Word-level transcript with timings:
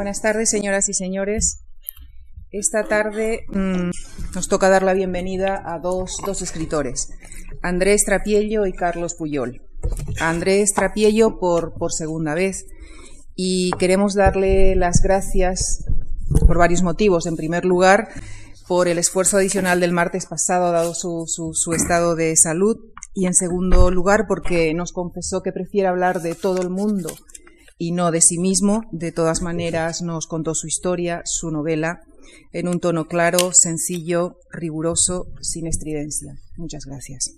Buenas 0.00 0.22
tardes, 0.22 0.48
señoras 0.48 0.88
y 0.88 0.94
señores. 0.94 1.62
Esta 2.50 2.84
tarde 2.84 3.44
mmm, 3.50 3.90
nos 4.34 4.48
toca 4.48 4.70
dar 4.70 4.82
la 4.82 4.94
bienvenida 4.94 5.62
a 5.62 5.78
dos, 5.78 6.16
dos 6.24 6.40
escritores, 6.40 7.10
Andrés 7.60 8.06
Trapiello 8.06 8.64
y 8.64 8.72
Carlos 8.72 9.12
Puyol. 9.12 9.60
Andrés 10.18 10.72
Trapiello 10.72 11.38
por, 11.38 11.74
por 11.74 11.92
segunda 11.92 12.32
vez 12.32 12.64
y 13.36 13.72
queremos 13.72 14.14
darle 14.14 14.74
las 14.74 15.02
gracias 15.02 15.84
por 16.46 16.56
varios 16.56 16.82
motivos. 16.82 17.26
En 17.26 17.36
primer 17.36 17.66
lugar, 17.66 18.08
por 18.66 18.88
el 18.88 18.96
esfuerzo 18.96 19.36
adicional 19.36 19.80
del 19.80 19.92
martes 19.92 20.24
pasado, 20.24 20.72
dado 20.72 20.94
su, 20.94 21.26
su, 21.26 21.74
estado 21.74 22.16
de 22.16 22.34
salud, 22.36 22.78
y 23.12 23.26
en 23.26 23.34
segundo 23.34 23.90
lugar, 23.90 24.24
porque 24.26 24.72
nos 24.72 24.92
confesó 24.92 25.42
que 25.42 25.52
prefiere 25.52 25.88
hablar 25.88 26.22
de 26.22 26.34
todo 26.34 26.62
el 26.62 26.70
mundo 26.70 27.10
y 27.80 27.92
no 27.92 28.10
de 28.10 28.20
sí 28.20 28.38
mismo. 28.38 28.84
De 28.92 29.10
todas 29.10 29.40
maneras, 29.40 30.02
nos 30.02 30.26
contó 30.26 30.54
su 30.54 30.66
historia, 30.66 31.22
su 31.24 31.50
novela, 31.50 32.02
en 32.52 32.68
un 32.68 32.78
tono 32.78 33.06
claro, 33.06 33.52
sencillo, 33.54 34.36
riguroso, 34.52 35.28
sin 35.40 35.66
estridencia. 35.66 36.34
Muchas 36.58 36.84
gracias. 36.84 37.34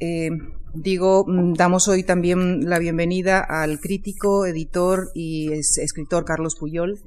Eh, 0.00 0.30
digo, 0.74 1.24
damos 1.56 1.86
hoy 1.86 2.02
también 2.02 2.68
la 2.68 2.80
bienvenida 2.80 3.38
al 3.38 3.78
crítico, 3.78 4.46
editor 4.46 5.12
y 5.14 5.52
escritor 5.52 6.24
Carlos 6.24 6.56
Puyol, 6.56 6.98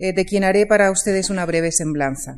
eh, 0.00 0.12
de 0.12 0.24
quien 0.24 0.42
haré 0.42 0.66
para 0.66 0.90
ustedes 0.90 1.30
una 1.30 1.46
breve 1.46 1.70
semblanza. 1.70 2.34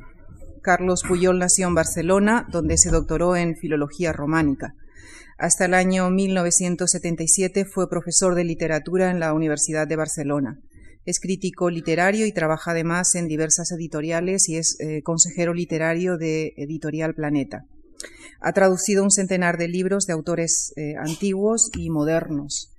Carlos 0.61 1.05
Puyol 1.09 1.39
nació 1.39 1.69
en 1.69 1.75
Barcelona, 1.75 2.47
donde 2.53 2.77
se 2.77 2.91
doctoró 2.91 3.35
en 3.35 3.57
filología 3.57 4.13
románica. 4.13 4.75
Hasta 5.39 5.65
el 5.65 5.75
año 5.75 6.11
1977 6.11 7.65
fue 7.65 7.89
profesor 7.89 8.35
de 8.35 8.45
literatura 8.45 9.11
en 9.11 9.21
la 9.21 9.33
Universidad 9.33 9.87
de 9.87 9.97
Barcelona. 9.97 10.61
Es 11.05 11.19
crítico 11.19 11.69
literario 11.69 12.27
y 12.27 12.33
trabaja 12.33 12.71
además 12.71 13.15
en 13.17 13.27
diversas 13.27 13.73
editoriales 13.73 14.49
y 14.49 14.57
es 14.57 14.77
eh, 14.79 15.03
consejero 15.03 15.53
literario 15.53 16.17
de 16.17 16.55
Editorial 16.57 17.15
Planeta. 17.15 17.65
Ha 18.41 18.53
traducido 18.53 19.03
un 19.03 19.11
centenar 19.11 19.59
de 19.59 19.69
libros 19.69 20.07
de 20.07 20.13
autores 20.13 20.73
eh, 20.77 20.95
antiguos 20.99 21.71
y 21.77 21.91
modernos, 21.91 22.73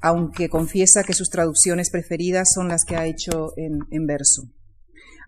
aunque 0.00 0.48
confiesa 0.48 1.04
que 1.04 1.12
sus 1.12 1.28
traducciones 1.30 1.90
preferidas 1.90 2.52
son 2.54 2.68
las 2.68 2.84
que 2.84 2.96
ha 2.96 3.06
hecho 3.06 3.52
en, 3.56 3.80
en 3.90 4.06
verso. 4.06 4.50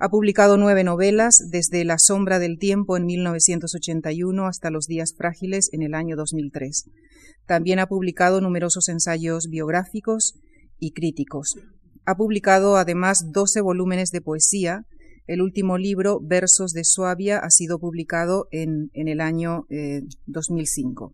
Ha 0.01 0.11
publicado 0.11 0.57
nueve 0.57 0.85
novelas, 0.85 1.49
desde 1.51 1.85
La 1.85 1.99
sombra 1.99 2.39
del 2.39 2.59
tiempo 2.61 2.97
en 2.97 3.05
1981 3.05 4.47
hasta 4.47 4.71
Los 4.71 4.87
días 4.87 5.13
frágiles 5.17 5.71
en 5.73 5.83
el 5.83 5.93
año 5.95 6.15
2003. 6.15 6.85
También 7.47 7.81
ha 7.81 7.89
publicado 7.89 8.41
numerosos 8.41 8.89
ensayos 8.89 9.49
biográficos 9.51 10.39
y 10.79 10.93
críticos. 10.93 11.57
Ha 12.05 12.17
publicado 12.17 12.77
además 12.77 13.33
12 13.33 13.61
volúmenes 13.61 14.11
de 14.13 14.21
poesía. 14.21 14.85
El 15.27 15.43
último 15.43 15.79
libro, 15.79 16.21
Versos 16.23 16.73
de 16.73 16.85
Suabia, 16.85 17.39
ha 17.39 17.51
sido 17.51 17.81
publicado 17.81 18.47
en, 18.53 18.91
el 18.95 19.21
año 19.21 19.67
eh, 19.69 20.03
2005. 20.27 21.13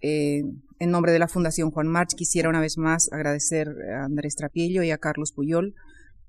Eh, 0.00 0.42
en 0.78 0.90
nombre 0.90 1.12
de 1.12 1.18
la 1.18 1.28
Fundación 1.28 1.70
Juan 1.70 1.86
March 1.86 2.14
quisiera 2.16 2.48
una 2.48 2.62
vez 2.62 2.78
más 2.78 3.12
agradecer 3.12 3.68
a 3.94 4.06
Andrés 4.06 4.36
Trapiello 4.36 4.82
y 4.82 4.90
a 4.90 4.96
Carlos 4.96 5.32
Puyol 5.32 5.74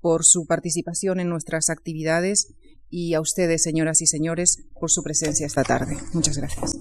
por 0.02 0.24
su 0.24 0.46
participación 0.46 1.20
en 1.20 1.30
nuestras 1.30 1.70
actividades 1.70 2.52
y 2.90 3.14
a 3.14 3.20
ustedes, 3.20 3.62
señoras 3.62 4.02
y 4.02 4.06
señores, 4.06 4.58
por 4.78 4.90
su 4.90 5.02
presencia 5.02 5.46
esta 5.46 5.64
tarde. 5.64 5.96
Muchas 6.12 6.36
gracias. 6.36 6.76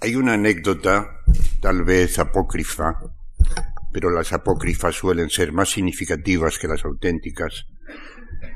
Hay 0.00 0.16
una 0.16 0.32
anécdota, 0.32 1.20
tal 1.60 1.84
vez 1.84 2.18
apócrifa, 2.18 2.98
pero 3.92 4.10
las 4.10 4.32
apócrifas 4.32 4.96
suelen 4.96 5.30
ser 5.30 5.52
más 5.52 5.68
significativas 5.70 6.58
que 6.58 6.66
las 6.66 6.84
auténticas, 6.84 7.66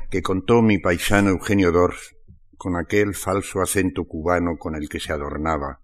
que 0.09 0.21
contó 0.21 0.61
mi 0.61 0.79
paisano 0.79 1.29
Eugenio 1.29 1.71
Dors 1.71 2.15
con 2.57 2.75
aquel 2.75 3.13
falso 3.13 3.61
acento 3.61 4.03
cubano 4.05 4.57
con 4.57 4.75
el 4.75 4.89
que 4.89 4.99
se 4.99 5.13
adornaba 5.13 5.79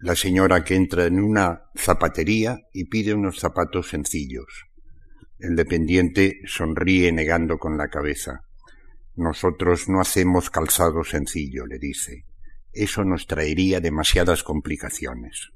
la 0.00 0.14
señora 0.14 0.62
que 0.64 0.76
entra 0.76 1.06
en 1.06 1.20
una 1.20 1.62
zapatería 1.74 2.58
y 2.72 2.84
pide 2.84 3.14
unos 3.14 3.40
zapatos 3.40 3.88
sencillos. 3.88 4.66
El 5.38 5.56
dependiente 5.56 6.40
sonríe 6.46 7.12
negando 7.12 7.58
con 7.58 7.76
la 7.76 7.88
cabeza. 7.88 8.42
Nosotros 9.16 9.88
no 9.88 10.00
hacemos 10.00 10.50
calzado 10.50 11.02
sencillo, 11.04 11.66
le 11.66 11.78
dice. 11.78 12.24
Eso 12.72 13.04
nos 13.04 13.26
traería 13.26 13.80
demasiadas 13.80 14.44
complicaciones. 14.44 15.50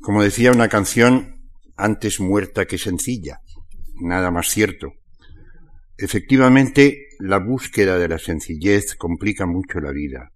Como 0.00 0.22
decía 0.22 0.52
una 0.52 0.68
canción, 0.68 1.40
antes 1.76 2.20
muerta 2.20 2.66
que 2.66 2.78
sencilla. 2.78 3.40
Nada 4.00 4.30
más 4.30 4.48
cierto. 4.48 4.92
Efectivamente, 5.96 7.08
la 7.18 7.38
búsqueda 7.38 7.98
de 7.98 8.08
la 8.08 8.18
sencillez 8.18 8.94
complica 8.96 9.46
mucho 9.46 9.80
la 9.80 9.92
vida. 9.92 10.32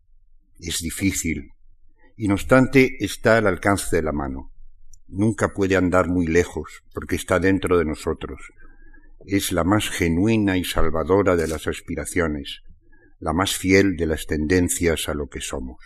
Es 0.58 0.80
difícil, 0.80 1.52
y 2.18 2.26
no 2.26 2.34
obstante 2.34 2.96
está 2.98 3.38
al 3.38 3.46
alcance 3.46 3.94
de 3.94 4.02
la 4.02 4.10
mano. 4.10 4.50
Nunca 5.06 5.54
puede 5.54 5.76
andar 5.76 6.08
muy 6.08 6.26
lejos, 6.26 6.82
porque 6.92 7.14
está 7.14 7.38
dentro 7.38 7.78
de 7.78 7.84
nosotros. 7.84 8.40
Es 9.24 9.52
la 9.52 9.62
más 9.62 9.88
genuina 9.88 10.58
y 10.58 10.64
salvadora 10.64 11.36
de 11.36 11.46
las 11.46 11.68
aspiraciones, 11.68 12.62
la 13.20 13.32
más 13.32 13.56
fiel 13.56 13.96
de 13.96 14.06
las 14.06 14.26
tendencias 14.26 15.08
a 15.08 15.14
lo 15.14 15.28
que 15.28 15.40
somos. 15.40 15.78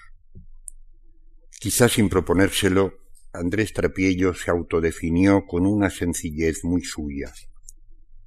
Quizás 1.61 1.93
sin 1.93 2.09
proponérselo, 2.09 2.95
Andrés 3.35 3.75
Trapiello 3.75 4.33
se 4.33 4.51
autodefinió 4.51 5.45
con 5.47 5.67
una 5.67 5.91
sencillez 5.91 6.65
muy 6.65 6.83
suya. 6.83 7.31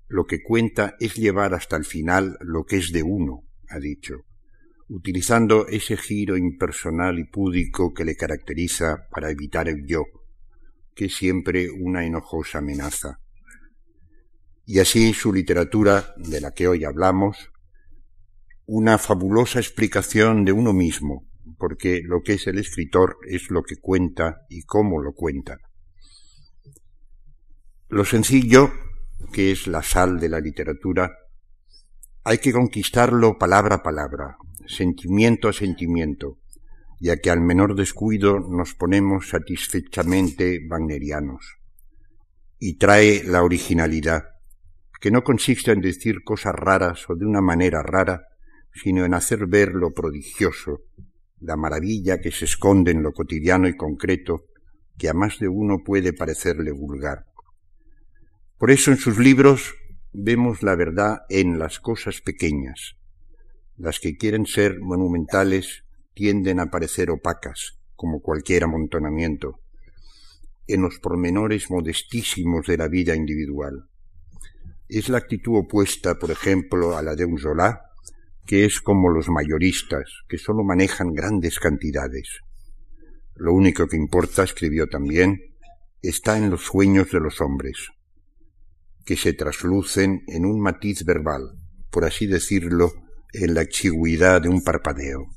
Lo 0.08 0.26
que 0.28 0.44
cuenta 0.44 0.96
es 1.00 1.16
llevar 1.16 1.56
hasta 1.56 1.76
el 1.76 1.86
final 1.86 2.38
lo 2.42 2.66
que 2.66 2.78
es 2.78 2.92
de 2.92 3.02
uno, 3.02 3.44
ha 3.68 3.80
dicho, 3.80 4.26
utilizando 4.88 5.68
ese 5.68 5.98
giro 5.98 6.38
impersonal 6.38 7.20
y 7.20 7.26
púdico 7.26 7.94
que 7.94 8.06
le 8.06 8.16
caracteriza 8.16 9.08
para 9.12 9.32
evitar 9.32 9.68
el 9.68 9.86
yo, 9.88 10.04
que 10.94 11.06
es 11.06 11.16
siempre 11.16 11.70
una 11.70 12.06
enojosa 12.06 12.60
amenaza. 12.60 13.20
Y 14.66 14.80
así 14.80 15.14
su 15.14 15.34
literatura, 15.34 16.14
de 16.18 16.42
la 16.42 16.52
que 16.52 16.68
hoy 16.68 16.86
hablamos, 16.86 17.52
una 18.66 18.98
fabulosa 18.98 19.60
explicación 19.60 20.44
de 20.44 20.52
uno 20.52 20.74
mismo, 20.74 21.28
porque 21.58 22.02
lo 22.04 22.22
que 22.22 22.34
es 22.34 22.48
el 22.48 22.58
escritor 22.58 23.18
es 23.28 23.52
lo 23.52 23.64
que 23.64 23.78
cuenta 23.78 24.46
y 24.50 24.64
cómo 24.64 25.02
lo 25.02 25.14
cuenta. 25.14 25.58
Lo 27.90 28.06
sencillo, 28.06 28.72
que 29.32 29.52
es 29.52 29.68
la 29.68 29.84
sal 29.84 30.20
de 30.20 30.30
la 30.30 30.40
literatura, 30.40 31.12
hay 32.24 32.40
que 32.40 32.52
conquistarlo 32.52 33.38
palabra 33.38 33.76
a 33.76 33.84
palabra, 33.84 34.38
sentimiento 34.68 35.48
a 35.48 35.54
sentimiento, 35.54 36.40
ya 37.00 37.18
que 37.18 37.30
al 37.30 37.42
menor 37.42 37.76
descuido 37.76 38.40
nos 38.40 38.74
ponemos 38.74 39.30
satisfechamente 39.30 40.62
wagnerianos. 40.70 41.58
Y 42.60 42.78
trae 42.78 43.24
la 43.24 43.44
originalidad, 43.44 44.24
que 45.00 45.12
no 45.12 45.24
consiste 45.24 45.72
en 45.72 45.82
decir 45.82 46.24
cosas 46.24 46.56
raras 46.56 47.10
o 47.10 47.16
de 47.16 47.26
una 47.26 47.42
manera 47.42 47.84
rara, 47.84 48.24
sino 48.74 49.06
en 49.06 49.14
hacer 49.14 49.48
ver 49.48 49.74
lo 49.74 49.94
prodigioso, 49.94 50.82
la 51.40 51.56
maravilla 51.56 52.20
que 52.20 52.32
se 52.32 52.46
esconde 52.46 52.92
en 52.92 53.04
lo 53.04 53.12
cotidiano 53.12 53.68
y 53.68 53.76
concreto, 53.76 54.46
que 54.98 55.10
a 55.10 55.14
más 55.14 55.40
de 55.40 55.48
uno 55.48 55.84
puede 55.84 56.14
parecerle 56.14 56.72
vulgar. 56.72 57.26
Por 58.58 58.72
eso 58.72 58.92
en 58.92 58.98
sus 58.98 59.20
libros 59.20 59.76
vemos 60.14 60.64
la 60.64 60.76
verdad 60.76 61.20
en 61.30 61.60
las 61.60 61.80
cosas 61.80 62.22
pequeñas, 62.22 62.96
las 63.78 64.00
que 64.00 64.16
quieren 64.18 64.46
ser 64.46 64.80
monumentales 64.80 65.84
tienden 66.14 66.60
a 66.60 66.72
parecer 66.72 67.12
opacas, 67.12 67.78
como 67.96 68.22
cualquier 68.22 68.64
amontonamiento, 68.64 69.60
en 70.68 70.82
los 70.82 71.00
pormenores 71.00 71.70
modestísimos 71.70 72.66
de 72.68 72.78
la 72.78 72.88
vida 72.88 73.16
individual. 73.16 73.88
Es 74.88 75.10
la 75.10 75.18
actitud 75.18 75.58
opuesta, 75.58 76.16
por 76.16 76.32
ejemplo, 76.32 76.98
a 76.98 77.02
la 77.02 77.16
de 77.16 77.26
un 77.26 77.38
Zola, 77.38 77.82
que 78.46 78.66
es 78.66 78.80
como 78.80 79.10
los 79.10 79.28
mayoristas, 79.30 80.24
que 80.28 80.38
sólo 80.38 80.64
manejan 80.64 81.14
grandes 81.14 81.60
cantidades. 81.60 82.40
Lo 83.36 83.54
único 83.54 83.88
que 83.88 83.98
importa, 83.98 84.44
escribió 84.44 84.88
también, 84.88 85.42
está 86.02 86.38
en 86.38 86.50
los 86.50 86.64
sueños 86.64 87.12
de 87.12 87.20
los 87.20 87.42
hombres, 87.42 87.90
que 89.04 89.18
se 89.18 89.34
traslucen 89.34 90.24
en 90.28 90.46
un 90.46 90.62
matiz 90.62 91.04
verbal, 91.04 91.58
por 91.90 92.06
así 92.06 92.28
decirlo, 92.28 93.05
en 93.44 93.54
la 93.54 93.62
exigüidad 93.62 94.42
de 94.42 94.50
un 94.50 94.64
parpadeo. 94.64 95.28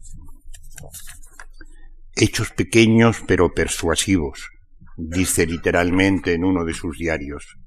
Hechos 2.15 2.51
pequeños 2.51 3.23
pero 3.27 3.53
persuasivos, 3.55 4.49
dice 4.97 5.47
literalmente 5.47 6.35
en 6.35 6.45
uno 6.45 6.65
de 6.65 6.75
sus 6.75 6.99
diarios, 6.99 7.59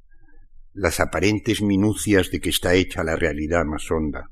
las 0.74 1.00
aparentes 1.00 1.62
minucias 1.62 2.32
de 2.32 2.40
que 2.40 2.50
está 2.50 2.74
hecha 2.74 3.04
la 3.04 3.16
realidad 3.16 3.66
más 3.66 3.90
honda. 3.92 4.30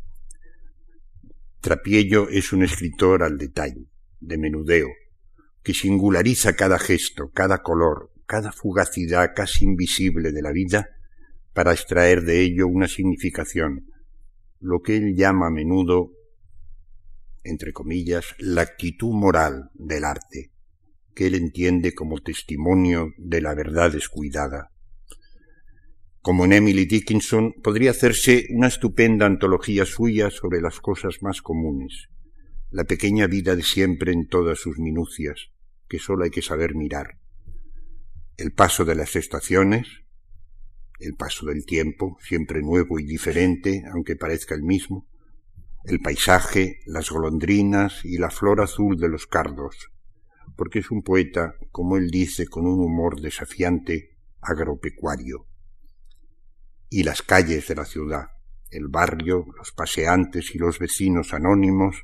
Trapiello 1.61 2.29
es 2.29 2.53
un 2.53 2.63
escritor 2.63 3.23
al 3.23 3.37
detalle, 3.37 3.87
de 4.19 4.37
menudeo, 4.37 4.89
que 5.63 5.73
singulariza 5.73 6.55
cada 6.55 6.79
gesto, 6.79 7.31
cada 7.33 7.59
color, 7.59 8.11
cada 8.25 8.51
fugacidad 8.51 9.33
casi 9.35 9.65
invisible 9.65 10.31
de 10.31 10.41
la 10.41 10.51
vida 10.51 10.89
para 11.53 11.73
extraer 11.73 12.21
de 12.21 12.41
ello 12.41 12.67
una 12.67 12.87
significación, 12.87 13.85
lo 14.59 14.81
que 14.81 14.97
él 14.97 15.15
llama 15.15 15.47
a 15.47 15.51
menudo, 15.51 16.11
entre 17.43 17.73
comillas, 17.73 18.35
la 18.37 18.61
actitud 18.61 19.13
moral 19.13 19.69
del 19.73 20.03
arte, 20.03 20.51
que 21.15 21.27
él 21.27 21.35
entiende 21.35 21.93
como 21.93 22.19
testimonio 22.19 23.13
de 23.17 23.41
la 23.41 23.55
verdad 23.55 23.91
descuidada. 23.91 24.71
Como 26.21 26.45
en 26.45 26.53
Emily 26.53 26.85
Dickinson, 26.85 27.53
podría 27.63 27.91
hacerse 27.91 28.47
una 28.49 28.67
estupenda 28.67 29.25
antología 29.25 29.85
suya 29.85 30.29
sobre 30.29 30.61
las 30.61 30.79
cosas 30.81 31.19
más 31.21 31.41
comunes, 31.41 32.09
la 32.71 32.83
pequeña 32.83 33.27
vida 33.27 33.55
de 33.55 33.63
siempre 33.63 34.11
en 34.11 34.27
todas 34.27 34.59
sus 34.59 34.77
minucias, 34.79 35.49
que 35.87 35.97
sólo 35.97 36.25
hay 36.25 36.29
que 36.29 36.41
saber 36.41 36.75
mirar. 36.75 37.17
El 38.37 38.51
paso 38.51 38.83
de 38.85 38.95
las 38.95 39.15
estaciones, 39.15 39.87
el 40.99 41.15
paso 41.15 41.45
del 41.45 41.65
tiempo, 41.65 42.17
siempre 42.21 42.61
nuevo 42.61 42.99
y 42.99 43.05
diferente, 43.05 43.83
aunque 43.91 44.15
parezca 44.15 44.55
el 44.55 44.63
mismo, 44.63 45.07
el 45.85 46.01
paisaje, 46.01 46.79
las 46.85 47.09
golondrinas 47.09 48.03
y 48.03 48.17
la 48.17 48.29
flor 48.29 48.61
azul 48.61 48.97
de 48.97 49.09
los 49.09 49.27
cardos, 49.27 49.91
porque 50.57 50.79
es 50.79 50.91
un 50.91 51.03
poeta, 51.03 51.55
como 51.71 51.97
él 51.97 52.09
dice, 52.09 52.47
con 52.47 52.65
un 52.67 52.79
humor 52.79 53.21
desafiante, 53.21 54.17
agropecuario. 54.41 55.47
Y 56.89 57.03
las 57.03 57.21
calles 57.21 57.67
de 57.67 57.75
la 57.75 57.85
ciudad, 57.85 58.27
el 58.71 58.87
barrio, 58.87 59.45
los 59.57 59.71
paseantes 59.71 60.53
y 60.53 60.57
los 60.57 60.79
vecinos 60.79 61.33
anónimos, 61.33 62.03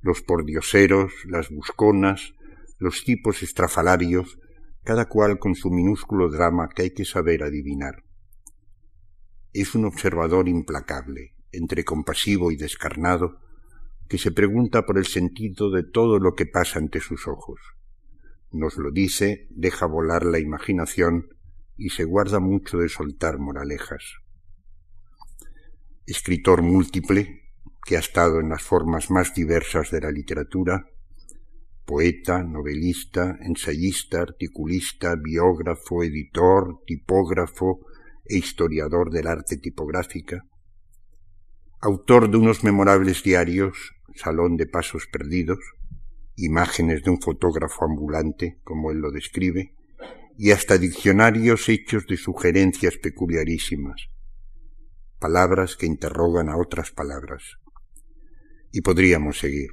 los 0.00 0.22
pordioseros, 0.22 1.12
las 1.26 1.50
busconas, 1.50 2.34
los 2.78 3.04
tipos 3.04 3.42
estrafalarios, 3.42 4.38
cada 4.82 5.06
cual 5.06 5.38
con 5.38 5.54
su 5.54 5.70
minúsculo 5.70 6.30
drama 6.30 6.68
que 6.74 6.82
hay 6.82 6.90
que 6.94 7.04
saber 7.04 7.42
adivinar. 7.42 8.04
Es 9.52 9.74
un 9.74 9.84
observador 9.84 10.48
implacable, 10.48 11.34
entre 11.50 11.84
compasivo 11.84 12.52
y 12.52 12.56
descarnado, 12.56 13.40
que 14.08 14.18
se 14.18 14.30
pregunta 14.30 14.86
por 14.86 14.98
el 14.98 15.06
sentido 15.06 15.70
de 15.70 15.82
todo 15.82 16.18
lo 16.18 16.34
que 16.34 16.46
pasa 16.46 16.78
ante 16.78 17.00
sus 17.00 17.26
ojos. 17.26 17.60
Nos 18.52 18.76
lo 18.76 18.90
dice, 18.90 19.46
deja 19.50 19.86
volar 19.86 20.24
la 20.24 20.38
imaginación 20.38 21.28
y 21.76 21.90
se 21.90 22.04
guarda 22.04 22.40
mucho 22.40 22.78
de 22.78 22.88
soltar 22.88 23.38
moralejas. 23.38 24.02
Escritor 26.06 26.62
múltiple, 26.62 27.42
que 27.84 27.96
ha 27.96 28.00
estado 28.00 28.40
en 28.40 28.50
las 28.50 28.62
formas 28.62 29.10
más 29.10 29.34
diversas 29.34 29.90
de 29.90 30.00
la 30.00 30.10
literatura, 30.10 30.86
poeta, 31.84 32.42
novelista, 32.44 33.38
ensayista, 33.40 34.20
articulista, 34.20 35.16
biógrafo, 35.16 36.04
editor, 36.04 36.82
tipógrafo 36.86 37.86
e 38.24 38.36
historiador 38.36 39.10
del 39.10 39.26
arte 39.26 39.56
tipográfica, 39.56 40.44
autor 41.80 42.30
de 42.30 42.36
unos 42.36 42.62
memorables 42.62 43.22
diarios, 43.22 43.92
Salón 44.14 44.56
de 44.56 44.66
Pasos 44.66 45.06
Perdidos, 45.10 45.60
imágenes 46.36 47.02
de 47.02 47.10
un 47.10 47.20
fotógrafo 47.20 47.84
ambulante, 47.84 48.58
como 48.64 48.90
él 48.90 48.98
lo 48.98 49.10
describe, 49.10 49.74
y 50.36 50.52
hasta 50.52 50.78
diccionarios 50.78 51.68
hechos 51.68 52.06
de 52.06 52.16
sugerencias 52.16 52.96
peculiarísimas, 52.96 54.08
palabras 55.18 55.76
que 55.76 55.86
interrogan 55.86 56.48
a 56.48 56.56
otras 56.56 56.92
palabras. 56.92 57.58
Y 58.72 58.80
podríamos 58.80 59.38
seguir. 59.38 59.70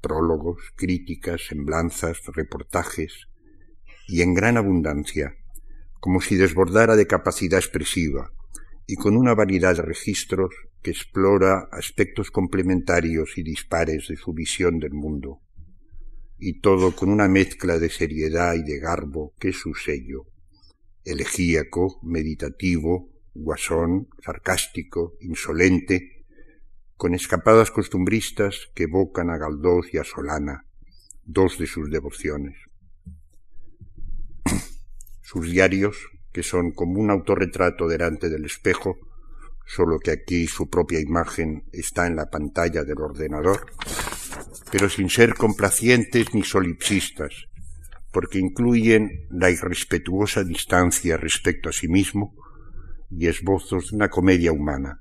Prólogos, 0.00 0.60
críticas, 0.76 1.42
semblanzas, 1.48 2.20
reportajes, 2.34 3.28
y 4.08 4.22
en 4.22 4.34
gran 4.34 4.56
abundancia, 4.56 5.36
como 6.00 6.20
si 6.20 6.36
desbordara 6.36 6.96
de 6.96 7.06
capacidad 7.06 7.60
expresiva, 7.60 8.32
y 8.86 8.96
con 8.96 9.16
una 9.16 9.34
variedad 9.34 9.76
de 9.76 9.82
registros 9.82 10.50
que 10.82 10.90
explora 10.90 11.68
aspectos 11.70 12.30
complementarios 12.30 13.36
y 13.36 13.42
dispares 13.42 14.08
de 14.08 14.16
su 14.16 14.32
visión 14.32 14.80
del 14.80 14.94
mundo, 14.94 15.40
y 16.38 16.60
todo 16.60 16.96
con 16.96 17.10
una 17.10 17.28
mezcla 17.28 17.78
de 17.78 17.90
seriedad 17.90 18.54
y 18.54 18.62
de 18.62 18.78
garbo 18.78 19.34
que 19.38 19.50
es 19.50 19.58
su 19.58 19.74
sello, 19.74 20.26
elegíaco, 21.04 22.00
meditativo, 22.02 23.10
guasón, 23.34 24.08
sarcástico, 24.24 25.16
insolente, 25.20 26.24
con 26.96 27.14
escapadas 27.14 27.70
costumbristas 27.70 28.70
que 28.74 28.84
evocan 28.84 29.30
a 29.30 29.38
Galdós 29.38 29.92
y 29.92 29.98
a 29.98 30.04
Solana, 30.04 30.66
dos 31.24 31.58
de 31.58 31.66
sus 31.66 31.90
devociones. 31.90 32.56
Sus 35.30 35.48
diarios, 35.48 35.96
que 36.32 36.42
son 36.42 36.72
como 36.72 37.00
un 37.00 37.08
autorretrato 37.08 37.86
delante 37.86 38.28
del 38.28 38.46
espejo, 38.46 38.98
solo 39.64 40.00
que 40.00 40.10
aquí 40.10 40.48
su 40.48 40.68
propia 40.68 40.98
imagen 40.98 41.62
está 41.70 42.08
en 42.08 42.16
la 42.16 42.28
pantalla 42.28 42.82
del 42.82 42.98
ordenador, 42.98 43.66
pero 44.72 44.88
sin 44.88 45.08
ser 45.08 45.34
complacientes 45.34 46.34
ni 46.34 46.42
solipsistas, 46.42 47.46
porque 48.10 48.40
incluyen 48.40 49.28
la 49.30 49.52
irrespetuosa 49.52 50.42
distancia 50.42 51.16
respecto 51.16 51.68
a 51.68 51.72
sí 51.72 51.86
mismo 51.86 52.34
y 53.08 53.28
esbozos 53.28 53.90
de 53.90 53.96
una 53.98 54.08
comedia 54.08 54.50
humana, 54.50 55.00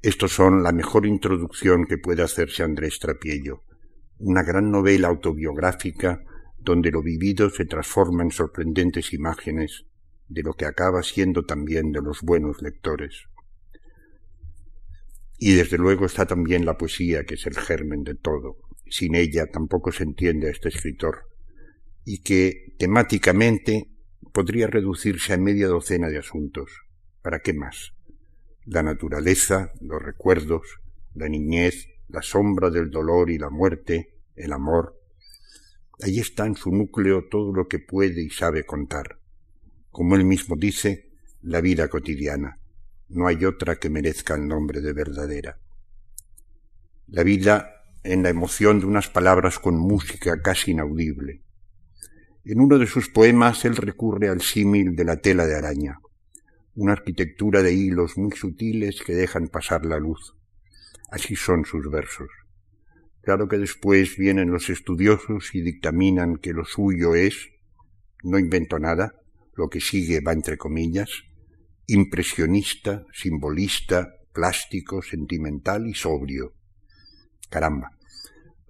estos 0.00 0.32
son 0.32 0.62
la 0.62 0.72
mejor 0.72 1.04
introducción 1.04 1.84
que 1.84 1.98
puede 1.98 2.22
hacerse 2.22 2.62
Andrés 2.62 2.98
Trapiello, 2.98 3.64
una 4.16 4.42
gran 4.42 4.70
novela 4.70 5.08
autobiográfica 5.08 6.22
donde 6.60 6.90
lo 6.90 7.02
vivido 7.02 7.50
se 7.50 7.64
transforma 7.64 8.22
en 8.22 8.30
sorprendentes 8.30 9.12
imágenes 9.12 9.84
de 10.28 10.42
lo 10.42 10.54
que 10.54 10.66
acaba 10.66 11.02
siendo 11.02 11.44
también 11.44 11.92
de 11.92 12.02
los 12.02 12.22
buenos 12.22 12.60
lectores. 12.60 13.24
Y 15.38 15.54
desde 15.54 15.78
luego 15.78 16.06
está 16.06 16.26
también 16.26 16.66
la 16.66 16.76
poesía, 16.76 17.24
que 17.24 17.34
es 17.34 17.46
el 17.46 17.56
germen 17.56 18.02
de 18.02 18.14
todo. 18.14 18.56
Sin 18.90 19.14
ella 19.14 19.46
tampoco 19.46 19.92
se 19.92 20.02
entiende 20.02 20.48
a 20.48 20.50
este 20.50 20.68
escritor, 20.68 21.28
y 22.04 22.22
que 22.22 22.74
temáticamente 22.78 23.90
podría 24.32 24.66
reducirse 24.66 25.32
a 25.32 25.38
media 25.38 25.68
docena 25.68 26.08
de 26.08 26.18
asuntos. 26.18 26.70
¿Para 27.22 27.40
qué 27.40 27.52
más? 27.52 27.92
la 28.68 28.82
naturaleza, 28.82 29.72
los 29.80 30.02
recuerdos, 30.02 30.78
la 31.14 31.28
niñez, 31.28 31.88
la 32.08 32.20
sombra 32.20 32.68
del 32.70 32.90
dolor 32.90 33.30
y 33.30 33.38
la 33.38 33.48
muerte, 33.48 34.14
el 34.36 34.52
amor. 34.52 34.97
Ahí 36.02 36.20
está 36.20 36.46
en 36.46 36.54
su 36.54 36.70
núcleo 36.70 37.28
todo 37.28 37.52
lo 37.52 37.66
que 37.66 37.78
puede 37.78 38.22
y 38.22 38.30
sabe 38.30 38.64
contar. 38.64 39.18
Como 39.90 40.14
él 40.14 40.24
mismo 40.24 40.56
dice, 40.56 41.10
la 41.42 41.60
vida 41.60 41.88
cotidiana. 41.88 42.58
No 43.08 43.26
hay 43.26 43.44
otra 43.44 43.76
que 43.76 43.90
merezca 43.90 44.34
el 44.34 44.46
nombre 44.46 44.80
de 44.80 44.92
verdadera. 44.92 45.58
La 47.08 47.22
vida 47.22 47.84
en 48.04 48.22
la 48.22 48.28
emoción 48.28 48.80
de 48.80 48.86
unas 48.86 49.08
palabras 49.08 49.58
con 49.58 49.78
música 49.78 50.40
casi 50.42 50.72
inaudible. 50.72 51.42
En 52.44 52.60
uno 52.60 52.78
de 52.78 52.86
sus 52.86 53.08
poemas 53.08 53.64
él 53.64 53.76
recurre 53.76 54.28
al 54.28 54.40
símil 54.40 54.94
de 54.94 55.04
la 55.04 55.16
tela 55.16 55.46
de 55.46 55.56
araña 55.56 56.00
una 56.78 56.92
arquitectura 56.92 57.60
de 57.60 57.72
hilos 57.72 58.16
muy 58.16 58.30
sutiles 58.30 59.02
que 59.02 59.12
dejan 59.12 59.48
pasar 59.48 59.84
la 59.84 59.98
luz. 59.98 60.36
Así 61.10 61.34
son 61.34 61.64
sus 61.64 61.90
versos. 61.90 62.28
Claro 63.28 63.46
que 63.46 63.58
después 63.58 64.16
vienen 64.16 64.50
los 64.50 64.70
estudiosos 64.70 65.54
y 65.54 65.60
dictaminan 65.60 66.38
que 66.38 66.54
lo 66.54 66.64
suyo 66.64 67.14
es, 67.14 67.50
no 68.24 68.38
invento 68.38 68.78
nada, 68.78 69.20
lo 69.54 69.68
que 69.68 69.82
sigue 69.82 70.22
va 70.22 70.32
entre 70.32 70.56
comillas, 70.56 71.10
impresionista, 71.86 73.04
simbolista, 73.12 74.14
plástico, 74.32 75.02
sentimental 75.02 75.86
y 75.86 75.92
sobrio. 75.92 76.54
Caramba, 77.50 77.90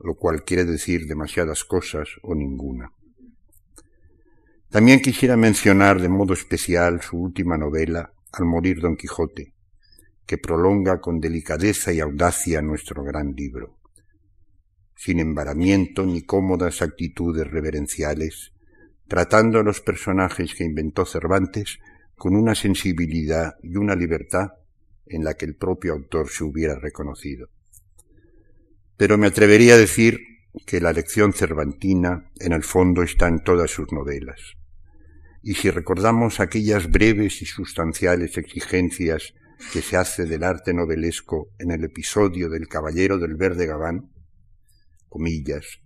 lo 0.00 0.16
cual 0.16 0.42
quiere 0.42 0.64
decir 0.64 1.06
demasiadas 1.06 1.62
cosas 1.62 2.08
o 2.22 2.34
ninguna. 2.34 2.90
También 4.70 5.00
quisiera 5.00 5.36
mencionar 5.36 6.00
de 6.00 6.08
modo 6.08 6.32
especial 6.32 7.00
su 7.00 7.16
última 7.16 7.56
novela, 7.56 8.12
Al 8.32 8.44
morir 8.44 8.80
Don 8.80 8.96
Quijote, 8.96 9.54
que 10.26 10.36
prolonga 10.36 11.00
con 11.00 11.20
delicadeza 11.20 11.92
y 11.92 12.00
audacia 12.00 12.60
nuestro 12.60 13.04
gran 13.04 13.36
libro. 13.36 13.77
Sin 15.00 15.20
embaramiento 15.20 16.04
ni 16.04 16.22
cómodas 16.22 16.82
actitudes 16.82 17.48
reverenciales, 17.48 18.52
tratando 19.06 19.60
a 19.60 19.62
los 19.62 19.80
personajes 19.80 20.56
que 20.56 20.64
inventó 20.64 21.06
Cervantes 21.06 21.78
con 22.16 22.34
una 22.34 22.56
sensibilidad 22.56 23.54
y 23.62 23.76
una 23.76 23.94
libertad 23.94 24.54
en 25.06 25.22
la 25.22 25.34
que 25.34 25.44
el 25.44 25.54
propio 25.54 25.92
autor 25.92 26.30
se 26.30 26.42
hubiera 26.42 26.74
reconocido. 26.80 27.48
Pero 28.96 29.16
me 29.18 29.28
atrevería 29.28 29.74
a 29.74 29.78
decir 29.78 30.18
que 30.66 30.80
la 30.80 30.92
lección 30.92 31.32
cervantina 31.32 32.32
en 32.40 32.52
el 32.52 32.64
fondo 32.64 33.04
está 33.04 33.28
en 33.28 33.44
todas 33.44 33.70
sus 33.70 33.92
novelas. 33.92 34.56
Y 35.44 35.54
si 35.54 35.70
recordamos 35.70 36.40
aquellas 36.40 36.90
breves 36.90 37.40
y 37.40 37.46
sustanciales 37.46 38.36
exigencias 38.36 39.32
que 39.72 39.80
se 39.80 39.96
hace 39.96 40.24
del 40.24 40.42
arte 40.42 40.74
novelesco 40.74 41.50
en 41.60 41.70
el 41.70 41.84
episodio 41.84 42.48
del 42.50 42.66
Caballero 42.66 43.18
del 43.18 43.36
Verde 43.36 43.66
Gabán, 43.66 44.10
comillas, 45.08 45.80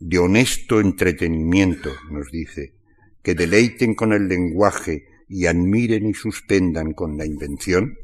de 0.00 0.18
honesto 0.18 0.80
entretenimiento, 0.80 1.90
nos 2.10 2.30
dice, 2.30 2.74
que 3.22 3.34
deleiten 3.34 3.94
con 3.94 4.12
el 4.12 4.28
lenguaje 4.28 5.04
y 5.28 5.46
admiren 5.46 6.06
y 6.06 6.14
suspendan 6.14 6.92
con 6.92 7.16
la 7.18 7.26
invención? 7.26 7.96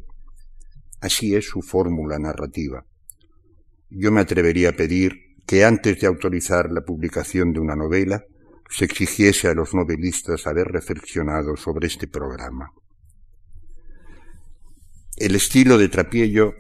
Así 1.00 1.35
es 1.35 1.47
su 1.47 1.62
fórmula 1.62 2.19
narrativa. 2.19 2.85
Yo 3.90 4.11
me 4.11 4.21
atrevería 4.21 4.71
a 4.71 4.73
pedir 4.73 5.12
que 5.47 5.64
antes 5.64 6.00
de 6.00 6.07
autorizar 6.07 6.71
la 6.71 6.83
publicación 6.83 7.52
de 7.52 7.61
una 7.61 7.76
novela, 7.76 8.25
se 8.71 8.87
exigiese 8.87 9.49
a 9.49 9.54
los 9.54 9.75
novelistas 9.75 10.47
haber 10.47 10.69
reflexionado 10.69 11.57
sobre 11.57 11.87
este 11.87 12.09
programa. 12.09 12.73
El 15.16 15.37
estilo 15.37 15.78
de 15.78 15.88
Trapiello 15.88 16.54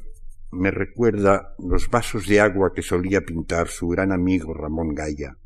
me 0.54 0.70
recuerda 0.70 1.54
los 1.58 1.90
vasos 1.90 2.26
de 2.26 2.40
agua 2.40 2.72
que 2.74 2.82
solía 2.82 3.20
pintar 3.20 3.68
su 3.68 3.88
gran 3.88 4.12
amigo 4.12 4.54
Ramón 4.54 4.94
Gaya, 4.94 5.36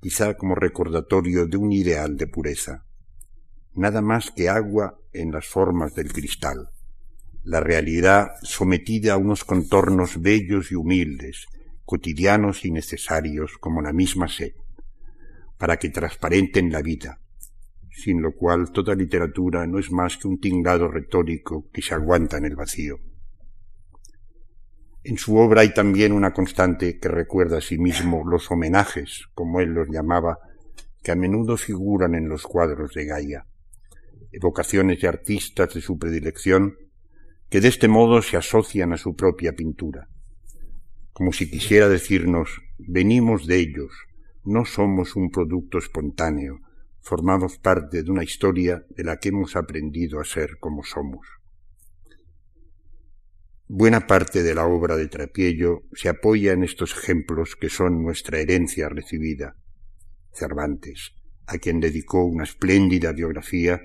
quizá 0.00 0.34
como 0.36 0.54
recordatorio 0.54 1.46
de 1.46 1.56
un 1.56 1.72
ideal 1.72 2.16
de 2.16 2.26
pureza. 2.26 2.84
Nada 3.74 4.00
más 4.00 4.30
que 4.30 4.48
agua 4.48 4.98
en 5.12 5.30
las 5.30 5.46
formas 5.46 5.94
del 5.94 6.12
cristal, 6.12 6.70
la 7.44 7.60
realidad 7.60 8.30
sometida 8.42 9.14
a 9.14 9.16
unos 9.16 9.44
contornos 9.44 10.20
bellos 10.20 10.72
y 10.72 10.74
humildes, 10.74 11.46
cotidianos 11.84 12.64
y 12.64 12.70
necesarios 12.70 13.58
como 13.58 13.82
la 13.82 13.92
misma 13.92 14.28
sed, 14.28 14.52
para 15.58 15.78
que 15.78 15.90
transparenten 15.90 16.72
la 16.72 16.82
vida, 16.82 17.20
sin 17.90 18.22
lo 18.22 18.32
cual 18.32 18.72
toda 18.72 18.94
literatura 18.94 19.66
no 19.66 19.78
es 19.78 19.90
más 19.92 20.16
que 20.16 20.28
un 20.28 20.40
tinglado 20.40 20.88
retórico 20.88 21.68
que 21.72 21.82
se 21.82 21.94
aguanta 21.94 22.38
en 22.38 22.46
el 22.46 22.56
vacío. 22.56 23.09
En 25.02 25.16
su 25.16 25.36
obra 25.36 25.62
hay 25.62 25.72
también 25.72 26.12
una 26.12 26.32
constante 26.32 26.98
que 26.98 27.08
recuerda 27.08 27.58
a 27.58 27.62
sí 27.62 27.78
mismo 27.78 28.22
los 28.28 28.50
homenajes, 28.50 29.28
como 29.34 29.60
él 29.60 29.70
los 29.70 29.88
llamaba, 29.88 30.38
que 31.02 31.10
a 31.10 31.16
menudo 31.16 31.56
figuran 31.56 32.14
en 32.14 32.28
los 32.28 32.42
cuadros 32.42 32.92
de 32.92 33.06
Gaia, 33.06 33.46
evocaciones 34.30 35.00
de 35.00 35.08
artistas 35.08 35.72
de 35.72 35.80
su 35.80 35.98
predilección, 35.98 36.76
que 37.48 37.60
de 37.60 37.68
este 37.68 37.88
modo 37.88 38.20
se 38.20 38.36
asocian 38.36 38.92
a 38.92 38.98
su 38.98 39.16
propia 39.16 39.54
pintura, 39.54 40.08
como 41.12 41.32
si 41.32 41.50
quisiera 41.50 41.88
decirnos, 41.88 42.62
venimos 42.78 43.46
de 43.46 43.58
ellos, 43.58 43.92
no 44.44 44.64
somos 44.64 45.16
un 45.16 45.30
producto 45.30 45.78
espontáneo, 45.78 46.60
formamos 47.00 47.58
parte 47.58 48.02
de 48.02 48.10
una 48.10 48.24
historia 48.24 48.84
de 48.90 49.04
la 49.04 49.18
que 49.18 49.30
hemos 49.30 49.56
aprendido 49.56 50.20
a 50.20 50.24
ser 50.24 50.58
como 50.58 50.82
somos. 50.82 51.26
Buena 53.72 54.08
parte 54.08 54.42
de 54.42 54.52
la 54.52 54.66
obra 54.66 54.96
de 54.96 55.06
Trapiello 55.06 55.84
se 55.92 56.08
apoya 56.08 56.52
en 56.52 56.64
estos 56.64 56.90
ejemplos 56.90 57.54
que 57.54 57.68
son 57.68 58.02
nuestra 58.02 58.40
herencia 58.40 58.88
recibida. 58.88 59.54
Cervantes, 60.32 61.12
a 61.46 61.56
quien 61.58 61.78
dedicó 61.78 62.24
una 62.24 62.42
espléndida 62.42 63.12
biografía 63.12 63.80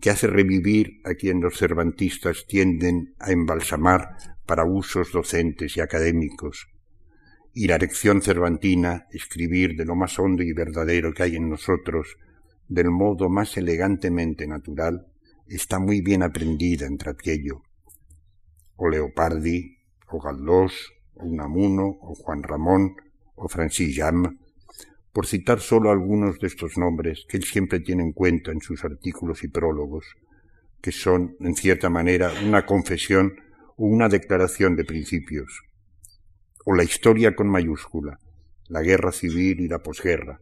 que 0.00 0.10
hace 0.10 0.26
revivir 0.26 1.00
a 1.04 1.14
quien 1.14 1.40
los 1.40 1.56
cervantistas 1.56 2.46
tienden 2.48 3.14
a 3.20 3.30
embalsamar 3.30 4.16
para 4.44 4.64
usos 4.64 5.12
docentes 5.12 5.76
y 5.76 5.80
académicos, 5.80 6.66
y 7.54 7.68
la 7.68 7.78
lección 7.78 8.22
cervantina, 8.22 9.06
escribir 9.12 9.76
de 9.76 9.84
lo 9.84 9.94
más 9.94 10.18
hondo 10.18 10.42
y 10.42 10.52
verdadero 10.52 11.14
que 11.14 11.22
hay 11.22 11.36
en 11.36 11.48
nosotros, 11.48 12.16
del 12.66 12.90
modo 12.90 13.28
más 13.30 13.56
elegantemente 13.56 14.48
natural, 14.48 15.06
está 15.46 15.78
muy 15.78 16.00
bien 16.00 16.24
aprendida 16.24 16.86
en 16.86 16.98
Trapiello 16.98 17.62
o 18.82 18.88
Leopardi, 18.88 19.78
o 20.10 20.18
Galdós, 20.18 20.74
o 21.14 21.26
Unamuno, 21.26 21.86
o 22.02 22.16
Juan 22.16 22.42
Ramón, 22.42 22.96
o 23.36 23.46
Francis 23.46 23.94
Jam, 23.94 24.40
por 25.12 25.26
citar 25.26 25.60
solo 25.60 25.90
algunos 25.90 26.40
de 26.40 26.48
estos 26.48 26.76
nombres 26.76 27.24
que 27.28 27.36
él 27.36 27.44
siempre 27.44 27.78
tiene 27.78 28.02
en 28.02 28.12
cuenta 28.12 28.50
en 28.50 28.60
sus 28.60 28.84
artículos 28.84 29.44
y 29.44 29.48
prólogos, 29.48 30.04
que 30.80 30.90
son, 30.90 31.36
en 31.38 31.54
cierta 31.54 31.90
manera, 31.90 32.32
una 32.44 32.66
confesión 32.66 33.36
o 33.76 33.86
una 33.86 34.08
declaración 34.08 34.74
de 34.74 34.84
principios, 34.84 35.62
o 36.64 36.74
la 36.74 36.82
historia 36.82 37.36
con 37.36 37.48
mayúscula, 37.48 38.18
la 38.66 38.82
guerra 38.82 39.12
civil 39.12 39.60
y 39.60 39.68
la 39.68 39.78
posguerra, 39.78 40.40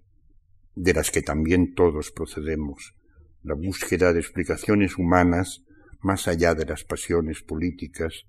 de 0.74 0.94
las 0.94 1.10
que 1.10 1.20
también 1.20 1.74
todos 1.74 2.10
procedemos, 2.10 2.94
la 3.42 3.52
búsqueda 3.52 4.14
de 4.14 4.20
explicaciones 4.20 4.96
humanas 4.96 5.62
más 6.02 6.28
allá 6.28 6.54
de 6.54 6.66
las 6.66 6.84
pasiones 6.84 7.42
políticas, 7.42 8.24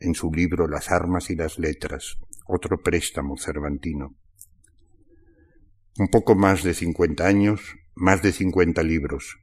en 0.00 0.14
su 0.14 0.32
libro 0.32 0.68
Las 0.68 0.90
armas 0.90 1.30
y 1.30 1.36
las 1.36 1.58
letras, 1.58 2.18
otro 2.46 2.80
préstamo 2.82 3.36
cervantino. 3.36 4.14
Un 5.98 6.08
poco 6.08 6.34
más 6.34 6.62
de 6.62 6.74
cincuenta 6.74 7.26
años, 7.26 7.60
más 7.94 8.22
de 8.22 8.32
cincuenta 8.32 8.82
libros, 8.82 9.38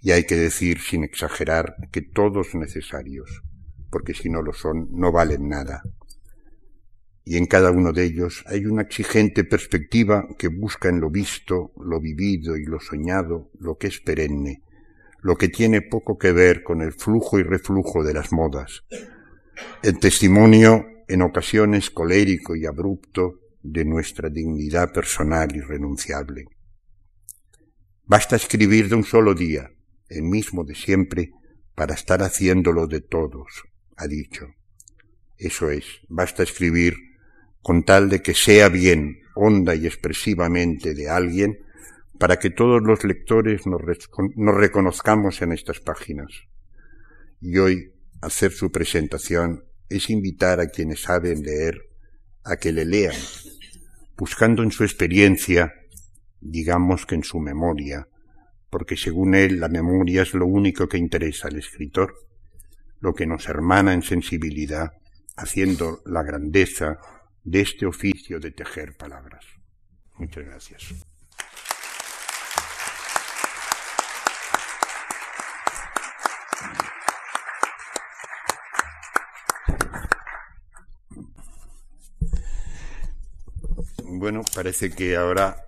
y 0.00 0.12
hay 0.12 0.24
que 0.24 0.36
decir 0.36 0.80
sin 0.80 1.04
exagerar 1.04 1.76
que 1.90 2.02
todos 2.02 2.54
necesarios, 2.54 3.42
porque 3.90 4.14
si 4.14 4.30
no 4.30 4.42
lo 4.42 4.52
son, 4.52 4.88
no 4.92 5.12
valen 5.12 5.48
nada. 5.48 5.82
Y 7.24 7.36
en 7.36 7.46
cada 7.46 7.70
uno 7.70 7.92
de 7.92 8.04
ellos 8.04 8.44
hay 8.46 8.64
una 8.64 8.82
exigente 8.82 9.44
perspectiva 9.44 10.26
que 10.38 10.48
busca 10.48 10.88
en 10.88 11.00
lo 11.00 11.10
visto, 11.10 11.72
lo 11.76 12.00
vivido 12.00 12.56
y 12.56 12.64
lo 12.64 12.80
soñado 12.80 13.50
lo 13.58 13.76
que 13.76 13.88
es 13.88 14.00
perenne, 14.00 14.62
lo 15.22 15.36
que 15.36 15.48
tiene 15.48 15.82
poco 15.82 16.18
que 16.18 16.32
ver 16.32 16.62
con 16.62 16.82
el 16.82 16.92
flujo 16.92 17.38
y 17.38 17.42
reflujo 17.42 18.02
de 18.02 18.14
las 18.14 18.32
modas, 18.32 18.84
el 19.82 19.98
testimonio 19.98 20.86
en 21.08 21.22
ocasiones 21.22 21.90
colérico 21.90 22.56
y 22.56 22.66
abrupto 22.66 23.40
de 23.62 23.84
nuestra 23.84 24.30
dignidad 24.30 24.92
personal 24.92 25.54
irrenunciable. 25.54 26.46
Basta 28.04 28.36
escribir 28.36 28.88
de 28.88 28.96
un 28.96 29.04
solo 29.04 29.34
día, 29.34 29.70
el 30.08 30.22
mismo 30.22 30.64
de 30.64 30.74
siempre, 30.74 31.30
para 31.74 31.94
estar 31.94 32.22
haciéndolo 32.22 32.86
de 32.86 33.00
todos, 33.00 33.64
ha 33.96 34.06
dicho. 34.06 34.46
Eso 35.36 35.70
es, 35.70 35.84
basta 36.08 36.42
escribir 36.42 36.94
con 37.62 37.84
tal 37.84 38.08
de 38.08 38.22
que 38.22 38.34
sea 38.34 38.68
bien, 38.68 39.20
honda 39.34 39.74
y 39.74 39.86
expresivamente 39.86 40.94
de 40.94 41.08
alguien, 41.08 41.58
para 42.20 42.38
que 42.38 42.50
todos 42.50 42.82
los 42.82 43.02
lectores 43.02 43.62
nos, 43.66 43.80
reconozcamos 44.54 45.40
en 45.40 45.52
estas 45.52 45.80
páginas. 45.80 46.28
Y 47.40 47.56
hoy 47.56 47.94
hacer 48.20 48.52
su 48.52 48.70
presentación 48.70 49.64
es 49.88 50.10
invitar 50.10 50.60
a 50.60 50.66
quienes 50.66 51.00
saben 51.00 51.42
leer 51.42 51.80
a 52.44 52.56
que 52.58 52.72
le 52.72 52.84
lean, 52.84 53.16
buscando 54.18 54.62
en 54.62 54.70
su 54.70 54.84
experiencia, 54.84 55.72
digamos 56.42 57.06
que 57.06 57.14
en 57.14 57.24
su 57.24 57.40
memoria, 57.40 58.06
porque 58.68 58.98
según 58.98 59.34
él 59.34 59.58
la 59.58 59.68
memoria 59.68 60.20
es 60.20 60.34
lo 60.34 60.44
único 60.44 60.86
que 60.88 60.98
interesa 60.98 61.48
al 61.48 61.56
escritor, 61.56 62.12
lo 63.00 63.14
que 63.14 63.26
nos 63.26 63.48
hermana 63.48 63.94
en 63.94 64.02
sensibilidad, 64.02 64.90
haciendo 65.36 66.02
la 66.04 66.22
grandeza 66.22 66.98
de 67.44 67.62
este 67.62 67.86
oficio 67.86 68.38
de 68.38 68.50
tejer 68.50 68.94
palabras. 68.98 69.46
Muchas 70.18 70.44
gracias. 70.44 71.09
Bueno, 84.20 84.42
parece 84.54 84.90
que 84.90 85.16
ahora 85.16 85.64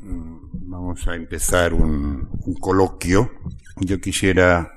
mm, 0.00 0.70
vamos 0.70 1.06
a 1.06 1.14
empezar 1.14 1.74
un, 1.74 2.30
coloquio. 2.58 3.30
Yo 3.76 4.00
quisiera 4.00 4.72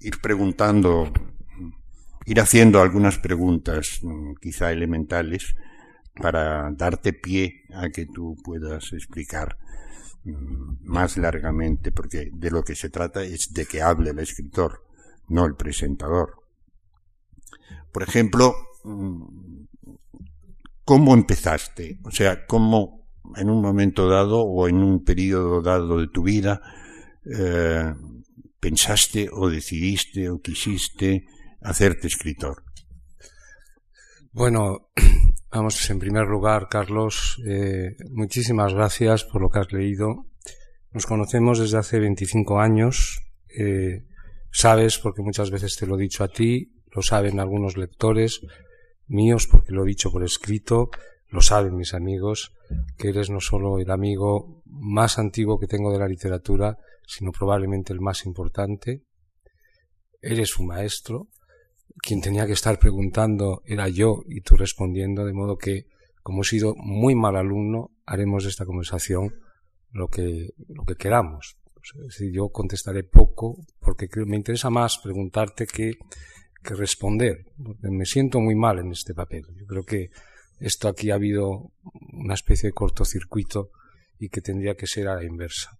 ir 0.00 0.18
preguntando, 0.22 1.12
ir 2.24 2.40
haciendo 2.40 2.80
algunas 2.80 3.18
preguntas, 3.18 4.00
mm, 4.00 4.36
quizá 4.40 4.72
elementales, 4.72 5.54
para 6.14 6.70
darte 6.70 7.12
pie 7.12 7.64
a 7.74 7.90
que 7.90 8.06
tú 8.06 8.34
puedas 8.42 8.94
explicar 8.94 9.58
mm, 10.24 10.86
más 10.86 11.18
largamente, 11.18 11.92
porque 11.92 12.30
de 12.32 12.50
lo 12.50 12.64
que 12.64 12.74
se 12.74 12.88
trata 12.88 13.24
es 13.24 13.52
de 13.52 13.66
que 13.66 13.82
hable 13.82 14.12
el 14.12 14.20
escritor, 14.20 14.86
no 15.28 15.44
el 15.44 15.54
presentador. 15.54 16.32
Por 17.92 18.04
ejemplo, 18.04 18.54
¿Cómo 20.84 21.14
empezaste? 21.14 21.98
O 22.04 22.10
sea, 22.10 22.46
¿cómo 22.46 23.08
en 23.36 23.50
un 23.50 23.62
momento 23.62 24.08
dado 24.08 24.42
o 24.42 24.68
en 24.68 24.82
un 24.82 25.04
periodo 25.04 25.62
dado 25.62 26.00
de 26.00 26.08
tu 26.08 26.22
vida 26.22 26.60
eh, 27.24 27.94
pensaste 28.58 29.28
o 29.32 29.48
decidiste 29.48 30.28
o 30.28 30.40
quisiste 30.40 31.26
hacerte 31.60 32.08
escritor? 32.08 32.64
Bueno, 34.32 34.88
vamos, 35.50 35.90
en 35.90 35.98
primer 35.98 36.26
lugar, 36.26 36.68
Carlos, 36.68 37.40
eh, 37.46 37.96
muchísimas 38.10 38.74
gracias 38.74 39.24
por 39.24 39.40
lo 39.40 39.50
que 39.50 39.60
has 39.60 39.72
leído. 39.72 40.26
Nos 40.90 41.06
conocemos 41.06 41.58
desde 41.58 41.78
hace 41.78 42.00
25 42.00 42.60
años. 42.60 43.22
Eh, 43.56 44.04
sabes, 44.50 44.98
porque 44.98 45.22
muchas 45.22 45.50
veces 45.50 45.76
te 45.76 45.86
lo 45.86 45.96
he 45.96 46.02
dicho 46.02 46.24
a 46.24 46.28
ti, 46.28 46.72
lo 46.90 47.02
saben 47.02 47.40
algunos 47.40 47.76
lectores, 47.76 48.40
míos, 49.12 49.46
porque 49.46 49.72
lo 49.72 49.84
he 49.84 49.88
dicho 49.88 50.10
por 50.10 50.24
escrito, 50.24 50.90
lo 51.28 51.40
saben 51.40 51.76
mis 51.76 51.94
amigos, 51.94 52.52
que 52.98 53.10
eres 53.10 53.30
no 53.30 53.40
solo 53.40 53.78
el 53.78 53.90
amigo 53.90 54.62
más 54.66 55.18
antiguo 55.18 55.58
que 55.58 55.66
tengo 55.66 55.92
de 55.92 55.98
la 55.98 56.08
literatura, 56.08 56.78
sino 57.06 57.32
probablemente 57.32 57.92
el 57.92 58.00
más 58.00 58.26
importante. 58.26 59.04
Eres 60.20 60.58
un 60.58 60.66
maestro. 60.68 61.28
Quien 62.02 62.20
tenía 62.20 62.46
que 62.46 62.52
estar 62.52 62.78
preguntando 62.78 63.62
era 63.66 63.88
yo 63.88 64.22
y 64.26 64.40
tú 64.40 64.56
respondiendo, 64.56 65.24
de 65.24 65.32
modo 65.32 65.56
que, 65.56 65.86
como 66.22 66.42
he 66.42 66.44
sido 66.44 66.74
muy 66.76 67.14
mal 67.14 67.36
alumno, 67.36 67.90
haremos 68.06 68.44
de 68.44 68.50
esta 68.50 68.64
conversación 68.64 69.34
lo 69.90 70.08
que, 70.08 70.50
lo 70.68 70.84
que 70.84 70.96
queramos. 70.96 71.58
Es 72.06 72.18
decir, 72.18 72.32
yo 72.32 72.48
contestaré 72.48 73.04
poco 73.04 73.56
porque 73.80 74.08
me 74.26 74.36
interesa 74.36 74.70
más 74.70 74.98
preguntarte 74.98 75.66
que, 75.66 75.94
que 76.62 76.74
responder. 76.74 77.44
me 77.80 78.06
siento 78.06 78.40
muy 78.40 78.54
mal 78.54 78.78
en 78.78 78.92
este 78.92 79.14
papel. 79.14 79.44
Yo 79.56 79.66
creo 79.66 79.84
que 79.84 80.10
esto 80.58 80.88
aquí 80.88 81.10
ha 81.10 81.16
habido 81.16 81.72
una 82.12 82.34
especie 82.34 82.68
de 82.68 82.72
cortocircuito 82.72 83.70
y 84.18 84.28
que 84.28 84.40
tendría 84.40 84.76
que 84.76 84.86
ser 84.86 85.08
a 85.08 85.16
la 85.16 85.24
inversa. 85.24 85.70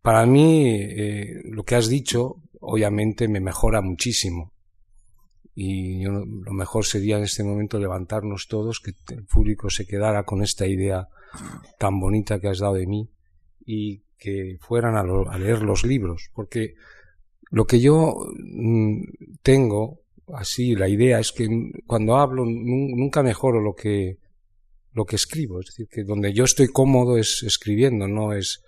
Para 0.00 0.26
mí, 0.26 0.66
eh, 0.66 1.42
lo 1.44 1.62
que 1.64 1.76
has 1.76 1.88
dicho, 1.88 2.36
obviamente, 2.60 3.28
me 3.28 3.40
mejora 3.40 3.82
muchísimo. 3.82 4.52
Y 5.54 6.02
lo 6.04 6.52
mejor 6.52 6.86
sería 6.86 7.18
en 7.18 7.24
este 7.24 7.44
momento 7.44 7.78
levantarnos 7.78 8.48
todos, 8.48 8.80
que 8.80 8.92
el 9.14 9.26
público 9.26 9.68
se 9.68 9.84
quedara 9.84 10.24
con 10.24 10.42
esta 10.42 10.66
idea 10.66 11.06
tan 11.78 12.00
bonita 12.00 12.40
que 12.40 12.48
has 12.48 12.58
dado 12.58 12.74
de 12.74 12.86
mí 12.86 13.10
y 13.64 14.02
que 14.16 14.56
fueran 14.60 14.96
a 14.96 15.38
leer 15.38 15.60
los 15.60 15.84
libros. 15.84 16.30
Porque 16.32 16.74
lo 17.52 17.66
que 17.66 17.80
yo 17.80 18.16
mm, 18.34 19.02
tengo 19.42 20.00
así, 20.32 20.74
la 20.74 20.88
idea 20.88 21.20
es 21.20 21.32
que 21.32 21.46
cuando 21.86 22.16
hablo 22.16 22.44
nunca 22.46 23.22
mejoro 23.22 23.60
lo 23.60 23.74
que, 23.74 24.16
lo 24.94 25.04
que 25.04 25.16
escribo. 25.16 25.60
Es 25.60 25.66
decir, 25.66 25.86
que 25.88 26.02
donde 26.02 26.32
yo 26.32 26.44
estoy 26.44 26.68
cómodo 26.68 27.18
es 27.18 27.42
escribiendo, 27.42 28.08
no 28.08 28.32
es, 28.32 28.62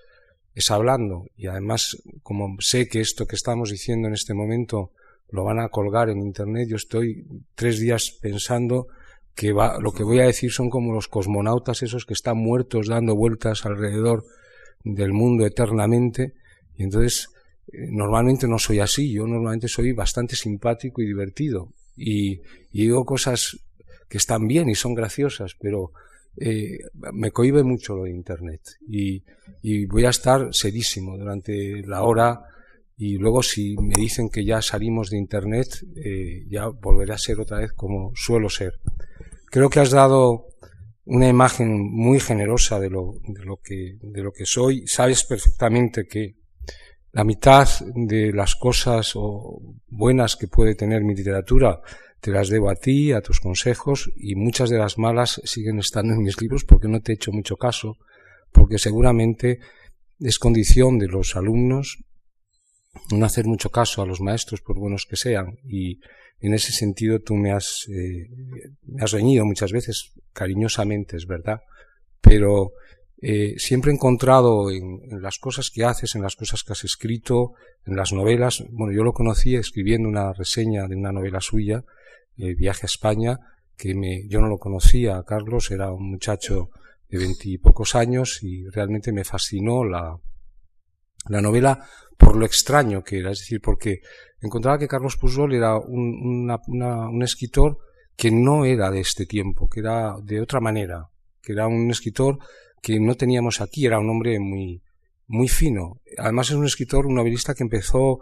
es 0.54 0.70
hablando. 0.70 1.24
Y 1.34 1.46
además, 1.46 1.96
como 2.22 2.56
sé 2.60 2.86
que 2.86 3.00
esto 3.00 3.26
que 3.26 3.36
estamos 3.36 3.70
diciendo 3.70 4.06
en 4.06 4.14
este 4.14 4.34
momento 4.34 4.92
lo 5.30 5.44
van 5.44 5.60
a 5.60 5.70
colgar 5.70 6.10
en 6.10 6.20
Internet, 6.20 6.68
yo 6.68 6.76
estoy 6.76 7.26
tres 7.54 7.80
días 7.80 8.10
pensando 8.20 8.88
que 9.34 9.54
va, 9.54 9.80
lo 9.80 9.92
que 9.92 10.04
voy 10.04 10.20
a 10.20 10.26
decir 10.26 10.52
son 10.52 10.68
como 10.68 10.92
los 10.92 11.08
cosmonautas 11.08 11.82
esos 11.82 12.04
que 12.04 12.12
están 12.12 12.36
muertos 12.36 12.88
dando 12.88 13.16
vueltas 13.16 13.64
alrededor 13.64 14.26
del 14.84 15.14
mundo 15.14 15.46
eternamente. 15.46 16.34
Y 16.76 16.82
entonces 16.82 17.30
normalmente 17.88 18.46
no 18.46 18.58
soy 18.58 18.80
así, 18.80 19.12
yo 19.12 19.26
normalmente 19.26 19.68
soy 19.68 19.92
bastante 19.92 20.36
simpático 20.36 21.02
y 21.02 21.06
divertido 21.06 21.72
y, 21.96 22.40
digo 22.72 23.04
cosas 23.04 23.58
que 24.08 24.18
están 24.18 24.46
bien 24.46 24.68
y 24.68 24.74
son 24.74 24.94
graciosas, 24.94 25.56
pero 25.60 25.92
eh, 26.36 26.78
me 27.12 27.30
cohibe 27.30 27.62
mucho 27.62 27.96
lo 27.96 28.04
de 28.04 28.10
Internet 28.10 28.60
y, 28.88 29.22
voy 29.86 30.04
a 30.04 30.10
estar 30.10 30.52
serísimo 30.52 31.16
durante 31.16 31.82
la 31.86 32.02
hora 32.02 32.42
y 32.96 33.16
luego 33.18 33.42
si 33.42 33.76
me 33.76 33.96
dicen 33.96 34.28
que 34.28 34.44
ya 34.44 34.62
salimos 34.62 35.10
de 35.10 35.18
Internet, 35.18 35.84
eh, 35.96 36.44
ya 36.48 36.68
volveré 36.68 37.12
a 37.12 37.18
ser 37.18 37.40
otra 37.40 37.58
vez 37.58 37.72
como 37.72 38.12
suelo 38.14 38.48
ser. 38.48 38.74
Creo 39.46 39.68
que 39.68 39.80
has 39.80 39.90
dado 39.90 40.46
una 41.04 41.28
imagen 41.28 41.80
muy 41.80 42.20
generosa 42.20 42.78
de 42.78 42.90
lo, 42.90 43.14
de 43.26 43.44
lo, 43.44 43.58
que, 43.58 43.98
de 44.00 44.22
lo 44.22 44.32
que 44.32 44.46
soy. 44.46 44.86
Sabes 44.86 45.24
perfectamente 45.24 46.06
que 46.06 46.36
la 47.14 47.22
mitad 47.22 47.68
de 47.94 48.32
las 48.32 48.56
cosas 48.56 49.12
o 49.14 49.60
buenas 49.86 50.34
que 50.34 50.48
puede 50.48 50.74
tener 50.74 51.02
mi 51.02 51.14
literatura 51.14 51.80
te 52.20 52.32
las 52.32 52.48
debo 52.48 52.70
a 52.70 52.74
ti, 52.74 53.12
a 53.12 53.20
tus 53.20 53.38
consejos, 53.38 54.10
y 54.16 54.34
muchas 54.34 54.70
de 54.70 54.78
las 54.78 54.98
malas 54.98 55.40
siguen 55.44 55.78
estando 55.78 56.14
en 56.14 56.22
mis 56.22 56.40
libros 56.40 56.64
porque 56.64 56.88
no 56.88 57.00
te 57.00 57.12
he 57.12 57.14
hecho 57.14 57.32
mucho 57.32 57.56
caso, 57.56 57.98
porque 58.50 58.78
seguramente 58.78 59.60
es 60.18 60.38
condición 60.38 60.98
de 60.98 61.06
los 61.06 61.36
alumnos 61.36 61.98
no 63.10 63.26
hacer 63.26 63.44
mucho 63.44 63.70
caso 63.70 64.02
a 64.02 64.06
los 64.06 64.20
maestros 64.20 64.62
por 64.62 64.78
buenos 64.78 65.06
que 65.08 65.16
sean, 65.16 65.58
y 65.64 66.00
en 66.40 66.54
ese 66.54 66.72
sentido 66.72 67.20
tú 67.20 67.34
me 67.34 67.52
has, 67.52 67.86
eh, 67.88 68.28
me 68.82 69.02
has 69.02 69.12
reñido 69.12 69.44
muchas 69.44 69.70
veces, 69.70 70.12
cariñosamente, 70.32 71.16
es 71.16 71.26
verdad, 71.26 71.60
pero 72.20 72.72
eh, 73.26 73.54
siempre 73.56 73.90
he 73.90 73.94
encontrado 73.94 74.70
en, 74.70 75.00
las 75.22 75.38
cosas 75.38 75.70
que 75.70 75.82
haces, 75.82 76.14
en 76.14 76.20
las 76.20 76.36
cosas 76.36 76.62
que 76.62 76.74
has 76.74 76.84
escrito, 76.84 77.54
en 77.86 77.96
las 77.96 78.12
novelas, 78.12 78.62
bueno, 78.70 78.92
yo 78.92 79.02
lo 79.02 79.14
conocí 79.14 79.56
escribiendo 79.56 80.10
una 80.10 80.34
reseña 80.34 80.86
de 80.86 80.94
una 80.94 81.10
novela 81.10 81.40
suya, 81.40 81.84
eh, 82.36 82.54
Viaje 82.54 82.82
a 82.82 82.84
España, 82.84 83.38
que 83.78 83.94
me, 83.94 84.28
yo 84.28 84.42
no 84.42 84.48
lo 84.48 84.58
conocía, 84.58 85.22
Carlos, 85.26 85.70
era 85.70 85.90
un 85.90 86.10
muchacho 86.10 86.68
de 87.08 87.16
veintipocos 87.16 87.94
años 87.94 88.42
y 88.42 88.68
realmente 88.68 89.10
me 89.10 89.24
fascinó 89.24 89.84
la, 89.84 90.18
la 91.26 91.40
novela 91.40 91.82
por 92.18 92.36
lo 92.36 92.44
extraño 92.44 93.02
que 93.02 93.20
era, 93.20 93.30
es 93.30 93.38
decir, 93.38 93.62
porque 93.62 94.00
encontraba 94.42 94.78
que 94.78 94.86
Carlos 94.86 95.16
Pujol 95.16 95.54
era 95.54 95.78
un, 95.78 96.50
un 96.68 97.22
escritor 97.22 97.78
que 98.18 98.30
no 98.30 98.66
era 98.66 98.90
de 98.90 99.00
este 99.00 99.24
tiempo, 99.24 99.66
que 99.70 99.80
era 99.80 100.14
de 100.22 100.42
otra 100.42 100.60
manera, 100.60 101.08
que 101.40 101.54
era 101.54 101.66
un 101.66 101.90
escritor 101.90 102.38
que 102.84 103.00
no 103.00 103.14
teníamos 103.14 103.62
aquí. 103.62 103.86
Era 103.86 103.98
un 103.98 104.10
hombre 104.10 104.38
muy, 104.38 104.82
muy 105.26 105.48
fino. 105.48 106.02
Además 106.18 106.50
es 106.50 106.56
un 106.56 106.66
escritor, 106.66 107.06
un 107.06 107.14
novelista 107.14 107.54
que 107.54 107.62
empezó, 107.62 108.20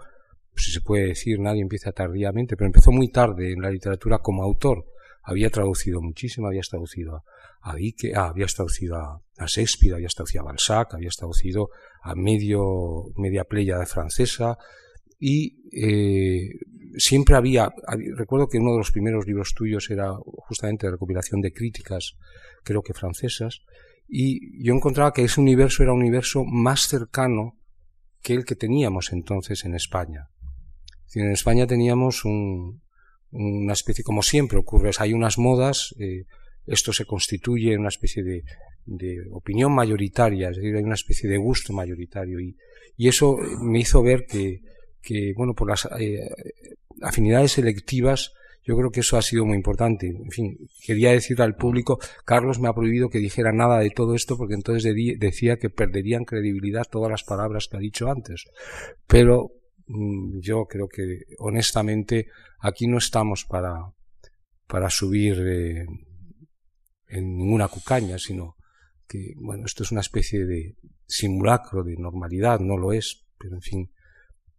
si 0.55 0.71
se 0.71 0.81
puede 0.81 1.09
decir, 1.09 1.41
nadie 1.41 1.63
empieza 1.63 1.91
tardíamente, 1.91 2.57
pero 2.57 2.67
empezó 2.67 2.93
muy 2.93 3.09
tarde 3.09 3.53
en 3.53 3.61
la 3.61 3.71
literatura 3.71 4.19
como 4.19 4.45
autor. 4.45 4.87
Había 5.25 5.51
traducido 5.51 6.01
muchísimo, 6.01 6.47
había 6.47 6.63
traducido 6.63 7.25
a 7.61 7.75
Vique, 7.75 8.13
ah, 8.15 8.29
había 8.29 8.47
traducido 8.47 8.97
a, 8.97 9.21
Shakespeare, 9.47 9.95
había 9.95 10.09
traducido 10.09 10.43
a 10.43 10.47
Balzac, 10.47 10.95
había 10.95 11.11
traducido 11.11 11.71
a 12.03 12.15
medio, 12.15 13.07
media 13.17 13.45
de 13.51 13.87
francesa 13.87 14.57
y 15.19 15.57
eh, 15.73 16.51
siempre 16.97 17.35
había, 17.35 17.73
recuerdo 18.17 18.49
que 18.49 18.59
uno 18.59 18.73
de 18.73 18.79
los 18.79 18.93
primeros 18.93 19.27
libros 19.27 19.55
tuyos 19.55 19.91
era 19.91 20.13
justamente 20.25 20.87
de 20.87 20.93
recopilación 20.93 21.41
de 21.41 21.53
críticas, 21.53 22.15
creo 22.63 22.83
que 22.83 22.95
francesas, 22.95 23.63
y 24.15 24.63
yo 24.63 24.75
encontraba 24.75 25.15
que 25.15 25.25
ese 25.25 25.41
universo 25.41 25.83
era 25.83 25.95
un 25.95 26.01
universo 26.01 26.45
más 26.45 26.87
cercano 26.87 27.57
que 28.21 28.35
el 28.35 28.45
que 28.45 28.55
teníamos 28.55 29.11
entonces 29.11 29.65
en 29.65 29.75
España. 29.75 30.29
En 31.15 31.31
España 31.31 31.67
teníamos 31.67 32.23
una 32.27 33.73
especie, 33.73 34.05
como 34.05 34.23
siempre 34.23 34.59
ocurre, 34.59 34.91
hay 34.99 35.15
unas 35.15 35.39
modas, 35.39 35.95
eh, 35.99 36.27
esto 36.67 36.93
se 36.93 37.07
constituye 37.07 37.73
en 37.73 37.81
una 37.81 37.89
especie 37.89 38.23
de, 38.23 38.45
opinión 39.33 39.73
mayoritaria, 39.73 40.51
es 40.51 40.57
decir, 40.57 40.77
hay 40.77 40.83
una 40.83 40.95
especie 40.95 41.31
de 41.31 41.39
gusto 41.39 41.73
mayoritario 41.73 42.39
y, 42.39 42.55
eso 42.99 43.39
me 43.63 43.81
hizo 43.81 44.03
ver 44.03 44.27
que, 44.27 45.33
bueno, 45.35 45.55
por 45.55 45.71
las 45.71 45.89
eh, 45.99 46.29
afinidades 47.01 47.53
selectivas 47.53 48.35
yo 48.65 48.77
creo 48.77 48.91
que 48.91 49.01
eso 49.01 49.17
ha 49.17 49.23
sido 49.23 49.45
muy 49.45 49.57
importante. 49.57 50.07
En 50.07 50.31
fin, 50.31 50.57
quería 50.85 51.11
decir 51.11 51.41
al 51.43 51.57
público, 51.57 51.99
Carlos 52.25 52.61
me 52.61 52.69
ha 52.69 52.75
prohibido 52.75 53.11
que 53.11 53.19
dijera 53.19 53.53
nada 53.53 53.81
de 53.81 53.91
todo 53.91 54.15
esto 54.15 54.37
porque 54.37 54.55
entonces 54.55 54.95
decía 55.19 55.57
que 55.57 55.71
perderían 55.71 56.25
credibilidad 56.25 56.85
todas 56.89 57.11
las 57.11 57.25
palabras 57.25 57.69
que 57.69 57.77
ha 57.77 57.81
dicho 57.81 58.09
antes. 58.09 58.45
Pero 59.07 59.51
mm, 59.87 60.41
yo 60.41 60.67
creo 60.67 60.89
que 60.89 61.23
honestamente 61.39 62.29
aquí 62.61 62.87
no 62.87 62.99
estamos 62.99 63.45
para, 63.45 63.93
para 64.69 64.91
subir 64.91 65.39
eh, 65.45 65.87
en 67.09 67.37
ninguna 67.37 67.69
cucaña, 67.69 68.19
sino 68.19 68.57
que, 69.09 69.35
bueno, 69.37 69.65
esto 69.67 69.83
es 69.83 69.91
una 69.91 70.01
especie 70.01 70.47
de 70.47 70.77
simulacro 71.07 71.83
de 71.83 71.97
normalidad, 71.97 72.61
no 72.61 72.77
lo 72.77 72.93
es, 72.93 73.27
pero 73.39 73.57
en 73.57 73.61
fin, 73.61 73.92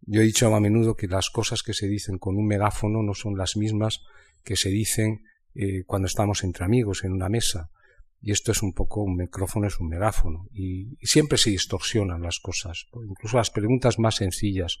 yo 0.06 0.20
he 0.20 0.24
dicho 0.24 0.54
a 0.54 0.60
menudo 0.60 0.96
que 0.96 1.06
las 1.06 1.30
cosas 1.30 1.62
que 1.62 1.72
se 1.72 1.86
dicen 1.86 2.18
con 2.18 2.36
un 2.36 2.46
megáfono 2.46 3.02
no 3.02 3.14
son 3.14 3.36
las 3.36 3.56
mismas 3.56 4.00
que 4.42 4.56
se 4.56 4.68
dicen 4.68 5.22
eh, 5.54 5.84
cuando 5.86 6.06
estamos 6.06 6.44
entre 6.44 6.64
amigos 6.64 7.04
en 7.04 7.12
una 7.12 7.28
mesa. 7.28 7.70
Y 8.20 8.32
esto 8.32 8.52
es 8.52 8.62
un 8.62 8.72
poco, 8.72 9.02
un 9.02 9.16
micrófono 9.16 9.66
es 9.66 9.78
un 9.80 9.88
megáfono. 9.88 10.48
Y, 10.52 10.96
siempre 11.02 11.38
se 11.38 11.50
distorsionan 11.50 12.22
las 12.22 12.38
cosas. 12.38 12.86
Incluso 13.06 13.36
las 13.36 13.50
preguntas 13.50 13.98
más 13.98 14.16
sencillas, 14.16 14.78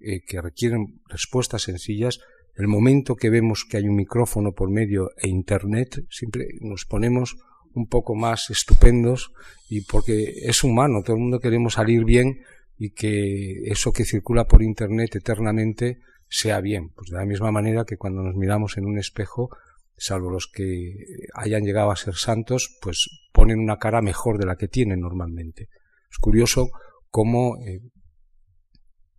eh, 0.00 0.22
que 0.24 0.40
requieren 0.40 1.00
respuestas 1.08 1.62
sencillas, 1.62 2.20
el 2.54 2.68
momento 2.68 3.16
que 3.16 3.30
vemos 3.30 3.64
que 3.68 3.78
hay 3.78 3.88
un 3.88 3.96
micrófono 3.96 4.52
por 4.52 4.70
medio 4.70 5.10
e 5.16 5.28
Internet, 5.28 6.04
siempre 6.10 6.46
nos 6.60 6.84
ponemos 6.84 7.36
un 7.72 7.88
poco 7.88 8.14
más 8.14 8.50
estupendos 8.50 9.32
y 9.68 9.80
porque 9.80 10.32
es 10.44 10.62
humano, 10.62 11.02
todo 11.02 11.16
el 11.16 11.22
mundo 11.22 11.40
queremos 11.40 11.74
salir 11.74 12.04
bien 12.04 12.40
y 12.76 12.90
que 12.90 13.62
eso 13.66 13.92
que 13.92 14.04
circula 14.04 14.46
por 14.46 14.62
Internet 14.62 15.16
eternamente 15.16 16.00
sea 16.28 16.60
bien. 16.60 16.90
Pues 16.90 17.10
de 17.10 17.16
la 17.16 17.24
misma 17.24 17.52
manera 17.52 17.84
que 17.84 17.96
cuando 17.96 18.22
nos 18.22 18.34
miramos 18.34 18.76
en 18.76 18.86
un 18.86 18.98
espejo, 18.98 19.50
salvo 19.96 20.30
los 20.30 20.48
que 20.48 20.92
hayan 21.34 21.64
llegado 21.64 21.90
a 21.90 21.96
ser 21.96 22.14
santos, 22.14 22.78
pues 22.80 23.08
ponen 23.32 23.60
una 23.60 23.78
cara 23.78 24.02
mejor 24.02 24.38
de 24.38 24.46
la 24.46 24.56
que 24.56 24.68
tienen 24.68 25.00
normalmente. 25.00 25.68
Es 26.10 26.18
curioso 26.18 26.70
cómo 27.10 27.56
eh, 27.58 27.80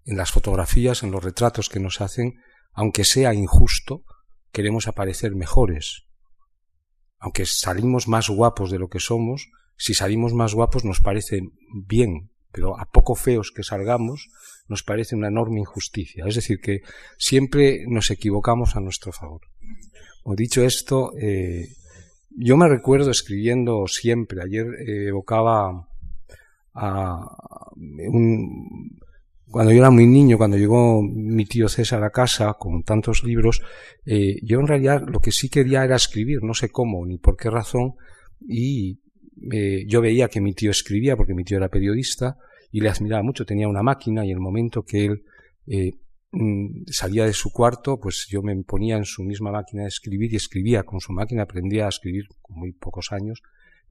en 0.06 0.18
las 0.18 0.32
fotografías, 0.32 1.04
en 1.04 1.12
los 1.12 1.24
retratos 1.24 1.70
que 1.70 1.80
nos 1.80 2.02
hacen, 2.02 2.36
aunque 2.74 3.06
sea 3.06 3.34
injusto, 3.34 4.04
queremos 4.52 4.88
aparecer 4.88 5.36
mejores. 5.36 6.04
aunque 7.18 7.46
salimos 7.46 8.08
más 8.08 8.30
guapos 8.30 8.70
de 8.70 8.78
lo 8.78 8.88
que 8.88 9.00
somos, 9.00 9.50
si 9.78 9.94
salimos 9.96 10.34
más 10.34 10.54
guapos 10.54 10.86
nos 10.86 11.00
parece 11.00 11.42
bien, 11.74 12.30
pero 12.56 12.80
a 12.80 12.86
poco 12.86 13.16
feos 13.16 13.52
que 13.52 13.64
salgamos 13.64 14.30
nos 14.70 14.82
parece 14.82 15.16
una 15.16 15.28
enorme 15.28 15.60
injusticia. 15.60 16.24
Es 16.26 16.36
decir, 16.36 16.62
que 16.62 16.82
siempre 17.18 17.84
nos 17.88 18.10
equivocamos 18.12 18.78
a 18.78 18.80
nuestro 18.80 19.12
favor. 19.12 19.42
O 20.24 20.36
dicho 20.36 20.64
esto, 20.64 21.12
eh, 21.20 21.68
yo 22.30 22.56
me 22.56 22.70
recuerdo 22.70 23.12
escribiendo 23.12 23.86
siempre, 23.88 24.42
ayer 24.42 24.68
eh, 24.88 25.08
evocaba 25.10 25.90
a 26.74 27.72
un, 27.76 29.00
cuando 29.52 29.74
yo 29.74 29.80
era 29.80 29.92
muy 29.92 30.08
niño, 30.08 30.38
cuando 30.38 30.58
llegó 30.58 31.02
mi 31.04 31.46
tío 31.46 31.68
César 31.68 32.04
a 32.04 32.10
casa 32.10 32.56
con 32.58 32.84
tantos 32.84 33.24
libros, 33.26 33.62
eh, 34.06 34.38
yo 34.42 34.62
en 34.62 34.68
realidad 34.68 35.04
lo 35.06 35.20
que 35.20 35.32
sí 35.32 35.50
quería 35.50 35.84
era 35.84 35.98
escribir, 35.98 36.42
no 36.42 36.54
sé 36.54 36.70
cómo 36.70 37.06
ni 37.06 37.18
por 37.18 37.36
qué 37.36 37.50
razón, 37.50 37.96
y 38.40 39.02
eh, 39.52 39.86
yo 39.88 40.02
veía 40.02 40.28
que 40.28 40.42
mi 40.42 40.54
tío 40.54 40.72
escribía, 40.72 41.16
porque 41.16 41.34
mi 41.34 41.44
tío 41.44 41.58
era 41.58 41.70
periodista, 41.70 42.38
y 42.72 42.82
le 42.82 42.90
admiraba 42.90 43.24
mucho, 43.24 43.46
tenía 43.46 43.68
una 43.68 43.84
máquina, 43.84 44.26
y 44.26 44.32
el 44.32 44.40
momento 44.40 44.84
que 44.84 45.06
él 45.06 45.24
eh, 45.68 45.92
mm, 46.32 46.86
salía 46.88 47.26
de 47.26 47.34
su 47.34 47.52
cuarto, 47.52 48.00
pues 48.00 48.28
yo 48.30 48.42
me 48.42 48.56
ponía 48.64 48.98
en 48.98 49.06
su 49.06 49.24
misma 49.24 49.52
máquina 49.52 49.84
de 49.84 49.90
escribir 49.90 50.34
y 50.34 50.38
escribía 50.38 50.84
con 50.84 51.00
su 51.00 51.14
máquina, 51.14 51.44
aprendía 51.44 51.86
a 51.86 51.90
escribir 51.90 52.26
con 52.42 52.58
muy 52.60 52.72
pocos 52.72 53.12
años 53.12 53.42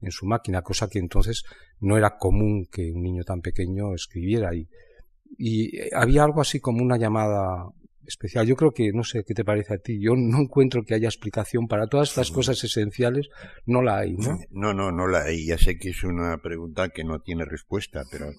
en 0.01 0.11
su 0.11 0.25
máquina, 0.25 0.61
cosa 0.61 0.89
que 0.89 0.99
entonces 0.99 1.43
no 1.79 1.97
era 1.97 2.17
común 2.17 2.67
que 2.71 2.91
un 2.91 3.01
niño 3.01 3.23
tan 3.23 3.41
pequeño 3.41 3.93
escribiera. 3.95 4.53
Y 4.53 4.67
y 5.37 5.77
eh, 5.77 5.89
había 5.93 6.23
algo 6.23 6.41
así 6.41 6.59
como 6.59 6.83
una 6.83 6.97
llamada 6.97 7.67
especial. 8.07 8.45
Yo 8.45 8.55
creo 8.55 8.71
que, 8.71 8.91
no 8.93 9.03
sé 9.03 9.23
qué 9.25 9.33
te 9.33 9.45
parece 9.45 9.75
a 9.75 9.77
ti, 9.77 9.99
yo 9.99 10.13
no 10.15 10.39
encuentro 10.39 10.83
que 10.83 10.95
haya 10.95 11.07
explicación 11.07 11.67
para 11.67 11.87
todas 11.87 12.09
estas 12.09 12.31
cosas 12.31 12.63
esenciales, 12.63 13.29
no 13.65 13.81
la 13.81 13.99
hay, 13.99 14.13
¿no? 14.13 14.39
No, 14.51 14.73
no, 14.73 14.91
no 14.91 15.07
la 15.07 15.23
hay. 15.23 15.45
Ya 15.45 15.57
sé 15.57 15.77
que 15.77 15.89
es 15.89 16.03
una 16.03 16.37
pregunta 16.37 16.89
que 16.89 17.03
no 17.03 17.21
tiene 17.21 17.45
respuesta, 17.45 18.03
pero 18.11 18.31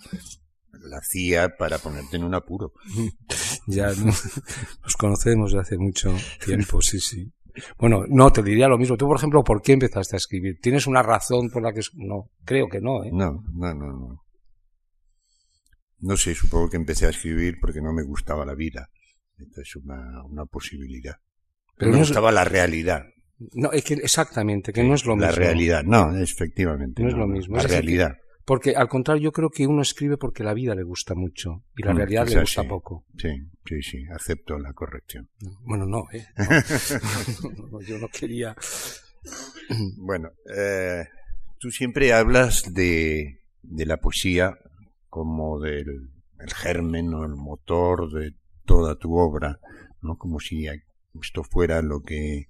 la 0.83 0.99
hacía 0.99 1.57
para 1.57 1.79
ponerte 1.79 2.17
en 2.17 2.25
un 2.25 2.35
apuro. 2.35 2.73
ya 3.67 3.89
nos 3.89 4.97
conocemos 4.97 5.53
de 5.53 5.61
hace 5.61 5.79
mucho 5.79 6.15
tiempo, 6.45 6.81
sí, 6.81 7.01
sí. 7.01 7.33
Bueno, 7.79 8.05
no, 8.09 8.31
te 8.33 8.43
diría 8.43 8.69
lo 8.69 8.79
mismo. 8.79 8.97
Tú, 8.97 9.07
por 9.07 9.17
ejemplo, 9.17 9.43
¿por 9.43 9.63
qué 9.63 9.73
empezaste 9.73 10.17
a 10.17 10.19
escribir? 10.19 10.59
¿Tienes 10.61 10.87
una 10.87 11.03
razón 11.03 11.49
por 11.51 11.63
la 11.63 11.73
que... 11.73 11.81
No, 11.95 12.31
creo 12.45 12.69
que 12.69 12.81
no, 12.81 13.03
¿eh? 13.05 13.11
No, 13.13 13.43
no, 13.55 13.75
no, 13.75 13.87
no. 13.93 14.23
No 15.99 16.17
sé, 16.17 16.35
supongo 16.35 16.69
que 16.69 16.77
empecé 16.77 17.07
a 17.07 17.11
escribir 17.11 17.57
porque 17.61 17.81
no 17.81 17.93
me 17.93 18.03
gustaba 18.03 18.45
la 18.45 18.55
vida. 18.55 18.91
Esta 19.39 19.61
es 19.61 19.77
una, 19.77 20.25
una 20.25 20.47
posibilidad. 20.47 21.17
Pero 21.77 21.91
no 21.91 21.99
me 21.99 22.03
gustaba 22.03 22.33
la 22.33 22.45
realidad. 22.45 23.05
No, 23.53 23.71
es 23.73 23.85
que 23.85 23.95
exactamente, 23.95 24.73
que 24.73 24.83
no 24.83 24.95
es 24.95 25.05
lo 25.05 25.15
mismo. 25.15 25.31
La 25.31 25.37
realidad, 25.37 25.85
no, 25.85 26.17
efectivamente. 26.17 27.03
No, 27.03 27.09
es 27.09 27.15
lo 27.15 27.27
mismo. 27.27 27.57
La 27.57 27.65
realidad. 27.65 28.17
porque 28.47 28.75
al 28.75 28.89
contrario, 28.89 29.25
yo 29.25 29.33
creo 29.33 29.51
que 29.51 29.67
uno 29.67 29.83
escribe 29.83 30.17
porque 30.17 30.43
la 30.43 30.55
vida 30.55 30.75
le 30.75 30.85
gusta 30.85 31.15
mucho 31.15 31.65
y 31.77 31.83
la 31.83 31.93
mm, 31.93 31.97
realidad 31.97 32.29
le 32.29 32.41
gusta 32.41 32.65
poco. 32.65 33.05
Sí, 33.19 33.29
sí, 33.67 33.83
sí, 33.83 34.05
acepto 34.11 34.59
la 34.59 34.73
corrección. 34.73 35.29
Bueno, 35.65 35.85
no, 35.85 36.05
¿eh? 36.13 36.27
yo 37.87 37.99
no 37.99 38.09
quería. 38.09 38.57
bueno, 39.99 40.31
eh, 40.57 41.05
tú 41.59 41.71
siempre 41.71 42.15
hablas 42.15 42.73
de, 42.73 43.43
de 43.63 43.87
la 43.87 43.99
poesía 43.99 44.57
como 45.11 45.61
del 45.61 46.11
el 46.39 46.53
germen 46.53 47.13
o 47.15 47.25
el 47.25 47.35
motor 47.35 48.11
de 48.13 48.35
toda 48.67 48.97
tu 48.97 49.17
obra, 49.17 49.59
¿no? 50.03 50.17
Como 50.17 50.41
si 50.41 50.67
esto 50.67 51.43
fuera 51.43 51.81
lo 51.83 52.01
que 52.01 52.49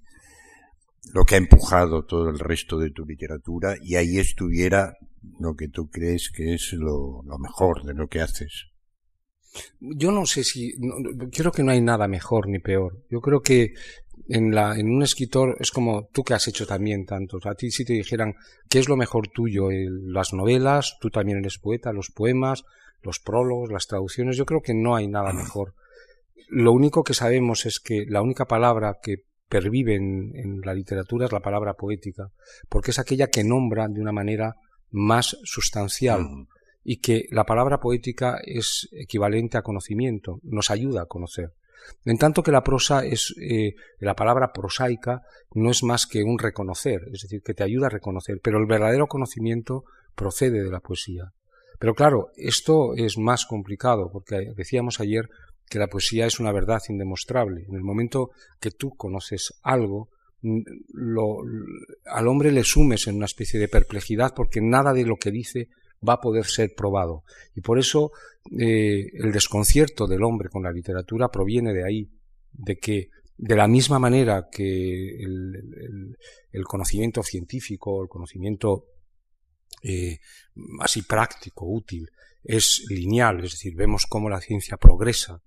lo 1.12 1.24
que 1.24 1.37
ha 1.37 1.38
empujado 1.38 2.05
todo 2.05 2.31
el 2.31 2.38
resto 2.40 2.79
de 2.79 2.90
tu 2.90 3.07
literatura 3.07 3.76
y 3.81 3.94
ahí 3.94 4.18
estuviera 4.18 4.96
lo 5.38 5.55
que 5.55 5.68
tú 5.68 5.88
crees 5.88 6.33
que 6.35 6.55
es 6.55 6.72
lo, 6.72 7.22
lo 7.24 7.38
mejor 7.38 7.85
de 7.85 7.94
lo 7.94 8.09
que 8.09 8.20
haces. 8.20 8.66
Yo 9.81 10.12
no 10.12 10.26
sé 10.26 10.44
si, 10.44 10.74
creo 11.33 11.52
que 11.52 11.62
no 11.62 11.72
hay 11.72 11.81
nada 11.81 12.09
mejor 12.09 12.48
ni 12.48 12.59
peor. 12.59 13.05
Yo 13.11 13.20
creo 13.20 13.40
que 13.40 13.72
en, 14.29 14.55
la, 14.55 14.76
en 14.76 14.88
un 14.88 15.02
escritor 15.02 15.57
es 15.61 15.70
como 15.70 16.09
tú 16.12 16.22
que 16.24 16.35
has 16.35 16.48
hecho 16.48 16.66
también 16.66 17.07
tantos. 17.07 17.46
A 17.46 17.55
ti 17.55 17.70
si 17.70 17.85
te 17.85 17.94
dijeran 17.94 18.35
qué 18.68 18.79
es 18.79 18.88
lo 18.88 18.96
mejor 18.96 19.29
tuyo, 19.29 19.68
las 19.70 20.33
novelas, 20.33 20.96
tú 21.00 21.11
también 21.11 21.38
eres 21.38 21.59
poeta, 21.59 21.92
los 21.92 22.11
poemas, 22.11 22.64
los 23.02 23.20
prólogos, 23.20 23.70
las 23.70 23.87
traducciones, 23.87 24.37
yo 24.37 24.44
creo 24.44 24.61
que 24.61 24.74
no 24.74 24.96
hay 24.96 25.09
nada 25.09 25.33
mejor. 25.33 25.74
Lo 26.48 26.72
único 26.72 27.02
que 27.02 27.14
sabemos 27.14 27.66
es 27.66 27.80
que 27.80 28.04
la 28.09 28.22
única 28.22 28.46
palabra 28.46 28.98
que 29.02 29.24
pervive 29.48 29.94
en, 29.94 30.32
en 30.35 30.61
la 30.62 30.74
literatura 30.74 31.26
es 31.26 31.32
la 31.32 31.40
palabra 31.40 31.74
poética, 31.74 32.30
porque 32.68 32.90
es 32.90 32.98
aquella 32.98 33.28
que 33.28 33.44
nombra 33.44 33.88
de 33.88 34.00
una 34.00 34.12
manera 34.12 34.54
más 34.90 35.37
sustancial 35.44 36.22
mm. 36.22 36.48
y 36.85 36.96
que 36.98 37.26
la 37.30 37.44
palabra 37.44 37.78
poética 37.78 38.38
es 38.44 38.88
equivalente 38.92 39.59
a 39.59 39.62
conocimiento, 39.62 40.40
nos 40.42 40.70
ayuda 40.70 41.02
a 41.02 41.06
conocer. 41.06 41.52
En 42.04 42.18
tanto 42.18 42.42
que 42.42 42.50
la 42.50 42.64
prosa 42.64 43.04
es, 43.04 43.35
eh, 43.40 43.74
la 44.00 44.14
palabra 44.14 44.52
prosaica 44.52 45.22
no 45.54 45.70
es 45.70 45.82
más 45.82 46.06
que 46.06 46.24
un 46.24 46.38
reconocer, 46.38 47.02
es 47.12 47.22
decir, 47.22 47.42
que 47.42 47.54
te 47.54 47.62
ayuda 47.62 47.87
a 47.87 47.90
reconocer, 47.90 48.40
pero 48.42 48.59
el 48.59 48.66
verdadero 48.66 49.06
conocimiento 49.06 49.85
procede 50.14 50.62
de 50.62 50.70
la 50.70 50.80
poesía. 50.80 51.32
Pero 51.78 51.94
claro, 51.94 52.30
esto 52.37 52.94
es 52.96 53.18
más 53.18 53.44
complicado, 53.46 54.11
porque 54.11 54.52
decíamos 54.56 54.98
ayer 54.98 55.28
que 55.68 55.79
la 55.79 55.88
poesía 55.88 56.26
es 56.26 56.38
una 56.40 56.52
verdad 56.52 56.81
indemostrable. 56.88 57.64
En 57.68 57.74
el 57.74 57.83
momento 57.83 58.31
que 58.61 58.70
tú 58.70 58.90
conoces 58.90 59.55
algo, 59.62 60.11
lo, 60.42 61.38
al 62.07 62.29
hombre 62.29 62.52
le 62.52 62.62
sumes 62.62 63.07
en 63.07 63.16
una 63.16 63.26
especie 63.26 63.59
de 63.59 63.68
perplejidad 63.68 64.33
porque 64.35 64.61
nada 64.61 64.92
de 64.92 65.05
lo 65.05 65.16
que 65.16 65.31
dice 65.31 65.68
va 66.07 66.14
a 66.14 66.20
poder 66.20 66.44
ser 66.44 66.74
probado. 66.76 67.24
Y 67.55 67.62
por 67.62 67.79
eso 67.79 68.12
eh, 68.59 69.07
el 69.14 69.33
desconcierto 69.33 70.07
del 70.07 70.22
hombre 70.22 70.48
con 70.48 70.62
la 70.62 70.72
literatura 70.72 71.29
proviene 71.29 71.72
de 71.72 71.85
ahí, 71.85 72.11
de 72.52 72.79
que 72.79 73.09
de 73.37 73.57
la 73.57 73.66
misma 73.66 73.98
manera 73.98 74.48
que 74.50 75.18
el, 75.18 76.16
conocimiento 76.64 77.22
científico, 77.22 78.02
el 78.02 78.09
conocimiento 78.09 78.87
eh, 79.83 80.18
así 80.81 81.02
práctico, 81.02 81.66
útil, 81.66 82.09
es 82.42 82.85
lineal, 82.88 83.44
es 83.44 83.52
decir, 83.52 83.74
vemos 83.74 84.07
cómo 84.07 84.31
la 84.31 84.40
ciencia 84.40 84.76
progresa 84.76 85.42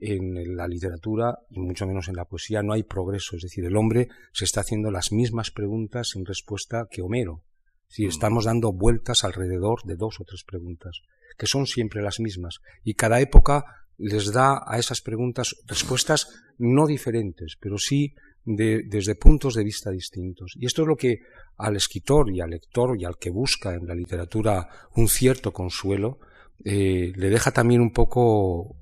en 0.00 0.56
la 0.56 0.68
literatura 0.68 1.38
y 1.50 1.60
mucho 1.60 1.86
menos 1.86 2.08
en 2.08 2.16
la 2.16 2.24
poesía. 2.24 2.62
No 2.62 2.72
hay 2.72 2.82
progreso, 2.82 3.36
es 3.36 3.42
decir, 3.42 3.64
el 3.64 3.76
hombre 3.76 4.08
se 4.32 4.44
está 4.44 4.60
haciendo 4.60 4.90
las 4.90 5.12
mismas 5.12 5.50
preguntas 5.50 6.12
en 6.16 6.24
respuesta 6.24 6.86
que 6.90 7.02
Homero, 7.02 7.42
si 7.88 8.06
estamos 8.06 8.44
dando 8.44 8.72
vueltas 8.72 9.24
alrededor 9.24 9.82
de 9.84 9.96
dos 9.96 10.20
o 10.20 10.24
tres 10.24 10.44
preguntas, 10.44 11.02
que 11.36 11.46
son 11.46 11.66
siempre 11.66 12.02
las 12.02 12.20
mismas, 12.20 12.60
y 12.84 12.94
cada 12.94 13.20
época 13.20 13.64
les 13.96 14.32
da 14.32 14.62
a 14.66 14.78
esas 14.78 15.00
preguntas 15.00 15.56
respuestas 15.66 16.28
no 16.58 16.86
diferentes, 16.86 17.56
pero 17.60 17.78
sí 17.78 18.14
desde 18.44 19.14
puntos 19.14 19.54
de 19.54 19.64
vista 19.64 19.90
distintos. 19.90 20.52
Y 20.56 20.64
esto 20.64 20.82
es 20.82 20.88
lo 20.88 20.96
que 20.96 21.20
al 21.58 21.76
escritor 21.76 22.30
y 22.30 22.40
al 22.40 22.50
lector 22.50 22.98
y 22.98 23.04
al 23.04 23.18
que 23.18 23.30
busca 23.30 23.74
en 23.74 23.86
la 23.86 23.94
literatura 23.94 24.68
un 24.96 25.08
cierto 25.08 25.52
consuelo, 25.52 26.18
eh, 26.64 27.12
le 27.14 27.30
deja 27.30 27.50
también 27.50 27.80
un 27.80 27.92
poco 27.92 28.76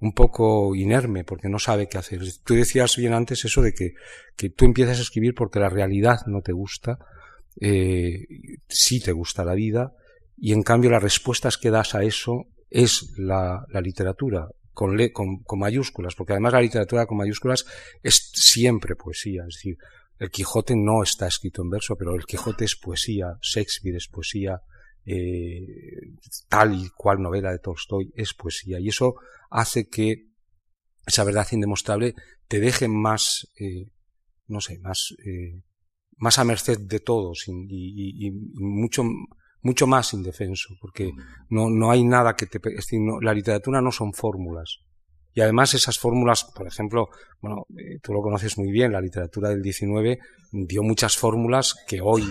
un 0.00 0.12
poco 0.12 0.74
inerme 0.74 1.24
porque 1.24 1.48
no 1.48 1.58
sabe 1.58 1.88
qué 1.88 1.98
hacer. 1.98 2.20
Tú 2.44 2.54
decías 2.54 2.96
bien 2.96 3.12
antes 3.12 3.44
eso 3.44 3.62
de 3.62 3.72
que, 3.72 3.94
que 4.36 4.50
tú 4.50 4.64
empiezas 4.64 4.98
a 4.98 5.02
escribir 5.02 5.34
porque 5.34 5.58
la 5.58 5.68
realidad 5.68 6.20
no 6.26 6.40
te 6.40 6.52
gusta 6.52 6.98
eh, 7.60 8.26
sí 8.68 9.00
te 9.00 9.10
gusta 9.10 9.44
la 9.44 9.54
vida 9.54 9.92
y 10.36 10.52
en 10.52 10.62
cambio 10.62 10.90
las 10.90 11.02
respuestas 11.02 11.58
que 11.58 11.70
das 11.70 11.94
a 11.96 12.04
eso 12.04 12.46
es 12.70 13.14
la, 13.16 13.66
literatura 13.82 14.48
con, 14.72 14.96
con, 15.08 15.58
mayúsculas, 15.58 16.14
porque 16.14 16.34
además 16.34 16.52
la 16.52 16.60
literatura 16.60 17.06
con 17.06 17.18
mayúsculas 17.18 17.66
es 18.02 18.30
siempre 18.32 18.94
poesía, 18.94 19.42
es 19.48 19.56
decir, 19.56 19.76
el 20.20 20.30
Quijote 20.30 20.74
no 20.76 21.02
está 21.02 21.26
escrito 21.26 21.62
en 21.62 21.70
verso, 21.70 21.96
pero 21.96 22.14
el 22.14 22.26
Quijote 22.26 22.64
es 22.64 22.76
poesía, 22.76 23.38
Shakespeare 23.40 23.96
es 23.96 24.06
poesía, 24.06 24.60
eh, 25.08 26.12
tal 26.48 26.74
y 26.74 26.90
cual 26.90 27.20
novela 27.20 27.50
de 27.50 27.58
Tolstoy 27.58 28.12
es 28.14 28.34
poesía, 28.34 28.78
y 28.78 28.88
eso 28.88 29.14
hace 29.50 29.88
que 29.88 30.28
esa 31.06 31.24
verdad 31.24 31.46
indemostrable 31.52 32.14
te 32.46 32.60
deje 32.60 32.88
más, 32.88 33.48
eh, 33.58 33.90
no 34.46 34.60
sé, 34.60 34.78
más 34.80 35.14
eh, 35.24 35.62
más 36.18 36.38
a 36.38 36.44
merced 36.44 36.80
de 36.80 37.00
todos 37.00 37.44
y, 37.48 38.30
mucho, 38.54 39.04
mucho 39.62 39.86
más 39.86 40.12
indefenso, 40.12 40.74
porque 40.80 41.12
no, 41.48 41.70
no 41.70 41.90
hay 41.90 42.04
nada 42.04 42.34
que 42.34 42.46
te... 42.46 42.60
la 43.22 43.32
literatura 43.32 43.80
no 43.80 43.92
son 43.92 44.12
fórmulas. 44.12 44.80
Y 45.32 45.40
además 45.40 45.74
esas 45.74 45.98
fórmulas, 45.98 46.44
por 46.44 46.66
ejemplo, 46.66 47.08
bueno, 47.40 47.66
eh, 47.76 48.00
tú 48.02 48.12
lo 48.12 48.20
conoces 48.20 48.58
muy 48.58 48.72
bien, 48.72 48.92
la 48.92 49.00
literatura 49.00 49.50
del 49.50 49.62
19 49.62 50.18
dio 50.50 50.82
muchas 50.82 51.16
fórmulas 51.16 51.76
que 51.86 52.00
hoy, 52.00 52.24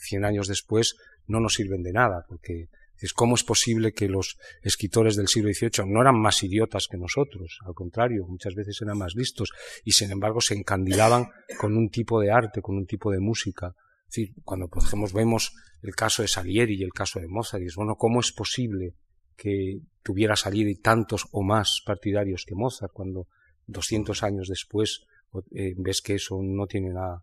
100 0.00 0.24
años 0.24 0.48
después, 0.48 0.96
no 1.28 1.40
nos 1.40 1.54
sirven 1.54 1.82
de 1.82 1.92
nada, 1.92 2.24
porque 2.28 2.68
¿Cómo 3.14 3.36
es 3.36 3.44
posible 3.44 3.92
que 3.92 4.08
los 4.08 4.38
escritores 4.60 5.14
del 5.14 5.28
siglo 5.28 5.52
XVIII 5.52 5.86
no 5.86 6.00
eran 6.00 6.18
más 6.18 6.42
idiotas 6.42 6.88
que 6.88 6.96
nosotros? 6.96 7.60
Al 7.64 7.72
contrario, 7.72 8.26
muchas 8.26 8.56
veces 8.56 8.82
eran 8.82 8.98
más 8.98 9.14
listos 9.14 9.52
y 9.84 9.92
sin 9.92 10.10
embargo 10.10 10.40
se 10.40 10.54
encandilaban 10.54 11.28
con 11.60 11.76
un 11.76 11.90
tipo 11.90 12.20
de 12.20 12.32
arte, 12.32 12.60
con 12.60 12.76
un 12.76 12.86
tipo 12.86 13.12
de 13.12 13.20
música 13.20 13.72
decir, 14.08 14.34
cuando 14.42 14.68
por 14.68 14.82
ejemplo 14.82 15.08
vemos 15.14 15.52
el 15.82 15.94
caso 15.94 16.22
de 16.22 16.28
Salieri 16.28 16.76
y 16.76 16.82
el 16.82 16.92
caso 16.92 17.20
de 17.20 17.28
Mozart, 17.28 17.62
y 17.62 17.66
es 17.66 17.76
bueno, 17.76 17.96
¿cómo 17.96 18.20
es 18.20 18.32
posible 18.32 18.94
que 19.36 19.80
tuviera 20.02 20.34
Salieri 20.34 20.76
tantos 20.76 21.26
o 21.30 21.42
más 21.42 21.82
partidarios 21.84 22.44
que 22.46 22.54
Mozart 22.54 22.92
cuando 22.92 23.28
200 23.66 24.22
años 24.22 24.48
después 24.48 25.04
eh, 25.52 25.74
ves 25.76 26.00
que 26.00 26.14
eso 26.14 26.40
no 26.42 26.66
tiene 26.66 26.90
nada, 26.90 27.22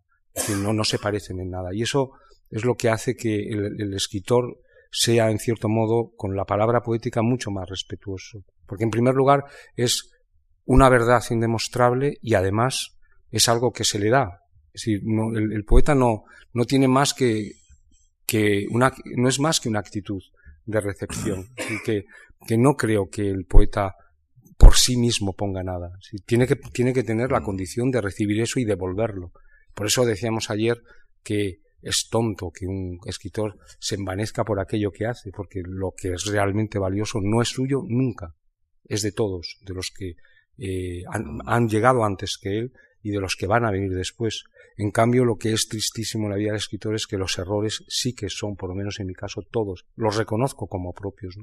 no, 0.62 0.74
no 0.74 0.84
se 0.84 1.00
parecen 1.00 1.40
en 1.40 1.50
nada. 1.50 1.74
Y 1.74 1.82
eso 1.82 2.12
es 2.50 2.64
lo 2.64 2.76
que 2.76 2.90
hace 2.90 3.16
que 3.16 3.50
el, 3.50 3.94
escritor 3.94 4.60
sea, 4.92 5.30
en 5.30 5.40
cierto 5.40 5.68
modo, 5.68 6.12
con 6.16 6.36
la 6.36 6.46
palabra 6.46 6.82
poética 6.82 7.22
mucho 7.22 7.52
más 7.52 7.70
respetuoso. 7.70 8.44
Porque, 8.66 8.84
en 8.84 8.92
primer 8.92 9.14
lugar, 9.16 9.44
es 9.76 10.12
una 10.66 10.90
verdad 10.90 11.24
indemostrable 11.30 12.18
y, 12.22 12.34
además, 12.36 12.98
es 13.32 13.50
algo 13.50 13.72
que 13.72 13.84
se 13.84 14.00
le 14.00 14.10
da. 14.10 14.42
Es 14.74 14.84
decir, 14.86 15.02
el, 15.36 15.64
poeta 15.66 15.96
no, 15.96 16.24
no 16.54 16.66
tiene 16.66 16.88
más 16.88 17.14
que, 17.14 17.52
que 18.26 18.66
una, 18.70 18.94
no 19.16 19.30
es 19.30 19.40
más 19.40 19.60
que 19.60 19.70
una 19.70 19.80
actitud 19.80 20.22
de 20.66 20.82
recepción. 20.82 21.48
que, 21.86 22.06
que 22.46 22.58
no 22.58 22.76
creo 22.76 23.10
que 23.10 23.30
el 23.30 23.46
poeta 23.46 23.96
por 24.58 24.76
sí 24.76 24.98
mismo 24.98 25.34
ponga 25.34 25.64
nada. 25.64 25.92
Tiene 26.26 26.48
que, 26.48 26.56
tiene 26.56 26.94
que 26.94 27.04
tener 27.04 27.32
la 27.32 27.42
condición 27.42 27.92
de 27.92 28.02
recibir 28.02 28.42
eso 28.42 28.60
y 28.60 28.66
devolverlo. 28.66 29.32
Por 29.74 29.88
eso 29.88 30.06
decíamos 30.06 30.50
ayer 30.50 30.82
que 31.24 31.60
es 31.86 32.10
tonto 32.10 32.50
que 32.52 32.66
un 32.66 33.00
escritor 33.06 33.60
se 33.80 33.94
envanezca 33.94 34.44
por 34.44 34.60
aquello 34.60 34.92
que 34.92 35.06
hace, 35.06 35.32
porque 35.32 35.62
lo 35.64 35.94
que 35.96 36.14
es 36.14 36.26
realmente 36.26 36.80
valioso 36.80 37.20
no 37.22 37.44
es 37.44 37.50
suyo 37.50 37.84
nunca, 37.88 38.34
es 38.86 39.04
de 39.04 39.12
todos, 39.12 39.60
de 39.62 39.76
los 39.76 39.92
que 39.92 40.16
eh, 40.58 41.04
han, 41.46 41.70
llegado 41.70 42.04
antes 42.04 42.40
que 42.42 42.58
él 42.58 42.74
y 43.04 43.12
de 43.12 43.20
los 43.20 43.36
que 43.36 43.46
van 43.46 43.66
a 43.66 43.72
venir 43.72 43.94
después. 43.94 44.46
En 44.78 44.90
cambio, 44.90 45.26
lo 45.26 45.36
que 45.36 45.54
es 45.54 45.68
tristísimo 45.68 46.26
en 46.26 46.32
la 46.32 46.38
vida 46.38 46.50
del 46.50 46.58
escritor 46.58 46.96
es 46.96 47.06
que 47.06 47.20
los 47.20 47.38
errores 47.38 47.84
sí 47.88 48.16
que 48.16 48.30
son, 48.30 48.56
por 48.56 48.70
lo 48.70 48.76
menos 48.76 49.00
en 49.00 49.06
mi 49.06 49.14
caso, 49.14 49.44
todos. 49.44 49.86
Los 49.96 50.16
reconozco 50.16 50.66
como 50.66 50.92
propios. 50.92 51.36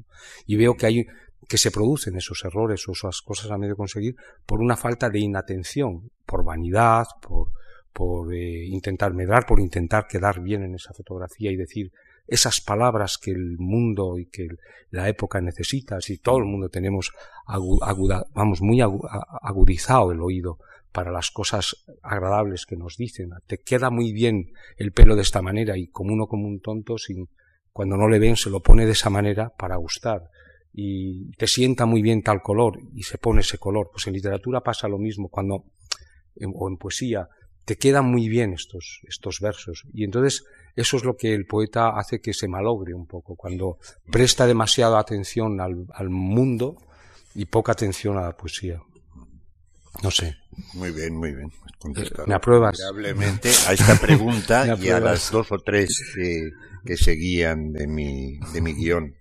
Y 0.44 0.56
veo 0.56 0.76
que 0.76 0.86
hay 0.86 1.06
que 1.48 1.58
se 1.58 1.70
producen 1.70 2.16
esos 2.16 2.44
errores 2.44 2.86
o 2.88 2.92
esas 2.92 3.20
cosas 3.22 3.50
a 3.50 3.58
medio 3.58 3.76
conseguir 3.76 4.16
por 4.44 4.60
una 4.60 4.76
falta 4.76 5.08
de 5.08 5.20
inatención, 5.20 6.10
por 6.26 6.44
vanidad, 6.44 7.06
por, 7.20 7.51
por 7.92 8.34
eh, 8.34 8.66
intentar 8.66 9.12
medrar, 9.14 9.46
por 9.46 9.60
intentar 9.60 10.06
quedar 10.06 10.40
bien 10.40 10.62
en 10.62 10.74
esa 10.74 10.92
fotografía 10.92 11.50
y 11.50 11.56
decir 11.56 11.92
esas 12.26 12.60
palabras 12.60 13.18
que 13.18 13.32
el 13.32 13.58
mundo 13.58 14.18
y 14.18 14.26
que 14.26 14.48
la 14.90 15.08
época 15.08 15.40
necesita, 15.40 16.00
si 16.00 16.18
todo 16.18 16.38
el 16.38 16.44
mundo 16.44 16.68
tenemos 16.68 17.12
vamos 18.34 18.62
muy 18.62 18.80
agudizado 18.80 20.12
el 20.12 20.20
oído 20.20 20.58
para 20.92 21.10
las 21.10 21.30
cosas 21.30 21.84
agradables 22.02 22.66
que 22.66 22.76
nos 22.76 22.96
dicen, 22.96 23.30
te 23.46 23.58
queda 23.58 23.90
muy 23.90 24.12
bien 24.12 24.52
el 24.76 24.92
pelo 24.92 25.16
de 25.16 25.22
esta 25.22 25.42
manera 25.42 25.76
y 25.76 25.88
como 25.88 26.12
uno 26.12 26.26
como 26.26 26.46
un 26.46 26.60
tonto 26.60 26.96
cuando 27.72 27.96
no 27.96 28.08
le 28.08 28.18
ven 28.18 28.36
se 28.36 28.50
lo 28.50 28.60
pone 28.60 28.86
de 28.86 28.92
esa 28.92 29.10
manera 29.10 29.50
para 29.50 29.76
gustar 29.76 30.30
y 30.72 31.30
te 31.32 31.46
sienta 31.46 31.86
muy 31.86 32.02
bien 32.02 32.22
tal 32.22 32.42
color 32.42 32.78
y 32.94 33.02
se 33.02 33.18
pone 33.18 33.40
ese 33.40 33.58
color. 33.58 33.90
Pues 33.92 34.06
en 34.06 34.14
literatura 34.14 34.60
pasa 34.60 34.88
lo 34.88 34.98
mismo 34.98 35.28
cuando 35.28 35.64
o 36.54 36.68
en 36.68 36.76
poesía 36.76 37.28
te 37.64 37.76
quedan 37.76 38.06
muy 38.06 38.28
bien 38.28 38.52
estos, 38.52 39.00
estos 39.08 39.40
versos. 39.40 39.84
Y 39.92 40.04
entonces 40.04 40.44
eso 40.76 40.96
es 40.96 41.04
lo 41.04 41.16
que 41.16 41.34
el 41.34 41.46
poeta 41.46 41.90
hace 41.98 42.20
que 42.20 42.34
se 42.34 42.48
malogre 42.48 42.94
un 42.94 43.06
poco, 43.06 43.36
cuando 43.36 43.78
presta 44.10 44.46
demasiada 44.46 44.98
atención 44.98 45.60
al, 45.60 45.86
al 45.92 46.10
mundo 46.10 46.76
y 47.34 47.44
poca 47.46 47.72
atención 47.72 48.16
a 48.18 48.22
la 48.22 48.36
poesía. 48.36 48.80
No 50.02 50.10
sé. 50.10 50.36
Muy 50.74 50.90
bien, 50.90 51.14
muy 51.14 51.34
bien. 51.34 51.52
Eh, 51.96 52.10
¿Me 52.26 52.34
apruebas? 52.34 52.78
a 52.80 53.72
esta 53.72 53.96
pregunta 53.96 54.76
y 54.80 54.88
a 54.88 55.00
las 55.00 55.30
dos 55.30 55.50
o 55.52 55.58
tres 55.58 56.12
que, 56.14 56.50
que 56.84 56.96
seguían 56.96 57.72
de 57.72 57.86
mi, 57.86 58.38
de 58.52 58.60
mi 58.60 58.72
guion. 58.72 59.14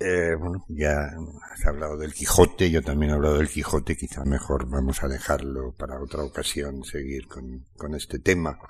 Eh, 0.00 0.36
bueno, 0.38 0.64
ya 0.68 1.10
has 1.50 1.66
hablado 1.66 1.96
del 1.96 2.14
Quijote, 2.14 2.70
yo 2.70 2.82
también 2.82 3.10
he 3.10 3.14
hablado 3.14 3.38
del 3.38 3.48
Quijote, 3.48 3.96
quizá 3.96 4.24
mejor 4.24 4.68
vamos 4.70 5.02
a 5.02 5.08
dejarlo 5.08 5.72
para 5.72 6.00
otra 6.00 6.22
ocasión, 6.22 6.84
seguir 6.84 7.26
con, 7.26 7.94
este 7.96 8.20
tema. 8.20 8.60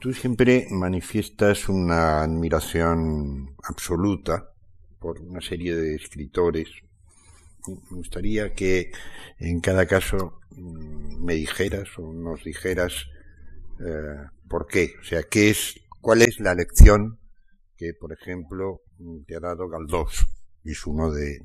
Tú 0.00 0.12
siempre 0.12 0.66
manifiestas 0.70 1.68
una 1.68 2.22
admiración 2.22 3.54
absoluta 3.62 4.50
por 4.98 5.20
una 5.20 5.40
serie 5.40 5.76
de 5.76 5.94
escritores. 5.94 6.70
Me 7.68 7.98
gustaría 7.98 8.52
que 8.52 8.90
en 9.38 9.60
cada 9.60 9.86
caso 9.86 10.40
mm, 10.50 11.24
me 11.24 11.34
dijeras 11.34 11.88
o 11.98 12.12
nos 12.12 12.42
dijeras 12.42 13.06
eh, 13.78 14.26
por 14.48 14.66
qué, 14.66 14.94
o 15.00 15.04
sea, 15.04 15.22
qué 15.22 15.50
es, 15.50 15.80
cuál 16.00 16.22
es 16.22 16.40
la 16.40 16.54
lección 16.56 17.20
que, 17.76 17.92
por 17.94 18.12
ejemplo, 18.12 18.80
te 19.26 19.36
ha 19.36 19.40
dado 19.40 19.68
Galdós 19.68 20.26
es 20.70 20.86
uno 20.86 21.10
de, 21.10 21.40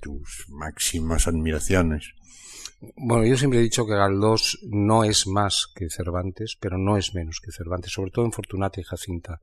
tus 0.00 0.46
máximas 0.48 1.28
admiraciones. 1.28 2.12
Bueno, 2.96 3.24
yo 3.24 3.36
siempre 3.36 3.60
he 3.60 3.62
dicho 3.62 3.86
que 3.86 3.94
Galdós 3.94 4.58
no 4.68 5.04
es 5.04 5.26
más 5.26 5.66
que 5.74 5.88
Cervantes, 5.88 6.56
pero 6.60 6.76
no 6.78 6.96
es 6.96 7.14
menos 7.14 7.40
que 7.42 7.52
Cervantes, 7.52 7.92
sobre 7.92 8.10
todo 8.10 8.24
en 8.24 8.32
Fortunata 8.32 8.80
y 8.80 8.84
Jacinta. 8.84 9.40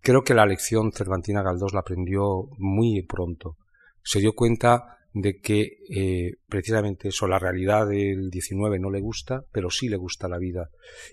Creo 0.00 0.22
que 0.22 0.34
la 0.34 0.46
lección 0.46 0.92
cervantina 0.92 1.42
Galdós 1.42 1.72
la 1.72 1.80
aprendió 1.80 2.48
muy 2.58 3.02
pronto. 3.02 3.56
Se 4.02 4.20
dio 4.20 4.34
cuenta 4.34 4.98
de 5.12 5.38
que 5.40 5.78
eh, 5.90 6.34
precisamente 6.46 7.08
eso, 7.08 7.26
la 7.26 7.40
realidad 7.40 7.88
del 7.88 8.30
19 8.30 8.78
no 8.78 8.90
le 8.90 9.00
gusta, 9.00 9.42
pero 9.50 9.70
sí 9.70 9.88
le 9.88 9.96
gusta 9.96 10.28
la 10.28 10.38
vida. 10.38 10.68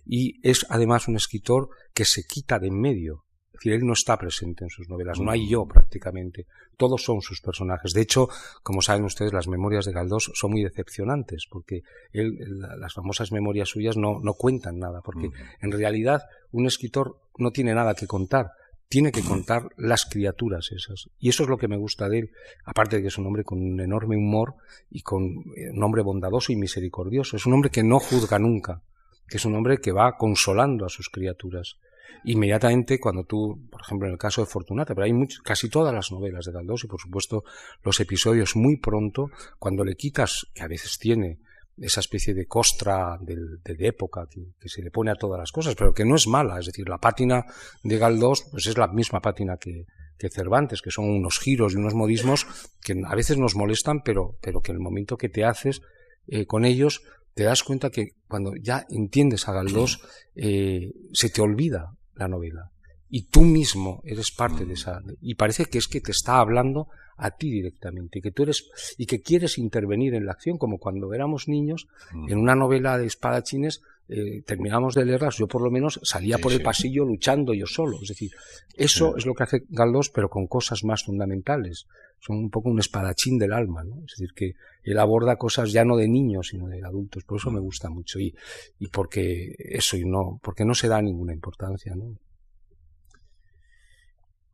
Y 0.05 0.39
es 0.47 0.67
además 0.69 1.07
un 1.07 1.15
escritor 1.15 1.69
que 1.93 2.05
se 2.05 2.23
quita 2.25 2.59
de 2.59 2.67
en 2.67 2.79
medio 2.79 3.24
es 3.55 3.59
decir, 3.59 3.73
él 3.73 3.85
no 3.85 3.93
está 3.93 4.17
presente 4.17 4.65
en 4.65 4.69
sus 4.69 4.89
novelas, 4.89 5.19
no 5.19 5.31
hay 5.31 5.47
yo 5.47 5.65
prácticamente, 5.65 6.45
todos 6.75 7.01
son 7.01 7.21
sus 7.21 7.41
personajes. 7.41 7.93
De 7.93 8.01
hecho, 8.01 8.27
como 8.63 8.81
saben 8.81 9.05
ustedes, 9.05 9.31
las 9.31 9.47
memorias 9.47 9.85
de 9.85 9.93
Galdós 9.93 10.31
son 10.33 10.51
muy 10.51 10.63
decepcionantes, 10.63 11.47
porque 11.49 11.83
él, 12.11 12.37
las 12.77 12.93
famosas 12.93 13.31
memorias 13.31 13.69
suyas 13.69 13.95
no, 13.95 14.19
no 14.19 14.33
cuentan 14.33 14.77
nada, 14.77 15.01
porque 15.01 15.31
en 15.61 15.71
realidad 15.71 16.23
un 16.51 16.65
escritor 16.65 17.17
no 17.37 17.51
tiene 17.51 17.73
nada 17.73 17.95
que 17.95 18.07
contar, 18.07 18.51
tiene 18.89 19.11
que 19.11 19.23
contar 19.23 19.69
las 19.77 20.05
criaturas 20.05 20.71
esas. 20.71 21.09
Y 21.17 21.29
eso 21.29 21.43
es 21.43 21.49
lo 21.49 21.57
que 21.57 21.67
me 21.67 21.77
gusta 21.77 22.09
de 22.09 22.19
él, 22.19 22.31
aparte 22.65 22.97
de 22.97 23.03
que 23.03 23.07
es 23.07 23.17
un 23.17 23.25
hombre 23.25 23.43
con 23.43 23.61
un 23.61 23.79
enorme 23.79 24.17
humor 24.17 24.55
y 24.91 25.01
con 25.01 25.23
eh, 25.55 25.71
un 25.73 25.81
hombre 25.81 26.01
bondadoso 26.01 26.51
y 26.51 26.57
misericordioso. 26.57 27.37
Es 27.37 27.45
un 27.45 27.53
hombre 27.53 27.69
que 27.69 27.83
no 27.83 27.99
juzga 27.99 28.37
nunca, 28.37 28.81
que 29.27 29.37
es 29.37 29.45
un 29.45 29.55
hombre 29.55 29.79
que 29.79 29.91
va 29.91 30.17
consolando 30.17 30.85
a 30.85 30.89
sus 30.89 31.09
criaturas 31.09 31.77
inmediatamente 32.23 32.99
cuando 32.99 33.23
tú, 33.23 33.67
por 33.69 33.81
ejemplo, 33.81 34.07
en 34.07 34.13
el 34.13 34.19
caso 34.19 34.41
de 34.41 34.47
Fortunata, 34.47 34.95
pero 34.95 35.05
hay 35.05 35.13
casi 35.43 35.69
todas 35.69 35.93
las 35.93 36.11
novelas 36.11 36.45
de 36.45 36.51
Galdós 36.51 36.83
y 36.83 36.87
por 36.87 36.99
supuesto 36.99 37.43
los 37.83 37.99
episodios 37.99 38.55
muy 38.55 38.77
pronto, 38.77 39.29
cuando 39.59 39.83
le 39.83 39.95
quitas, 39.95 40.47
que 40.53 40.63
a 40.63 40.67
veces 40.67 40.97
tiene 40.97 41.39
esa 41.77 41.99
especie 41.99 42.33
de 42.33 42.45
costra 42.45 43.17
de, 43.19 43.57
época 43.79 44.27
que, 44.29 44.69
se 44.69 44.81
le 44.81 44.91
pone 44.91 45.11
a 45.11 45.15
todas 45.15 45.39
las 45.39 45.51
cosas, 45.51 45.75
pero 45.75 45.93
que 45.93 46.05
no 46.05 46.15
es 46.15 46.27
mala, 46.27 46.59
es 46.59 46.67
decir, 46.67 46.87
la 46.87 46.99
pátina 46.99 47.45
de 47.83 47.97
Galdós 47.97 48.47
pues 48.49 48.67
es 48.67 48.77
la 48.77 48.87
misma 48.87 49.21
pátina 49.21 49.57
que, 49.57 49.85
que 50.17 50.29
Cervantes, 50.29 50.81
que 50.81 50.91
son 50.91 51.05
unos 51.05 51.39
giros 51.39 51.73
y 51.73 51.77
unos 51.77 51.93
modismos 51.93 52.47
que 52.81 52.95
a 53.05 53.15
veces 53.15 53.37
nos 53.37 53.55
molestan, 53.55 54.01
pero, 54.03 54.37
pero 54.41 54.61
que 54.61 54.71
en 54.71 54.77
el 54.77 54.83
momento 54.83 55.17
que 55.17 55.29
te 55.29 55.43
haces 55.43 55.81
eh, 56.27 56.45
con 56.45 56.65
ellos, 56.65 57.03
te 57.35 57.43
das 57.43 57.63
cuenta 57.63 57.89
que 57.89 58.13
cuando 58.27 58.53
ya 58.55 58.85
entiendes 58.89 59.47
a 59.47 59.53
Galdós, 59.53 59.99
eh, 60.35 60.91
se 61.11 61.29
te 61.29 61.41
olvida 61.41 61.93
la 62.15 62.29
novela. 62.29 62.71
Y 63.09 63.27
tú 63.27 63.41
mismo 63.41 64.01
eres 64.05 64.31
parte 64.31 64.65
de 64.65 64.73
esa. 64.73 65.01
Y 65.21 65.35
parece 65.35 65.65
que 65.65 65.77
es 65.77 65.87
que 65.87 65.99
te 65.99 66.11
está 66.11 66.39
hablando 66.39 66.87
a 67.17 67.31
ti 67.31 67.51
directamente, 67.51 68.19
y 68.19 68.21
que 68.21 68.31
tú 68.31 68.43
eres, 68.43 68.69
y 68.97 69.05
que 69.05 69.21
quieres 69.21 69.57
intervenir 69.57 70.15
en 70.15 70.25
la 70.25 70.31
acción, 70.31 70.57
como 70.57 70.79
cuando 70.79 71.13
éramos 71.13 71.47
niños, 71.47 71.87
mm. 72.13 72.31
en 72.31 72.37
una 72.37 72.55
novela 72.55 72.97
de 72.97 73.05
espadachines, 73.05 73.81
eh, 74.07 74.43
terminamos 74.45 74.93
de 74.93 75.05
leerlas, 75.05 75.37
yo 75.37 75.47
por 75.47 75.63
lo 75.63 75.71
menos 75.71 75.99
salía 76.03 76.37
por 76.37 76.51
el 76.51 76.61
pasillo 76.61 77.05
luchando 77.05 77.53
yo 77.53 77.65
solo. 77.65 77.97
Es 78.01 78.09
decir, 78.09 78.31
eso 78.75 79.17
es 79.17 79.25
lo 79.25 79.33
que 79.33 79.43
hace 79.43 79.63
Galdós, 79.69 80.09
pero 80.09 80.29
con 80.29 80.47
cosas 80.47 80.83
más 80.83 81.03
fundamentales. 81.03 81.85
Son 82.19 82.37
un 82.37 82.49
poco 82.49 82.69
un 82.69 82.79
espadachín 82.79 83.37
del 83.37 83.53
alma, 83.53 83.83
¿no? 83.83 83.97
Es 84.05 84.13
decir, 84.17 84.29
que 84.35 84.53
él 84.83 84.97
aborda 84.99 85.35
cosas 85.35 85.71
ya 85.71 85.83
no 85.83 85.97
de 85.97 86.07
niños, 86.07 86.47
sino 86.49 86.67
de 86.67 86.83
adultos. 86.83 87.23
Por 87.23 87.39
eso 87.39 87.51
me 87.51 87.59
gusta 87.59 87.89
mucho. 87.89 88.19
Y, 88.19 88.33
y 88.79 88.87
porque 88.87 89.53
eso, 89.57 89.97
y 89.97 90.05
no, 90.05 90.39
porque 90.41 90.65
no 90.65 90.73
se 90.73 90.87
da 90.87 91.01
ninguna 91.01 91.33
importancia, 91.33 91.93
¿no? 91.95 92.17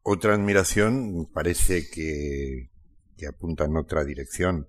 Otra 0.04 0.34
admiración 0.34 1.30
parece 1.32 1.88
que, 1.90 2.72
que 3.16 3.28
apunta 3.28 3.66
en 3.66 3.78
otra 3.78 4.04
dirección. 4.04 4.68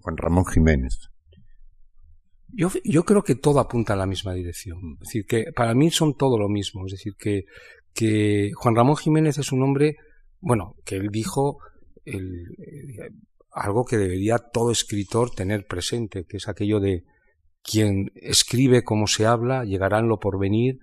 Juan 0.00 0.16
Ramón 0.16 0.44
Jiménez. 0.44 1.11
Yo, 2.52 2.70
yo 2.84 3.04
creo 3.04 3.22
que 3.22 3.34
todo 3.34 3.60
apunta 3.60 3.94
en 3.94 4.00
la 4.00 4.06
misma 4.06 4.34
dirección. 4.34 4.98
Es 5.00 5.08
decir, 5.08 5.26
que 5.26 5.52
para 5.54 5.74
mí 5.74 5.90
son 5.90 6.14
todo 6.14 6.38
lo 6.38 6.48
mismo. 6.48 6.86
Es 6.86 6.92
decir, 6.92 7.14
que, 7.18 7.44
que 7.94 8.52
Juan 8.54 8.76
Ramón 8.76 8.96
Jiménez 8.96 9.38
es 9.38 9.52
un 9.52 9.62
hombre, 9.62 9.96
bueno, 10.40 10.76
que 10.84 10.96
él 10.96 11.08
dijo 11.10 11.58
el, 12.04 12.46
algo 13.52 13.84
que 13.84 13.96
debería 13.96 14.38
todo 14.38 14.70
escritor 14.70 15.30
tener 15.30 15.66
presente, 15.66 16.24
que 16.24 16.38
es 16.38 16.48
aquello 16.48 16.80
de 16.80 17.04
quien 17.62 18.10
escribe 18.16 18.82
como 18.82 19.06
se 19.06 19.26
habla, 19.26 19.64
llegará 19.64 20.00
en 20.00 20.08
lo 20.08 20.18
porvenir 20.18 20.78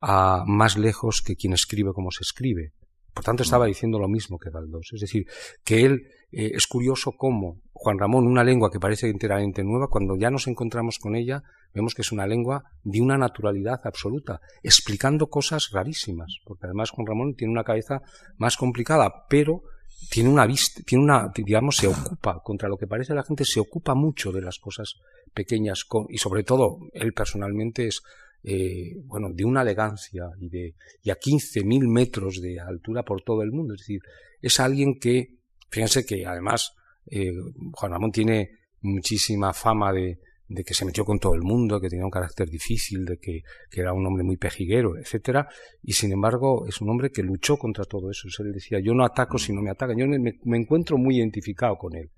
a 0.00 0.44
más 0.46 0.76
lejos 0.76 1.22
que 1.22 1.36
quien 1.36 1.52
escribe 1.52 1.92
como 1.92 2.10
se 2.10 2.22
escribe. 2.22 2.72
Por 3.14 3.24
tanto, 3.24 3.42
estaba 3.42 3.66
diciendo 3.66 3.98
lo 3.98 4.08
mismo 4.08 4.38
que 4.38 4.50
Galdós. 4.50 4.90
Es 4.92 5.00
decir, 5.00 5.26
que 5.64 5.84
él 5.84 6.06
eh, 6.32 6.52
es 6.54 6.66
curioso 6.66 7.12
cómo 7.12 7.60
Juan 7.72 7.98
Ramón, 7.98 8.26
una 8.26 8.44
lengua 8.44 8.70
que 8.70 8.80
parece 8.80 9.08
enteramente 9.08 9.62
nueva, 9.62 9.88
cuando 9.88 10.16
ya 10.16 10.30
nos 10.30 10.46
encontramos 10.46 10.98
con 10.98 11.14
ella, 11.14 11.42
vemos 11.74 11.94
que 11.94 12.02
es 12.02 12.12
una 12.12 12.26
lengua 12.26 12.64
de 12.84 13.00
una 13.00 13.18
naturalidad 13.18 13.80
absoluta, 13.84 14.40
explicando 14.62 15.26
cosas 15.26 15.70
rarísimas, 15.72 16.38
porque 16.44 16.66
además 16.66 16.90
Juan 16.90 17.06
Ramón 17.06 17.34
tiene 17.34 17.52
una 17.52 17.64
cabeza 17.64 18.00
más 18.38 18.56
complicada, 18.56 19.26
pero 19.28 19.62
tiene 20.10 20.30
una 20.30 20.46
vista, 20.46 20.80
tiene 20.84 21.04
una, 21.04 21.30
digamos, 21.34 21.76
se 21.76 21.86
ocupa, 21.86 22.40
contra 22.42 22.68
lo 22.68 22.76
que 22.76 22.86
parece 22.86 23.14
la 23.14 23.24
gente, 23.24 23.44
se 23.44 23.60
ocupa 23.60 23.94
mucho 23.94 24.32
de 24.32 24.42
las 24.42 24.58
cosas 24.58 24.96
pequeñas, 25.34 25.86
y 26.08 26.18
sobre 26.18 26.44
todo, 26.44 26.78
él 26.92 27.12
personalmente 27.12 27.86
es 27.86 28.02
eh, 28.44 28.96
bueno, 29.04 29.28
de 29.32 29.44
una 29.44 29.62
elegancia 29.62 30.30
y, 30.38 30.48
de, 30.48 30.74
y 31.02 31.10
a 31.10 31.18
15.000 31.18 31.88
metros 31.88 32.40
de 32.40 32.58
altura 32.60 33.02
por 33.02 33.22
todo 33.22 33.42
el 33.42 33.52
mundo. 33.52 33.74
Es 33.74 33.80
decir, 33.80 34.00
es 34.40 34.58
alguien 34.60 34.98
que, 34.98 35.38
fíjense 35.70 36.04
que 36.04 36.26
además 36.26 36.74
eh, 37.06 37.32
Juan 37.72 37.92
Ramón 37.92 38.12
tiene 38.12 38.50
muchísima 38.80 39.52
fama 39.52 39.92
de, 39.92 40.18
de 40.48 40.64
que 40.64 40.74
se 40.74 40.84
metió 40.84 41.04
con 41.04 41.18
todo 41.18 41.34
el 41.34 41.42
mundo, 41.42 41.80
que 41.80 41.88
tenía 41.88 42.04
un 42.04 42.10
carácter 42.10 42.48
difícil, 42.48 43.04
de 43.04 43.18
que, 43.18 43.42
que, 43.70 43.80
era 43.80 43.92
un 43.92 44.04
hombre 44.04 44.24
muy 44.24 44.36
pejiguero, 44.36 44.98
etcétera, 44.98 45.48
y 45.82 45.92
sin 45.92 46.12
embargo 46.12 46.66
es 46.66 46.80
un 46.80 46.90
hombre 46.90 47.10
que 47.10 47.22
luchó 47.22 47.56
contra 47.56 47.84
todo 47.84 48.10
eso. 48.10 48.28
Él 48.42 48.52
decía, 48.52 48.80
yo 48.80 48.92
no 48.92 49.04
ataco 49.04 49.38
si 49.38 49.52
no 49.52 49.62
me 49.62 49.70
atacan. 49.70 49.96
Yo 49.96 50.06
me 50.06 50.56
encuentro 50.56 50.98
muy 50.98 51.18
identificado 51.18 51.76
con 51.76 51.94
él. 51.94 52.10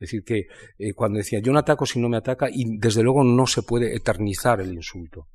Es 0.00 0.08
decir, 0.08 0.24
que 0.24 0.46
eh, 0.78 0.94
cuando 0.94 1.18
decía 1.18 1.40
yo 1.40 1.52
no 1.52 1.58
ataco 1.58 1.84
si 1.84 2.00
no 2.00 2.08
me 2.08 2.16
ataca, 2.16 2.48
y 2.50 2.78
desde 2.78 3.02
luego 3.02 3.22
no 3.22 3.46
se 3.46 3.62
puede 3.62 3.94
eternizar 3.94 4.60
el 4.62 4.72
insulto. 4.72 5.28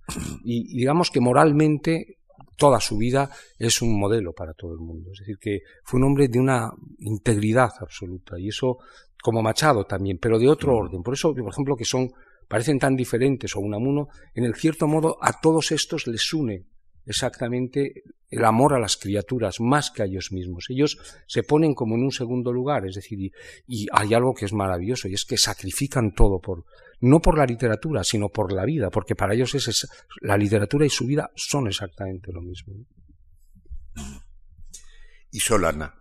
Y, 0.43 0.75
digamos 0.75 1.11
que 1.11 1.19
moralmente 1.19 2.17
toda 2.57 2.79
su 2.79 2.97
vida 2.97 3.29
es 3.59 3.81
un 3.83 3.99
modelo 3.99 4.33
para 4.33 4.53
todo 4.53 4.73
el 4.73 4.79
mundo. 4.79 5.11
Es 5.13 5.19
decir, 5.19 5.37
que 5.39 5.59
fue 5.83 5.99
un 5.99 6.05
hombre 6.07 6.27
de 6.29 6.39
una 6.39 6.71
integridad 6.97 7.71
absoluta, 7.79 8.39
y 8.39 8.47
eso 8.47 8.79
como 9.21 9.43
Machado 9.43 9.85
también, 9.85 10.17
pero 10.19 10.39
de 10.39 10.49
otro 10.49 10.75
orden. 10.75 11.03
Por 11.03 11.13
eso, 11.13 11.33
por 11.33 11.51
ejemplo, 11.51 11.75
que 11.75 11.85
son, 11.85 12.11
parecen 12.47 12.79
tan 12.79 12.95
diferentes 12.95 13.55
o 13.55 13.59
uno 13.59 13.75
a 13.75 13.79
uno, 13.79 14.07
en 14.33 14.45
el 14.45 14.55
cierto 14.55 14.87
modo 14.87 15.17
a 15.21 15.39
todos 15.39 15.71
estos 15.71 16.07
les 16.07 16.33
une 16.33 16.65
exactamente 17.05 18.03
el 18.29 18.43
amor 18.43 18.73
a 18.73 18.79
las 18.79 18.97
criaturas 18.97 19.59
más 19.59 19.91
que 19.91 20.03
a 20.03 20.05
ellos 20.05 20.31
mismos. 20.31 20.65
Ellos 20.69 20.97
se 21.27 21.43
ponen 21.43 21.73
como 21.73 21.95
en 21.95 22.03
un 22.03 22.11
segundo 22.11 22.51
lugar, 22.51 22.85
es 22.85 22.95
decir, 22.95 23.31
y, 23.67 23.87
hay 23.91 24.13
algo 24.13 24.33
que 24.33 24.45
es 24.45 24.53
maravilloso 24.53 25.07
y 25.07 25.13
es 25.13 25.25
que 25.25 25.37
sacrifican 25.37 26.13
todo 26.13 26.39
por 26.39 26.65
no 27.01 27.21
por 27.21 27.37
la 27.37 27.45
literatura, 27.45 28.03
sino 28.03 28.29
por 28.29 28.51
la 28.51 28.65
vida, 28.65 28.89
porque 28.89 29.15
para 29.15 29.33
ellos 29.33 29.53
es, 29.53 29.87
la 30.21 30.37
literatura 30.37 30.85
y 30.85 30.89
su 30.89 31.05
vida 31.05 31.29
son 31.35 31.67
exactamente 31.67 32.31
lo 32.31 32.41
mismo. 32.41 32.73
Y 35.31 35.39
Solana. 35.39 35.93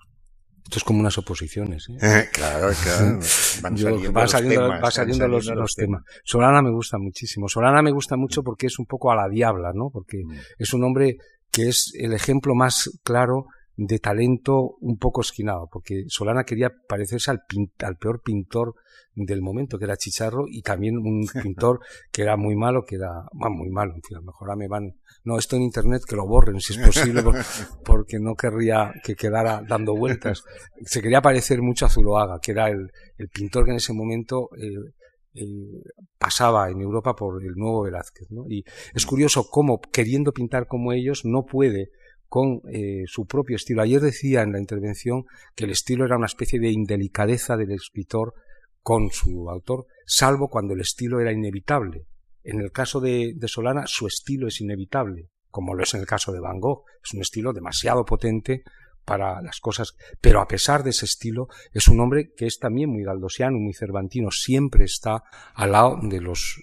Esto 0.65 0.79
es 0.79 0.85
como 0.85 1.01
unas 1.01 1.17
oposiciones. 1.19 1.87
¿eh? 2.01 2.29
claro, 2.33 2.71
claro. 2.83 3.21
Van 3.63 4.29
saliendo, 4.29 5.29
los, 5.29 5.75
temas, 5.75 6.03
Solana 6.25 6.63
me 6.63 6.71
gusta 6.71 6.97
muchísimo. 6.99 7.49
Solana 7.49 7.83
me 7.83 7.93
gusta 7.93 8.17
mucho 8.17 8.43
porque 8.43 8.67
es 8.67 8.79
un 8.79 8.87
poco 8.87 9.13
a 9.13 9.17
la 9.17 9.29
diabla, 9.29 9.73
¿no? 9.75 9.91
Porque 9.93 10.19
mm. 10.25 10.33
es 10.59 10.73
un 10.73 10.85
hombre 10.85 11.19
que 11.51 11.69
es 11.69 11.93
el 11.99 12.15
ejemplo 12.15 12.55
más 12.55 12.91
claro 13.05 13.45
de 13.77 13.99
talento 13.99 14.77
un 14.81 14.99
poco 14.99 15.21
esquinado, 15.21 15.69
porque 15.71 16.05
Solana 16.09 16.45
quería 16.45 16.73
parecerse 16.89 17.31
al, 17.31 17.43
al, 17.81 17.97
peor 17.97 18.23
pintor 18.23 18.75
del 19.15 19.43
momento, 19.43 19.79
que 19.79 19.85
era 19.85 19.97
Chicharro, 19.97 20.45
y 20.49 20.63
también 20.63 20.97
un 20.99 21.27
pintor 21.43 21.81
que 22.13 22.23
era 22.23 22.37
muy 22.37 22.55
malo, 22.57 22.85
que 22.85 22.97
era, 22.97 23.25
bueno, 23.33 23.57
muy 23.57 23.71
malo, 23.71 23.95
en 23.95 24.03
fin, 24.03 24.17
a 24.17 24.21
lo 24.21 24.27
mejor 24.27 24.57
me 24.57 24.69
van, 24.69 24.95
no, 25.25 25.39
esto 25.39 25.57
en 25.57 25.63
internet 25.63 26.03
que 26.09 26.17
lo 26.17 26.27
borren 26.27 26.61
si 26.61 26.75
es 26.75 26.79
posible, 26.79 27.23
porque 27.85 28.19
no 28.21 28.37
querría 28.37 28.93
que 29.03 29.17
quedara 29.17 29.63
dando 29.67 29.97
vueltas. 29.97 30.45
Se 30.85 31.03
quería 31.03 31.21
parecer 31.21 31.61
mucho 31.61 31.87
a 31.87 31.91
Zuloaga, 31.91 32.39
que 32.41 32.53
era 32.53 32.69
el, 32.69 32.93
el 33.19 33.29
pintor 33.29 33.65
que 33.65 33.73
en 33.73 33.79
ese 33.79 33.93
momento 33.93 34.51
eh, 34.57 34.93
eh, 35.35 35.83
pasaba 36.17 36.71
en 36.71 36.81
Europa 36.81 37.17
por 37.17 37.43
el 37.43 37.55
nuevo 37.57 37.83
Velázquez. 37.83 38.31
¿no? 38.31 38.45
Y 38.49 38.65
es 38.95 39.05
curioso 39.05 39.49
cómo, 39.51 39.81
queriendo 39.81 40.33
pintar 40.33 40.69
como 40.69 40.93
ellos, 40.93 41.25
no 41.25 41.45
puede 41.45 41.91
con 42.35 42.63
eh, 42.69 43.05
su 43.07 43.27
propio 43.27 43.55
estilo. 43.55 43.81
Ayer 43.81 44.01
decía 44.01 44.43
en 44.43 44.51
la 44.51 44.59
intervención 44.59 45.25
que 45.55 45.67
el 45.67 45.71
estilo 45.71 46.05
era 46.05 46.17
una 46.17 46.27
especie 46.27 46.59
de 46.59 46.73
indelicadeza 46.73 47.57
del 47.57 47.71
escritor 47.71 48.35
con 48.83 49.13
su 49.13 49.49
autor, 49.49 49.87
salvo 50.05 50.49
cuando 50.49 50.75
el 50.75 50.81
estilo 50.81 51.21
era 51.21 51.31
inevitable. 51.31 52.09
En 52.43 52.61
el 52.61 52.73
caso 52.73 52.99
de, 52.99 53.35
de, 53.37 53.47
Solana, 53.47 53.85
su 53.87 54.09
estilo 54.09 54.49
es 54.49 54.61
inevitable, 54.61 55.29
como 55.49 55.75
lo 55.75 55.85
es 55.85 55.95
en 55.95 56.01
el 56.01 56.09
caso 56.09 56.33
de 56.33 56.41
Van 56.41 56.59
Gogh. 56.59 56.83
Es 57.05 57.15
un 57.15 57.21
estilo 57.21 57.53
demasiado 57.53 58.05
potente 58.05 58.65
para 59.05 59.41
las 59.41 59.61
cosas, 59.61 59.95
pero 60.21 60.41
a 60.41 60.49
pesar 60.49 60.83
de 60.83 60.91
ese 60.91 61.05
estilo, 61.05 61.47
es 61.73 61.87
un 61.87 62.01
hombre 62.01 62.33
que 62.37 62.47
es 62.47 62.59
también 62.59 62.91
muy 62.91 63.05
galdosiano, 63.05 63.59
muy 63.59 63.75
cervantino, 63.75 64.33
siempre 64.33 64.87
está 64.87 65.23
al 65.55 65.71
lado 65.71 66.01
de 66.03 66.21
los 66.21 66.61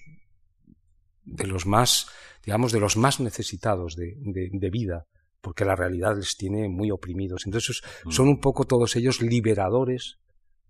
de 1.24 1.46
los 1.46 1.64
más, 1.64 2.08
digamos, 2.44 2.72
de 2.72 2.80
los 2.80 2.98
más 2.98 3.20
necesitados 3.20 3.96
de, 3.96 4.16
de 4.18 4.70
vida, 4.70 5.06
porque 5.42 5.64
la 5.64 5.76
realidad 5.76 6.16
les 6.16 6.36
tiene 6.36 6.68
muy 6.68 6.90
oprimidos. 6.90 7.44
Entonces 7.44 7.82
son 8.08 8.28
un 8.28 8.40
poco 8.40 8.64
todos 8.64 8.96
ellos 8.96 9.20
liberadores 9.20 10.18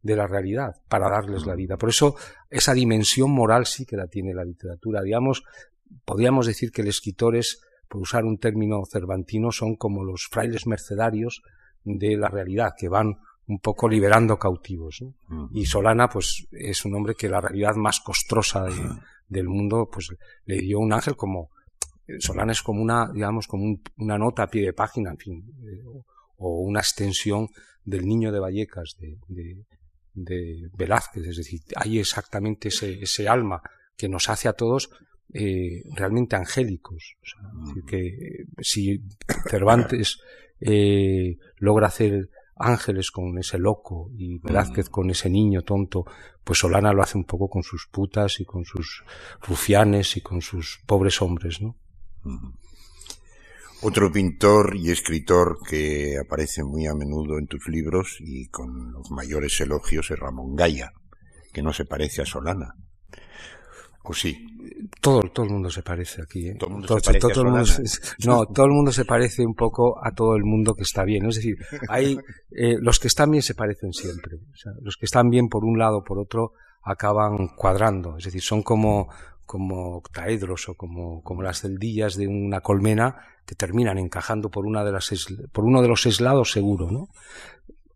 de 0.00 0.16
la 0.16 0.26
realidad 0.26 0.74
para 0.88 1.08
darles 1.08 1.46
la 1.46 1.54
vida. 1.54 1.76
Por 1.76 1.90
eso 1.90 2.16
esa 2.50 2.74
dimensión 2.74 3.30
moral 3.30 3.66
sí 3.66 3.86
que 3.86 3.96
la 3.96 4.08
tiene 4.08 4.34
la 4.34 4.44
literatura. 4.44 5.02
Digamos, 5.02 5.44
podríamos 6.04 6.46
decir 6.46 6.72
que 6.72 6.82
los 6.82 6.96
escritores, 6.96 7.60
por 7.88 8.00
usar 8.00 8.24
un 8.24 8.38
término 8.38 8.82
cervantino, 8.90 9.52
son 9.52 9.76
como 9.76 10.02
los 10.02 10.26
frailes 10.30 10.66
mercedarios 10.66 11.42
de 11.84 12.16
la 12.16 12.28
realidad, 12.28 12.72
que 12.76 12.88
van 12.88 13.16
un 13.46 13.58
poco 13.58 13.88
liberando 13.88 14.38
cautivos. 14.38 15.04
Y 15.52 15.66
Solana, 15.66 16.08
pues, 16.08 16.46
es 16.52 16.84
un 16.84 16.94
hombre 16.94 17.14
que 17.14 17.28
la 17.28 17.40
realidad 17.40 17.74
más 17.74 18.00
costrosa 18.00 18.66
del 19.28 19.48
mundo, 19.48 19.88
pues, 19.92 20.08
le 20.46 20.60
dio 20.60 20.78
un 20.78 20.92
ángel 20.92 21.16
como 21.16 21.50
Solana 22.18 22.52
es 22.52 22.62
como 22.62 22.82
una, 22.82 23.10
digamos, 23.12 23.46
como 23.46 23.80
una 23.98 24.18
nota 24.18 24.44
a 24.44 24.50
pie 24.50 24.66
de 24.66 24.72
página, 24.72 25.10
en 25.10 25.18
fin, 25.18 25.44
eh, 25.64 25.82
o 26.36 26.60
una 26.60 26.80
extensión 26.80 27.48
del 27.84 28.06
niño 28.06 28.32
de 28.32 28.40
Vallecas, 28.40 28.96
de, 28.98 29.18
de, 30.14 30.68
Velázquez, 30.76 31.26
es 31.26 31.36
decir, 31.36 31.60
hay 31.76 31.98
exactamente 31.98 32.68
ese, 32.68 33.00
ese 33.00 33.28
alma 33.28 33.62
que 33.96 34.08
nos 34.08 34.28
hace 34.28 34.48
a 34.48 34.52
todos 34.52 34.90
eh, 35.32 35.82
realmente 35.94 36.36
angélicos. 36.36 37.16
O 37.22 37.26
sea, 37.26 37.82
que 37.86 38.44
si 38.60 39.02
Cervantes 39.48 40.18
eh, 40.60 41.38
logra 41.56 41.86
hacer 41.86 42.28
ángeles 42.56 43.10
con 43.10 43.38
ese 43.38 43.58
loco 43.58 44.10
y 44.16 44.38
Velázquez 44.38 44.88
con 44.88 45.10
ese 45.10 45.30
niño 45.30 45.62
tonto, 45.62 46.04
pues 46.44 46.58
Solana 46.58 46.92
lo 46.92 47.02
hace 47.02 47.18
un 47.18 47.24
poco 47.24 47.48
con 47.48 47.62
sus 47.62 47.86
putas 47.90 48.40
y 48.40 48.44
con 48.44 48.64
sus 48.64 49.04
rufianes 49.40 50.16
y 50.16 50.20
con 50.20 50.42
sus 50.42 50.80
pobres 50.86 51.22
hombres, 51.22 51.60
¿no? 51.60 51.76
Otro 53.82 54.12
pintor 54.12 54.76
y 54.76 54.90
escritor 54.90 55.58
que 55.68 56.16
aparece 56.16 56.62
muy 56.62 56.86
a 56.86 56.94
menudo 56.94 57.38
en 57.38 57.48
tus 57.48 57.66
libros 57.68 58.16
y 58.20 58.46
con 58.46 58.92
los 58.92 59.10
mayores 59.10 59.60
elogios 59.60 60.10
es 60.10 60.18
Ramón 60.18 60.54
Gaya, 60.54 60.92
que 61.52 61.62
no 61.62 61.72
se 61.72 61.84
parece 61.84 62.22
a 62.22 62.26
Solana. 62.26 62.76
¿O 64.04 64.14
sí? 64.14 64.46
Todo, 65.00 65.22
todo 65.32 65.46
el 65.46 65.52
mundo 65.52 65.70
se 65.70 65.82
parece 65.82 66.22
aquí. 66.22 66.48
¿eh? 66.48 66.56
Todo 66.58 66.68
el 66.68 66.72
mundo 66.74 66.98
se 66.98 67.04
parece 67.04 67.26
a 67.26 67.34
Solana. 67.34 67.64
no, 68.24 68.46
todo 68.46 68.66
el 68.66 68.72
mundo 68.72 68.92
se 68.92 69.04
parece 69.04 69.44
un 69.44 69.54
poco 69.54 69.98
a 70.04 70.12
todo 70.12 70.36
el 70.36 70.44
mundo 70.44 70.74
que 70.74 70.82
está 70.82 71.04
bien. 71.04 71.26
Es 71.26 71.36
decir, 71.36 71.56
hay, 71.88 72.18
eh, 72.50 72.76
los 72.80 73.00
que 73.00 73.08
están 73.08 73.30
bien 73.32 73.42
se 73.42 73.54
parecen 73.54 73.92
siempre. 73.92 74.36
O 74.36 74.56
sea, 74.56 74.72
los 74.80 74.96
que 74.96 75.06
están 75.06 75.28
bien 75.28 75.48
por 75.48 75.64
un 75.64 75.78
lado 75.78 75.98
o 75.98 76.04
por 76.04 76.18
otro 76.18 76.52
acaban 76.82 77.48
cuadrando. 77.56 78.16
Es 78.16 78.24
decir, 78.24 78.42
son 78.42 78.62
como, 78.62 79.08
como 79.44 79.96
octaedros 79.96 80.68
o 80.68 80.74
como, 80.74 81.22
como 81.22 81.42
las 81.42 81.60
celdillas 81.60 82.16
de 82.16 82.28
una 82.28 82.60
colmena 82.60 83.16
que 83.46 83.54
terminan 83.54 83.98
encajando 83.98 84.50
por, 84.50 84.66
una 84.66 84.84
de 84.84 84.92
las 84.92 85.10
por 85.52 85.64
uno 85.64 85.82
de 85.82 85.88
los 85.88 86.06
aislados 86.06 86.52
seguro. 86.52 86.90
¿no? 86.90 87.08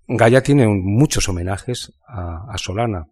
Gaia 0.09 0.43
tiene 0.43 0.67
muchos 0.67 1.29
homenajes 1.29 1.93
a, 2.07 2.53
a, 2.53 2.59
Solana. 2.59 3.07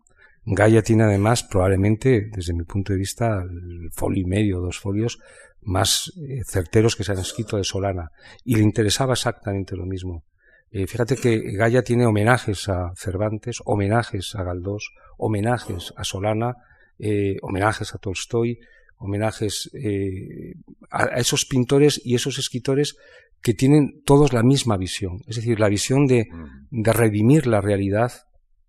Gaia 0.44 0.82
tiene 0.82 1.04
además 1.04 1.42
probablemente, 1.42 2.28
desde 2.30 2.52
mi 2.52 2.64
punto 2.64 2.92
de 2.92 2.98
vista, 2.98 3.42
el 3.42 3.90
folio 3.92 4.22
y 4.22 4.26
medio, 4.26 4.60
dos 4.60 4.78
folios 4.78 5.18
más 5.64 6.12
eh, 6.16 6.42
certeros 6.44 6.94
que 6.94 7.04
se 7.04 7.12
han 7.12 7.18
escrito 7.18 7.56
de 7.56 7.64
Solana. 7.64 8.10
Y 8.44 8.56
le 8.56 8.62
interesaba 8.62 9.14
exactamente 9.14 9.76
lo 9.76 9.86
mismo. 9.86 10.24
Eh, 10.70 10.86
fíjate 10.86 11.16
que 11.16 11.52
Gaia 11.52 11.82
tiene 11.82 12.06
homenajes 12.06 12.68
a 12.68 12.92
Cervantes, 12.96 13.62
homenajes 13.64 14.34
a 14.34 14.42
Galdós, 14.42 14.90
homenajes 15.16 15.94
a 15.96 16.04
Solana, 16.04 16.56
eh, 16.98 17.36
homenajes 17.42 17.94
a 17.94 17.98
Tolstoy, 17.98 18.58
homenajes 18.98 19.70
eh, 19.74 20.54
a, 20.90 21.04
esos 21.18 21.44
pintores 21.44 22.00
y 22.04 22.14
esos 22.14 22.38
escritores 22.38 22.96
que 23.42 23.54
tienen 23.54 24.02
todos 24.04 24.32
la 24.32 24.42
misma 24.42 24.76
visión, 24.76 25.18
es 25.26 25.36
decir, 25.36 25.60
la 25.60 25.68
visión 25.68 26.06
de, 26.06 26.28
de 26.70 26.92
redimir 26.92 27.46
la 27.46 27.60
realidad 27.60 28.12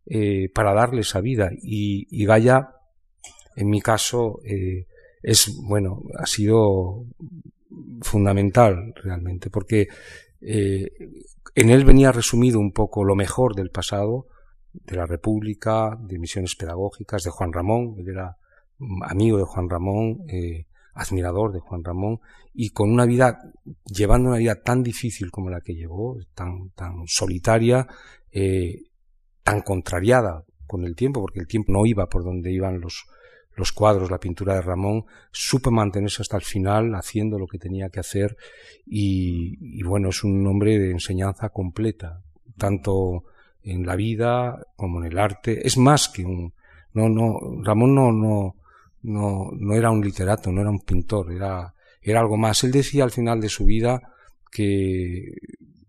eh, 0.05 0.49
para 0.53 0.73
darle 0.73 1.01
esa 1.01 1.21
vida. 1.21 1.49
Y, 1.61 2.07
y 2.09 2.26
Gaia, 2.26 2.71
en 3.55 3.69
mi 3.69 3.80
caso, 3.80 4.41
es, 5.23 5.55
bueno, 5.63 6.03
ha 6.19 6.26
sido 6.26 7.05
fundamental 8.01 8.93
realmente, 9.01 9.49
porque 9.49 9.88
eh, 10.41 10.91
en 11.55 11.69
él 11.69 11.86
venía 11.86 12.11
resumido 12.11 12.59
un 12.59 12.71
poco 12.71 13.03
lo 13.03 13.15
mejor 13.15 13.55
del 13.55 13.69
pasado, 13.69 14.28
de 14.84 14.95
la 14.95 15.05
República, 15.05 15.97
de 15.99 16.19
misiones 16.19 16.55
pedagógicas, 16.55 17.23
de 17.23 17.30
Juan 17.30 17.53
Ramón, 17.53 17.95
él 17.97 18.09
era 18.09 18.38
amigo 19.03 19.38
de 19.38 19.45
Juan 19.45 19.69
Ramón, 19.69 20.23
eh, 20.28 20.65
admirador 20.93 21.53
de 21.53 21.59
Juan 21.59 21.84
Ramón, 21.84 22.19
y 22.53 22.69
con 22.69 22.91
una 22.91 23.05
vida, 23.05 23.39
llevando 23.86 24.30
una 24.30 24.38
vida 24.38 24.61
tan 24.61 24.84
difícil 24.84 25.32
como 25.32 25.49
la 25.49 25.61
que 25.61 25.76
llevó, 25.76 26.17
tan, 26.34 26.69
tan 26.71 27.03
solitaria, 27.05 27.88
eh, 28.32 28.84
tan 29.43 29.61
contrariada 29.61 30.43
con 30.65 30.84
el 30.84 30.95
tiempo, 30.95 31.21
porque 31.21 31.39
el 31.39 31.47
tiempo 31.47 31.71
no 31.71 31.86
iba 31.86 32.07
por 32.07 32.23
donde 32.23 32.51
iban 32.51 32.80
los, 32.80 33.05
los 33.55 33.71
cuadros, 33.71 34.11
la 34.11 34.19
pintura 34.19 34.55
de 34.55 34.61
Ramón, 34.61 35.05
supe 35.32 35.69
mantenerse 35.71 36.21
hasta 36.21 36.38
el 36.38 36.43
final 36.43 36.93
haciendo 36.95 37.39
lo 37.39 37.47
que 37.47 37.57
tenía 37.57 37.89
que 37.89 37.99
hacer 37.99 38.36
y, 38.86 39.82
bueno, 39.84 40.09
es 40.09 40.23
un 40.23 40.45
hombre 40.47 40.78
de 40.78 40.91
enseñanza 40.91 41.49
completa, 41.49 42.21
tanto 42.57 43.23
en 43.66 43.86
la 43.86 43.95
vida 43.95 44.66
como 44.76 44.99
en 45.03 45.11
el 45.11 45.18
arte. 45.18 45.66
Es 45.66 45.78
más 45.78 46.09
que 46.09 46.24
un... 46.24 46.53
No, 46.93 47.09
no, 47.09 47.38
Ramón 47.61 47.93
no, 47.93 48.11
no, 48.11 48.55
no, 49.03 49.51
no 49.51 49.74
era 49.74 49.91
un 49.91 50.01
literato, 50.01 50.51
no 50.51 50.61
era 50.61 50.70
un 50.70 50.80
pintor, 50.80 51.34
era, 51.34 51.74
era 52.01 52.22
algo 52.22 52.38
más. 52.38 52.63
Él 52.63 52.72
decía 52.72 53.03
al 53.03 53.11
final 53.11 53.41
de 53.41 53.49
su 53.49 53.66
vida 53.66 54.01
que, 54.49 55.34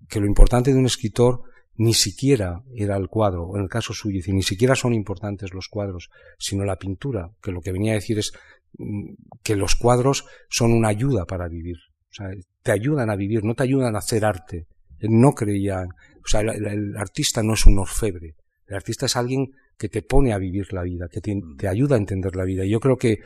que 0.09 0.21
lo 0.21 0.27
importante 0.27 0.73
de 0.73 0.79
un 0.79 0.87
escritor 0.87 1.43
ni 1.77 1.95
siquiera 1.95 2.63
era 2.75 2.97
el 2.97 3.09
cuadro, 3.09 3.55
en 3.55 3.63
el 3.63 3.69
caso 3.69 3.93
suyo, 3.93 4.21
ni 4.29 4.43
siquiera 4.43 4.75
son 4.75 4.95
importantes 4.95 5.53
los 5.53 5.69
cuadros, 5.69 6.11
sino 6.39 6.65
la 6.65 6.77
pintura, 6.77 7.31
que 7.43 7.53
lo 7.53 7.61
que 7.61 7.73
venía 7.73 7.93
a 7.93 7.97
decir 7.97 8.19
es 8.19 8.33
mm, 8.79 9.11
que 9.43 9.57
los 9.57 9.77
cuadros 9.77 10.25
son 10.49 10.73
una 10.73 10.89
ayuda 10.89 11.27
para 11.27 11.49
vivir. 11.49 11.77
O 12.11 12.15
sea, 12.15 12.31
te 12.63 12.73
ayudan 12.73 13.11
a 13.11 13.17
vivir, 13.17 13.45
no 13.45 13.55
te 13.55 13.65
ayudan 13.65 13.95
a 13.95 13.99
hacer 13.99 14.25
arte. 14.25 14.67
no 15.03 15.35
creía, 15.35 15.85
o 16.27 16.29
sea, 16.29 16.41
el, 16.41 16.97
artista 16.97 17.43
no 17.43 17.55
es 17.55 17.65
un 17.67 17.79
orfebre. 17.79 18.35
El 18.67 18.77
artista 18.77 19.07
es 19.07 19.17
alguien 19.17 19.47
que 19.79 19.89
te 19.89 20.03
pone 20.03 20.33
a 20.33 20.39
vivir 20.39 20.73
la 20.73 20.83
vida, 20.83 21.09
que 21.09 21.21
te, 21.21 21.69
ayuda 21.69 21.95
a 21.95 21.99
entender 21.99 22.35
la 22.35 22.45
vida. 22.45 22.65
Y 22.65 22.71
yo 22.71 22.81
creo 22.81 22.97
que 22.97 23.21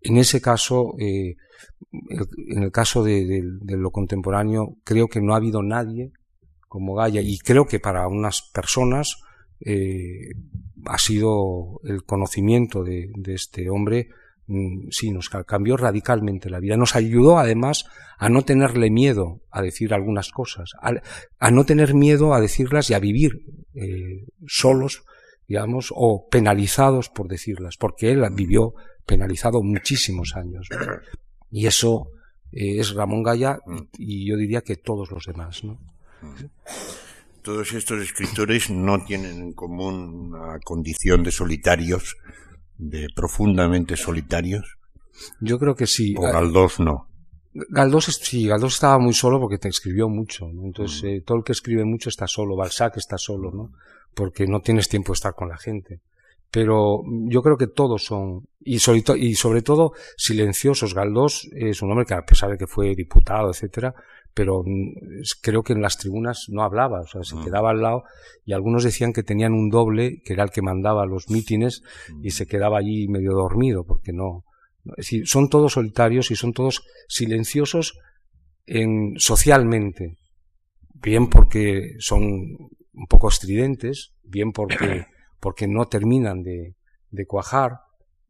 en 0.00 0.16
ese 0.16 0.40
caso, 0.40 0.94
eh, 0.98 1.36
en 2.48 2.62
el 2.62 2.72
caso 2.72 3.04
de 3.04 3.42
lo 3.68 3.90
contemporáneo, 3.90 4.76
creo 4.82 5.08
que 5.08 5.20
no 5.20 5.34
ha 5.34 5.36
habido 5.36 5.62
nadie 5.62 6.12
como 6.72 6.94
Gaia 6.94 7.20
y 7.20 7.36
creo 7.36 7.66
que 7.66 7.80
para 7.80 8.08
unas 8.08 8.50
personas 8.50 9.18
eh, 9.60 10.30
ha 10.86 10.96
sido 10.96 11.80
el 11.84 12.02
conocimiento 12.04 12.82
de, 12.82 13.10
este 13.26 13.68
hombre 13.68 14.08
mm, 14.08 14.21
sí 14.90 15.10
nos 15.10 15.28
cambió 15.28 15.76
radicalmente 15.76 16.50
la 16.50 16.58
vida 16.58 16.76
nos 16.76 16.96
ayudó 16.96 17.38
además 17.38 17.84
a 18.18 18.28
no 18.28 18.44
tenerle 18.44 18.90
miedo 18.90 19.40
a 19.50 19.62
decir 19.62 19.94
algunas 19.94 20.30
cosas 20.30 20.72
a, 20.80 21.50
no 21.50 21.64
tener 21.64 21.94
miedo 21.94 22.34
a 22.34 22.40
decirlas 22.40 22.90
y 22.90 22.94
a 22.94 22.98
vivir 22.98 23.32
eh, 23.74 24.26
solos 24.46 25.04
digamos 25.46 25.92
o 25.94 26.26
penalizados 26.28 27.08
por 27.08 27.28
decirlas 27.28 27.76
porque 27.76 28.10
él 28.10 28.24
vivió 28.32 28.74
penalizado 29.06 29.62
muchísimos 29.62 30.34
años 30.34 30.68
y 31.50 31.66
eso 31.66 32.08
eh, 32.50 32.78
es 32.78 32.94
Ramón 32.94 33.22
Gaya 33.22 33.58
y 33.96 34.28
yo 34.28 34.36
diría 34.36 34.60
que 34.62 34.76
todos 34.76 35.10
los 35.10 35.24
demás 35.24 35.62
¿no? 35.64 35.78
Todos 37.42 37.72
estos 37.72 38.00
escritores 38.00 38.70
no 38.70 39.04
tienen 39.04 39.42
en 39.42 39.52
común 39.52 40.32
una 40.32 40.60
condición 40.60 41.24
de 41.24 41.32
solitarios, 41.32 42.16
de 42.82 43.08
profundamente 43.14 43.96
solitarios. 43.96 44.76
Yo 45.40 45.58
creo 45.58 45.74
que 45.74 45.86
sí. 45.86 46.14
O 46.18 46.22
Galdós 46.22 46.80
no. 46.80 47.06
Galdós 47.54 48.06
sí, 48.06 48.46
Galdós 48.46 48.74
estaba 48.74 48.98
muy 48.98 49.12
solo 49.12 49.38
porque 49.38 49.58
te 49.58 49.68
escribió 49.68 50.08
mucho, 50.08 50.46
entonces 50.46 51.02
mm. 51.02 51.06
eh, 51.06 51.20
todo 51.20 51.38
el 51.38 51.44
que 51.44 51.52
escribe 51.52 51.84
mucho 51.84 52.08
está 52.08 52.26
solo, 52.26 52.56
Balzac 52.56 52.96
está 52.96 53.18
solo, 53.18 53.50
¿no? 53.50 53.72
Porque 54.14 54.46
no 54.46 54.60
tienes 54.60 54.88
tiempo 54.88 55.12
de 55.12 55.16
estar 55.16 55.34
con 55.34 55.48
la 55.48 55.58
gente. 55.58 56.00
Pero 56.50 57.02
yo 57.28 57.42
creo 57.42 57.56
que 57.56 57.66
todos 57.66 58.04
son, 58.04 58.46
y 58.60 58.76
y 58.76 59.34
sobre 59.34 59.62
todo 59.62 59.92
silenciosos. 60.16 60.94
Galdós 60.94 61.48
es 61.52 61.80
un 61.82 61.90
hombre 61.90 62.06
que 62.06 62.14
a 62.14 62.22
pesar 62.22 62.50
de 62.50 62.58
que 62.58 62.66
fue 62.66 62.94
diputado, 62.94 63.50
etcétera, 63.50 63.94
pero 64.34 64.62
mm, 64.64 65.22
creo 65.40 65.62
que 65.62 65.72
en 65.72 65.82
las 65.82 65.98
tribunas 65.98 66.46
no 66.48 66.62
hablaba, 66.62 67.00
o 67.00 67.06
sea, 67.06 67.22
se 67.22 67.36
mm. 67.36 67.44
quedaba 67.44 67.70
al 67.70 67.82
lado 67.82 68.04
y 68.44 68.52
algunos 68.52 68.84
decían 68.84 69.12
que 69.12 69.22
tenían 69.22 69.52
un 69.52 69.68
doble, 69.68 70.20
que 70.24 70.32
era 70.32 70.44
el 70.44 70.50
que 70.50 70.62
mandaba 70.62 71.06
los 71.06 71.28
mítines 71.30 71.82
y 72.22 72.30
se 72.30 72.46
quedaba 72.46 72.78
allí 72.78 73.08
medio 73.08 73.32
dormido, 73.32 73.84
porque 73.84 74.12
no. 74.12 74.44
Es 74.84 75.06
decir, 75.06 75.28
son 75.28 75.48
todos 75.48 75.74
solitarios 75.74 76.30
y 76.30 76.36
son 76.36 76.52
todos 76.52 76.82
silenciosos 77.08 77.98
en, 78.66 79.14
socialmente, 79.16 80.16
bien 80.94 81.28
porque 81.28 81.94
son 81.98 82.22
un 82.24 83.06
poco 83.08 83.28
estridentes, 83.28 84.12
bien 84.22 84.52
porque, 84.52 85.06
porque 85.40 85.68
no 85.68 85.86
terminan 85.86 86.42
de, 86.42 86.74
de 87.10 87.26
cuajar, 87.26 87.78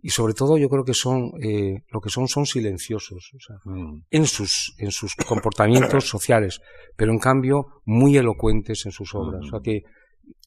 y 0.04 0.10
sobre 0.10 0.34
todo 0.34 0.58
yo 0.58 0.68
creo 0.68 0.84
que 0.84 0.94
son 0.94 1.32
eh, 1.40 1.84
lo 1.90 2.00
que 2.00 2.10
son 2.10 2.26
son 2.26 2.44
silenciosos 2.44 3.30
o 3.34 3.38
sea, 3.38 3.56
mm. 3.64 4.04
en 4.10 4.26
sus 4.26 4.74
en 4.78 4.90
sus 4.90 5.14
comportamientos 5.14 6.08
sociales 6.08 6.60
pero 6.96 7.12
en 7.12 7.20
cambio 7.20 7.82
muy 7.84 8.16
elocuentes 8.16 8.84
en 8.84 8.92
sus 8.92 9.14
obras 9.14 9.42
o 9.46 9.48
sea 9.48 9.60
mm. 9.60 9.62
que 9.62 9.82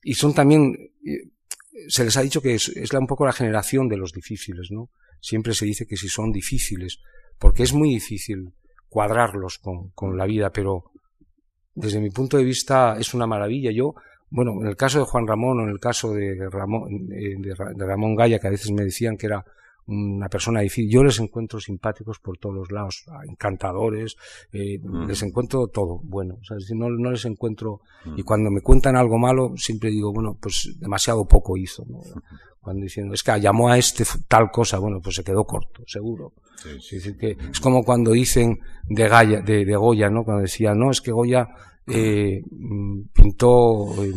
y 0.03 0.13
son 0.13 0.33
también 0.33 0.75
eh, 1.05 1.31
se 1.87 2.03
les 2.03 2.15
ha 2.17 2.21
dicho 2.21 2.41
que 2.41 2.55
es, 2.55 2.67
es 2.69 2.91
un 2.91 3.07
poco 3.07 3.25
la 3.25 3.31
generación 3.31 3.87
de 3.87 3.97
los 3.97 4.11
difíciles 4.11 4.67
no 4.71 4.89
siempre 5.21 5.53
se 5.53 5.65
dice 5.65 5.87
que 5.87 5.95
si 5.95 6.09
son 6.09 6.31
difíciles 6.31 6.99
porque 7.39 7.63
es 7.63 7.73
muy 7.73 7.89
difícil 7.89 8.53
cuadrarlos 8.89 9.57
con, 9.57 9.91
con 9.91 10.17
la 10.17 10.25
vida 10.25 10.51
pero 10.51 10.91
desde 11.73 12.01
mi 12.01 12.09
punto 12.09 12.37
de 12.37 12.43
vista 12.43 12.97
es 12.99 13.13
una 13.13 13.25
maravilla 13.25 13.71
yo 13.71 13.95
bueno, 14.35 14.51
en 14.59 14.67
el 14.67 14.75
caso 14.75 14.99
de 14.99 15.05
Juan 15.05 15.25
Ramón 15.25 15.59
o 15.59 15.63
en 15.63 15.69
el 15.69 15.79
caso 15.79 16.11
de 16.11 16.49
Ramón, 16.49 17.07
de, 17.07 17.55
Ramón 17.55 18.15
Gaya, 18.15 18.37
que 18.37 18.47
a 18.47 18.51
veces 18.51 18.69
me 18.69 18.83
decían 18.83 19.15
que 19.15 19.27
era 19.27 19.45
una 19.87 20.27
persona 20.27 20.59
difícil, 20.59 20.91
yo 20.91 21.05
les 21.05 21.19
encuentro 21.19 21.61
simpáticos 21.61 22.19
por 22.19 22.37
todos 22.37 22.55
los 22.55 22.71
lados, 22.71 23.05
encantadores, 23.29 24.17
eh, 24.51 24.77
les 25.07 25.23
encuentro 25.23 25.67
todo 25.67 26.01
bueno, 26.03 26.37
o 26.41 26.43
sea, 26.43 26.57
no, 26.75 26.89
no 26.89 27.11
les 27.11 27.23
encuentro, 27.23 27.79
y 28.17 28.23
cuando 28.23 28.51
me 28.51 28.59
cuentan 28.59 28.97
algo 28.97 29.17
malo, 29.17 29.53
siempre 29.55 29.89
digo, 29.89 30.11
bueno, 30.11 30.37
pues 30.41 30.75
demasiado 30.79 31.25
poco 31.25 31.55
hizo, 31.55 31.85
cuando 32.59 32.83
diciendo, 32.83 33.13
es 33.13 33.23
que 33.23 33.39
llamó 33.39 33.69
a 33.69 33.77
este 33.77 34.03
tal 34.27 34.51
cosa, 34.51 34.79
bueno, 34.79 34.99
pues 35.01 35.15
se 35.15 35.23
quedó 35.23 35.45
corto, 35.45 35.83
seguro. 35.87 36.33
Es, 36.65 37.13
que 37.17 37.37
es 37.51 37.59
como 37.61 37.83
cuando 37.83 38.11
dicen 38.11 38.59
de, 38.89 39.07
Gaya, 39.07 39.41
de, 39.41 39.63
de 39.63 39.75
Goya, 39.75 40.09
¿no? 40.09 40.23
Cuando 40.23 40.41
decía, 40.41 40.73
no, 40.73 40.89
es 40.89 40.99
que 40.99 41.11
Goya 41.11 41.47
eh, 41.87 42.41
mm, 42.49 43.01
pintó, 43.13 44.03
eh, 44.03 44.13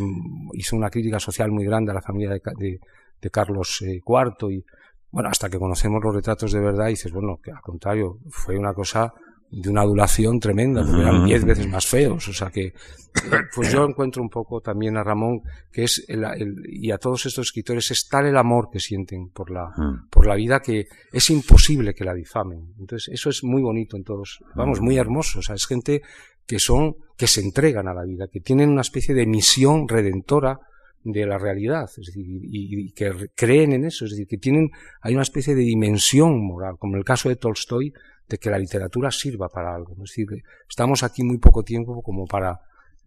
hizo 0.53 0.75
una 0.75 0.89
crítica 0.89 1.19
social 1.19 1.51
muy 1.51 1.65
grande 1.65 1.91
a 1.91 1.95
la 1.95 2.01
familia 2.01 2.31
de, 2.31 2.79
de, 3.21 3.29
Carlos 3.29 3.81
IV 3.81 4.49
eh, 4.49 4.53
y 4.53 4.65
bueno, 5.11 5.29
hasta 5.29 5.49
que 5.49 5.59
conocemos 5.59 6.03
los 6.03 6.15
retratos 6.15 6.51
de 6.51 6.59
verdad 6.59 6.87
dices, 6.87 7.11
bueno, 7.11 7.39
que 7.43 7.51
al 7.51 7.61
contrario, 7.61 8.19
fue 8.29 8.57
una 8.57 8.73
cosa 8.73 9.13
de 9.51 9.69
una 9.69 9.81
adulación 9.81 10.39
tremenda, 10.39 10.85
porque 10.85 11.01
eran 11.01 11.25
diez 11.25 11.43
veces 11.43 11.67
más 11.67 11.85
feos, 11.85 12.27
o 12.27 12.33
sea 12.33 12.49
que, 12.49 12.73
pues 13.55 13.71
yo 13.71 13.83
encuentro 13.83 14.21
un 14.21 14.29
poco 14.29 14.61
también 14.61 14.95
a 14.97 15.03
Ramón, 15.03 15.41
que 15.71 15.83
es, 15.83 16.05
el, 16.07 16.23
y 16.67 16.91
a 16.91 16.97
todos 16.97 17.25
estos 17.25 17.47
escritores, 17.47 17.89
es 17.91 18.07
tal 18.07 18.27
el 18.27 18.37
amor 18.37 18.69
que 18.71 18.79
sienten 18.79 19.29
por 19.29 19.49
la, 19.49 19.71
por 20.09 20.27
la 20.27 20.35
vida 20.35 20.59
que 20.59 20.87
es 21.11 21.29
imposible 21.29 21.93
que 21.93 22.03
la 22.03 22.13
difamen. 22.13 22.73
Entonces, 22.79 23.13
eso 23.13 23.29
es 23.29 23.43
muy 23.43 23.61
bonito 23.61 23.97
en 23.97 24.03
todos, 24.03 24.39
vamos, 24.55 24.81
muy 24.81 24.97
hermoso, 24.97 25.39
o 25.39 25.41
sea, 25.41 25.55
es 25.55 25.65
gente 25.65 26.01
que 26.45 26.59
son, 26.59 26.95
que 27.17 27.27
se 27.27 27.41
entregan 27.41 27.87
a 27.87 27.93
la 27.93 28.03
vida, 28.03 28.27
que 28.31 28.39
tienen 28.39 28.69
una 28.69 28.81
especie 28.81 29.15
de 29.15 29.25
misión 29.25 29.87
redentora 29.87 30.59
de 31.03 31.25
la 31.25 31.37
realidad, 31.37 31.89
es 31.97 32.07
decir, 32.07 32.25
y, 32.25 32.91
que 32.91 33.29
creen 33.35 33.73
en 33.73 33.85
eso, 33.85 34.05
es 34.05 34.11
decir, 34.11 34.27
que 34.27 34.37
tienen, 34.37 34.69
hay 35.01 35.13
una 35.13 35.23
especie 35.23 35.55
de 35.55 35.61
dimensión 35.61 36.45
moral, 36.45 36.75
como 36.77 36.93
en 36.93 36.99
el 36.99 37.05
caso 37.05 37.29
de 37.29 37.35
Tolstoy, 37.35 37.93
de 38.27 38.37
que 38.37 38.49
la 38.49 38.59
literatura 38.59 39.09
sirva 39.11 39.49
para 39.49 39.73
algo. 39.73 39.93
Es 39.93 40.11
decir, 40.11 40.27
estamos 40.67 41.03
aquí 41.03 41.23
muy 41.23 41.37
poco 41.37 41.63
tiempo 41.63 42.01
como 42.03 42.25
para 42.25 42.59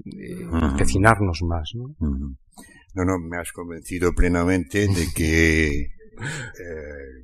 eh, 0.04 0.44
más, 1.44 1.72
¿no? 1.74 1.94
No, 2.94 3.04
no, 3.04 3.18
me 3.18 3.38
has 3.38 3.52
convencido 3.52 4.12
plenamente 4.12 4.86
de 4.88 5.06
que 5.14 5.68
eh, 5.80 7.22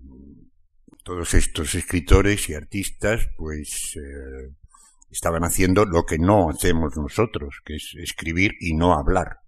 todos 1.04 1.34
estos 1.34 1.74
escritores 1.74 2.48
y 2.48 2.54
artistas, 2.54 3.28
pues, 3.36 3.96
eh, 3.96 4.54
estaban 5.10 5.42
haciendo 5.42 5.84
lo 5.84 6.04
que 6.04 6.18
no 6.18 6.50
hacemos 6.50 6.96
nosotros, 6.96 7.60
que 7.64 7.76
es 7.76 7.94
escribir 7.98 8.52
y 8.60 8.74
no 8.74 8.94
hablar. 8.94 9.38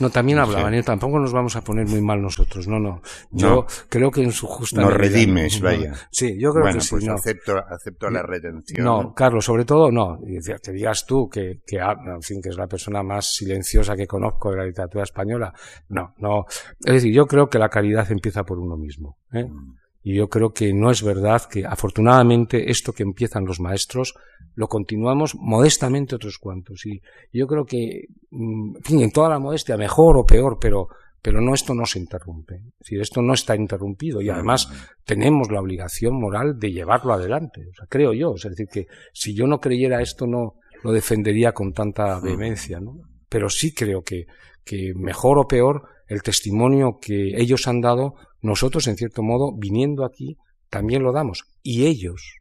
No, 0.00 0.10
también 0.10 0.38
hablaban, 0.38 0.74
¿eh? 0.74 0.82
tampoco 0.82 1.18
nos 1.18 1.32
vamos 1.32 1.56
a 1.56 1.62
poner 1.62 1.86
muy 1.86 2.00
mal 2.00 2.20
nosotros, 2.20 2.66
no, 2.66 2.78
no. 2.78 3.02
Yo 3.30 3.66
creo 3.88 4.10
que 4.10 4.22
en 4.22 4.32
su 4.32 4.46
justa 4.46 4.80
No 4.80 4.90
redimes, 4.90 5.60
vaya. 5.60 5.92
Sí, 6.10 6.38
yo 6.38 6.52
creo 6.52 6.72
que 6.72 6.80
sí. 6.80 6.90
Pues 6.90 7.08
acepto, 7.08 7.58
acepto 7.58 8.10
la 8.10 8.22
redención. 8.22 8.84
No, 8.84 9.14
Carlos, 9.14 9.44
sobre 9.44 9.64
todo 9.64 9.90
no. 9.90 10.18
Te 10.62 10.72
digas 10.72 11.06
tú 11.06 11.28
que, 11.28 11.60
que, 11.66 11.76
en 11.78 12.22
fin, 12.22 12.40
que 12.42 12.48
es 12.48 12.56
la 12.56 12.66
persona 12.66 13.02
más 13.02 13.34
silenciosa 13.34 13.96
que 13.96 14.06
conozco 14.06 14.50
de 14.50 14.58
la 14.58 14.64
literatura 14.64 15.04
española. 15.04 15.52
No, 15.88 16.14
no. 16.18 16.46
Es 16.84 16.94
decir, 16.94 17.12
yo 17.12 17.26
creo 17.26 17.48
que 17.48 17.58
la 17.58 17.68
caridad 17.68 18.10
empieza 18.10 18.44
por 18.44 18.58
uno 18.58 18.76
mismo. 18.76 19.18
¿eh? 19.32 19.44
Mm 19.44 19.83
Y 20.06 20.14
yo 20.14 20.28
creo 20.28 20.52
que 20.52 20.74
no 20.74 20.90
es 20.90 21.02
verdad 21.02 21.42
que 21.50 21.64
afortunadamente 21.64 22.70
esto 22.70 22.92
que 22.92 23.02
empiezan 23.02 23.46
los 23.46 23.58
maestros 23.58 24.14
lo 24.54 24.68
continuamos 24.68 25.34
modestamente 25.34 26.14
otros 26.14 26.38
cuantos. 26.38 26.84
Y 26.84 27.00
yo 27.32 27.46
creo 27.46 27.64
que, 27.64 28.08
mm, 28.30 28.76
en 28.76 28.82
fin, 28.82 29.00
en 29.00 29.10
toda 29.10 29.30
la 29.30 29.38
modestia, 29.38 29.78
mejor 29.78 30.18
o 30.18 30.26
peor, 30.26 30.58
pero, 30.60 30.88
pero 31.22 31.40
no, 31.40 31.54
esto 31.54 31.72
no 31.72 31.86
se 31.86 31.98
interrumpe. 31.98 32.56
Es 32.56 32.78
decir, 32.80 33.00
esto 33.00 33.22
no 33.22 33.32
está 33.32 33.56
interrumpido 33.56 34.20
y 34.20 34.28
además 34.28 34.68
tenemos 35.06 35.50
la 35.50 35.62
obligación 35.62 36.20
moral 36.20 36.58
de 36.58 36.70
llevarlo 36.70 37.14
adelante. 37.14 37.62
O 37.70 37.74
sea, 37.74 37.86
creo 37.88 38.12
yo. 38.12 38.34
Es 38.34 38.42
decir, 38.42 38.68
que 38.68 38.86
si 39.14 39.34
yo 39.34 39.46
no 39.46 39.58
creyera 39.58 40.02
esto, 40.02 40.26
no 40.26 40.56
lo 40.82 40.92
defendería 40.92 41.52
con 41.52 41.72
tanta 41.72 42.20
vehemencia, 42.20 42.78
¿no? 42.78 43.00
Pero 43.30 43.48
sí 43.48 43.72
creo 43.72 44.02
que, 44.02 44.26
que 44.66 44.92
mejor 44.94 45.38
o 45.38 45.48
peor, 45.48 45.88
el 46.08 46.22
testimonio 46.22 46.98
que 47.00 47.40
ellos 47.40 47.66
han 47.66 47.80
dado, 47.80 48.16
nosotros, 48.44 48.86
en 48.86 48.96
cierto 48.96 49.22
modo, 49.22 49.52
viniendo 49.56 50.04
aquí, 50.04 50.36
también 50.70 51.02
lo 51.02 51.12
damos. 51.12 51.44
Y 51.62 51.86
ellos 51.86 52.40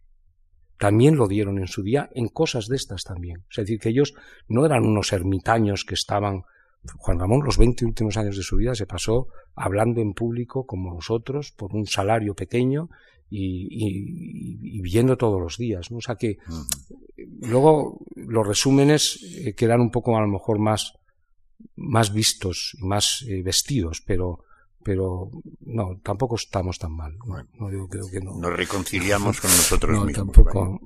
también 0.78 1.16
lo 1.16 1.28
dieron 1.28 1.60
en 1.60 1.68
su 1.68 1.82
día 1.82 2.10
en 2.14 2.28
cosas 2.28 2.68
de 2.68 2.76
estas 2.76 3.04
también. 3.04 3.46
Es 3.50 3.58
decir, 3.58 3.80
que 3.80 3.90
ellos 3.90 4.14
no 4.48 4.66
eran 4.66 4.86
unos 4.86 5.14
ermitaños 5.14 5.86
que 5.86 5.94
estaban 5.96 6.44
Juan 6.98 7.20
Ramón 7.20 7.44
los 7.46 7.58
20 7.58 7.86
últimos 7.86 8.18
años 8.18 8.36
de 8.36 8.44
su 8.44 8.58
vida 8.58 8.76
se 8.76 8.86
pasó 8.86 9.28
hablando 9.56 10.02
en 10.02 10.14
público 10.14 10.66
como 10.66 10.94
nosotros 10.94 11.52
por 11.52 11.74
un 11.74 11.86
salario 11.86 12.34
pequeño 12.36 12.90
y, 13.30 14.82
viendo 14.82 15.18
todos 15.18 15.42
los 15.42 15.58
días. 15.58 15.90
¿no? 15.90 15.98
O 15.98 16.02
sea 16.02 16.16
que 16.16 16.38
luego 17.42 18.06
los 18.16 18.46
resúmenes 18.46 19.24
eh, 19.24 19.56
quedan 19.56 19.82
un 19.82 19.90
poco 19.90 20.18
a 20.18 20.22
lo 20.22 20.28
mejor 20.28 20.60
más, 20.60 20.94
más 21.76 22.14
vistos 22.14 22.78
y 22.80 22.86
más 22.86 23.24
eh, 23.28 23.42
vestidos, 23.42 24.04
pero, 24.06 24.44
pero 24.84 25.30
no, 25.62 26.00
tampoco 26.04 26.36
estamos 26.36 26.78
tan 26.78 26.94
mal. 26.94 27.16
No, 27.60 27.68
creo 27.88 28.10
que 28.10 28.20
no. 28.20 28.38
Nos 28.38 28.56
reconciliamos 28.56 29.40
con 29.40 29.52
nosotros 29.52 30.00
no, 30.00 30.06
mismos. 30.06 30.34
Tampoco. 30.34 30.80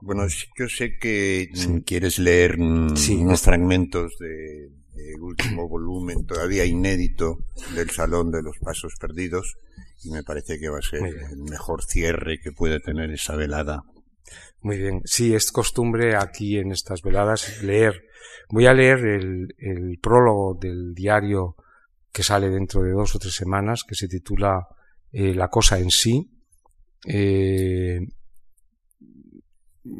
Bueno, 0.00 0.26
yo 0.58 0.68
sé 0.68 0.98
que 0.98 1.50
quieres 1.86 2.18
leer 2.18 2.58
unos 2.58 3.40
fragmentos 3.40 4.18
de, 4.18 4.70
el 4.96 5.20
último 5.20 5.68
volumen 5.68 6.26
todavía 6.26 6.64
inédito 6.64 7.38
del 7.74 7.90
Salón 7.90 8.30
de 8.30 8.42
los 8.42 8.58
Pasos 8.58 8.94
Perdidos 9.00 9.56
y 10.02 10.10
me 10.10 10.22
parece 10.22 10.58
que 10.58 10.68
va 10.68 10.78
a 10.78 10.82
ser 10.82 11.00
el 11.04 11.42
mejor 11.42 11.82
cierre 11.84 12.38
que 12.38 12.52
puede 12.52 12.80
tener 12.80 13.10
esa 13.10 13.36
velada. 13.36 13.84
Muy 14.60 14.78
bien, 14.78 15.02
sí, 15.04 15.34
es 15.34 15.52
costumbre 15.52 16.16
aquí 16.16 16.58
en 16.58 16.72
estas 16.72 17.02
veladas 17.02 17.62
leer. 17.62 18.04
Voy 18.50 18.66
a 18.66 18.72
leer 18.72 18.98
el, 19.04 19.98
prólogo 20.00 20.54
del 20.54 20.94
diario 20.94 21.56
que 22.14 22.22
sale 22.22 22.48
dentro 22.48 22.84
de 22.84 22.92
dos 22.92 23.16
o 23.16 23.18
tres 23.18 23.34
semanas, 23.34 23.82
que 23.82 23.96
se 23.96 24.06
titula 24.06 24.68
eh, 25.10 25.34
La 25.34 25.48
cosa 25.48 25.80
en 25.80 25.90
sí. 25.90 26.30
Eh, 27.04 27.98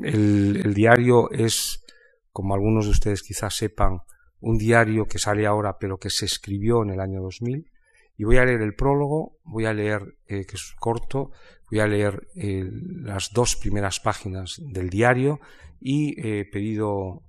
el, 0.04 0.72
diario 0.72 1.28
es, 1.32 1.84
como 2.30 2.54
algunos 2.54 2.84
de 2.84 2.92
ustedes 2.92 3.22
quizás 3.22 3.56
sepan, 3.56 3.98
un 4.38 4.58
diario 4.58 5.06
que 5.06 5.18
sale 5.18 5.44
ahora 5.44 5.76
pero 5.76 5.98
que 5.98 6.08
se 6.08 6.26
escribió 6.26 6.84
en 6.84 6.90
el 6.90 7.00
año 7.00 7.20
2000 7.20 7.68
y 8.16 8.24
voy 8.24 8.36
a 8.36 8.44
leer 8.44 8.62
el 8.62 8.76
prólogo, 8.76 9.38
voy 9.42 9.64
a 9.64 9.72
leer, 9.72 10.16
eh, 10.26 10.46
que 10.46 10.54
es 10.54 10.72
corto, 10.78 11.32
voy 11.68 11.80
a 11.80 11.88
leer 11.88 12.28
las 12.36 13.32
dos 13.32 13.56
primeras 13.56 13.98
páginas 13.98 14.60
del 14.60 14.88
diario 14.88 15.40
y 15.80 16.14
he 16.24 16.44
pedido 16.44 17.24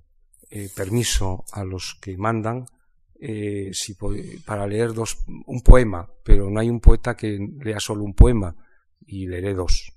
permiso 0.76 1.44
a 1.52 1.64
los 1.64 1.98
que 2.00 2.16
mandan 2.16 2.66
si, 3.20 3.96
para 4.44 4.66
leer 4.66 4.92
dos, 4.92 5.18
un 5.46 5.60
poema, 5.62 6.08
pero 6.22 6.50
no 6.50 6.60
hay 6.60 6.68
un 6.68 6.80
poeta 6.80 7.16
que 7.16 7.38
lea 7.62 7.80
solo 7.80 8.04
un 8.04 8.14
poema 8.14 8.54
y 9.06 9.26
leeré 9.26 9.54
dos. 9.54 9.92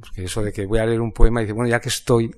Porque 0.00 0.24
eso 0.24 0.42
de 0.42 0.52
que 0.52 0.66
voy 0.66 0.78
a 0.78 0.86
leer 0.86 1.00
un 1.00 1.12
poema 1.12 1.40
y 1.40 1.44
dice, 1.44 1.54
bueno, 1.54 1.70
ya 1.70 1.80
que 1.80 1.88
estoy, 1.88 2.34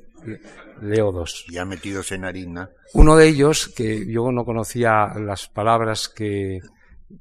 leo 0.82 1.12
dos. 1.12 1.46
Ya 1.50 1.64
metidos 1.64 2.12
en 2.12 2.24
harina. 2.24 2.70
Uno 2.94 3.16
de 3.16 3.28
ellos, 3.28 3.68
que 3.68 4.06
yo 4.06 4.30
no 4.32 4.44
conocía 4.44 5.14
las 5.18 5.48
palabras 5.48 6.08
que 6.08 6.60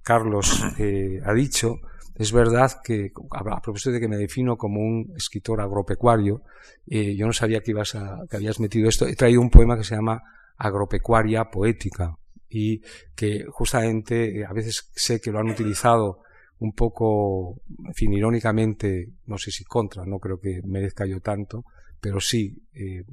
Carlos 0.02 0.64
eh, 0.80 1.22
ha 1.24 1.34
dicho, 1.34 1.80
es 2.16 2.32
verdad 2.32 2.82
que, 2.84 3.12
a 3.32 3.62
propósito 3.62 3.92
de 3.92 4.00
que 4.00 4.08
me 4.08 4.18
defino 4.18 4.58
como 4.58 4.80
un 4.80 5.14
escritor 5.16 5.62
agropecuario, 5.62 6.44
eh, 6.88 7.16
yo 7.16 7.26
no 7.26 7.34
sabía 7.34 7.62
que, 7.62 7.72
ibas 7.72 7.96
a, 7.96 8.22
que 8.30 8.38
habías 8.38 8.60
metido 8.60 8.88
esto. 8.88 9.08
He 9.08 9.16
traído 9.16 9.42
un 9.42 9.50
poema 9.50 9.78
que 9.78 9.84
se 9.84 9.96
llama 9.96 10.22
Agropecuaria 10.58 11.46
Poética 11.46 12.16
y 12.50 12.82
que 13.16 13.46
justamente 13.50 14.40
eh, 14.40 14.46
a 14.46 14.54
veces 14.54 14.90
sé 14.96 15.20
que 15.20 15.32
lo 15.32 15.40
han 15.40 15.50
utilizado 15.50 16.22
un 16.60 16.72
poco, 16.72 17.62
en 17.86 17.94
fin, 17.94 18.14
irónicamente, 18.14 19.10
no 19.26 19.38
sé 19.38 19.52
si 19.52 19.66
contra, 19.66 20.06
no 20.06 20.20
creo 20.20 20.40
que 20.40 20.62
merezca 20.64 21.06
yo 21.06 21.20
tanto, 21.20 21.66
pero 22.00 22.22
sí 22.22 22.56
eh, 22.74 23.04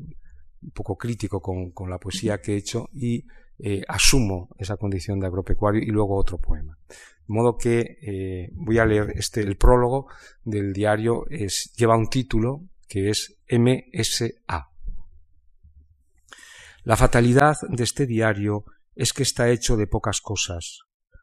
un 0.62 0.70
poco 0.70 0.96
crítico 0.96 1.40
con, 1.40 1.72
la 1.90 1.98
poesía 1.98 2.40
que 2.40 2.54
he 2.54 2.56
hecho 2.56 2.88
y 2.92 3.24
eh, 3.58 3.82
asumo 3.88 4.48
esa 4.58 4.76
condición 4.76 5.18
de 5.18 5.26
agropecuario 5.26 5.82
y 5.82 5.86
luego 5.86 6.16
otro 6.16 6.38
poema. 6.38 6.78
De 6.88 7.34
modo 7.34 7.56
que 7.56 8.48
voy 8.52 8.78
a 8.78 8.84
leer 8.84 9.12
este, 9.16 9.40
el 9.40 9.56
prólogo 9.56 10.06
del 10.44 10.72
diario, 10.72 11.24
es, 11.30 11.72
lleva 11.76 11.96
un 11.96 12.08
título 12.08 12.62
que 12.88 13.10
es 13.10 13.38
MSA. 13.48 14.71
La 16.84 16.96
fatalidad 16.96 17.58
de 17.68 17.84
este 17.84 18.06
diario 18.06 18.64
es 18.96 19.12
que 19.12 19.22
está 19.22 19.48
hecho 19.50 19.76
de 19.76 19.86
pocas 19.86 20.20
cosas. 20.20 20.80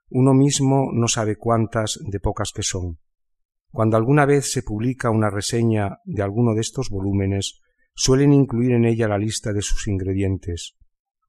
Uno 0.10 0.34
mismo 0.34 0.90
no 0.94 1.10
sabe 1.10 1.36
cuántas 1.36 2.00
de 2.02 2.22
pocas 2.22 2.54
que 2.54 2.64
son. 2.64 3.00
Cuando 3.70 3.98
alguna 3.98 4.26
vez 4.26 4.52
se 4.54 4.64
publica 4.64 5.10
una 5.10 5.30
reseña 5.30 6.00
de 6.06 6.24
alguno 6.24 6.54
de 6.54 6.62
estos 6.62 6.90
volúmenes, 6.90 7.60
suelen 7.94 8.32
incluir 8.32 8.72
en 8.72 8.86
ella 8.86 9.10
la 9.10 9.18
lista 9.18 9.52
de 9.52 9.62
sus 9.62 9.88
ingredientes, 9.90 10.78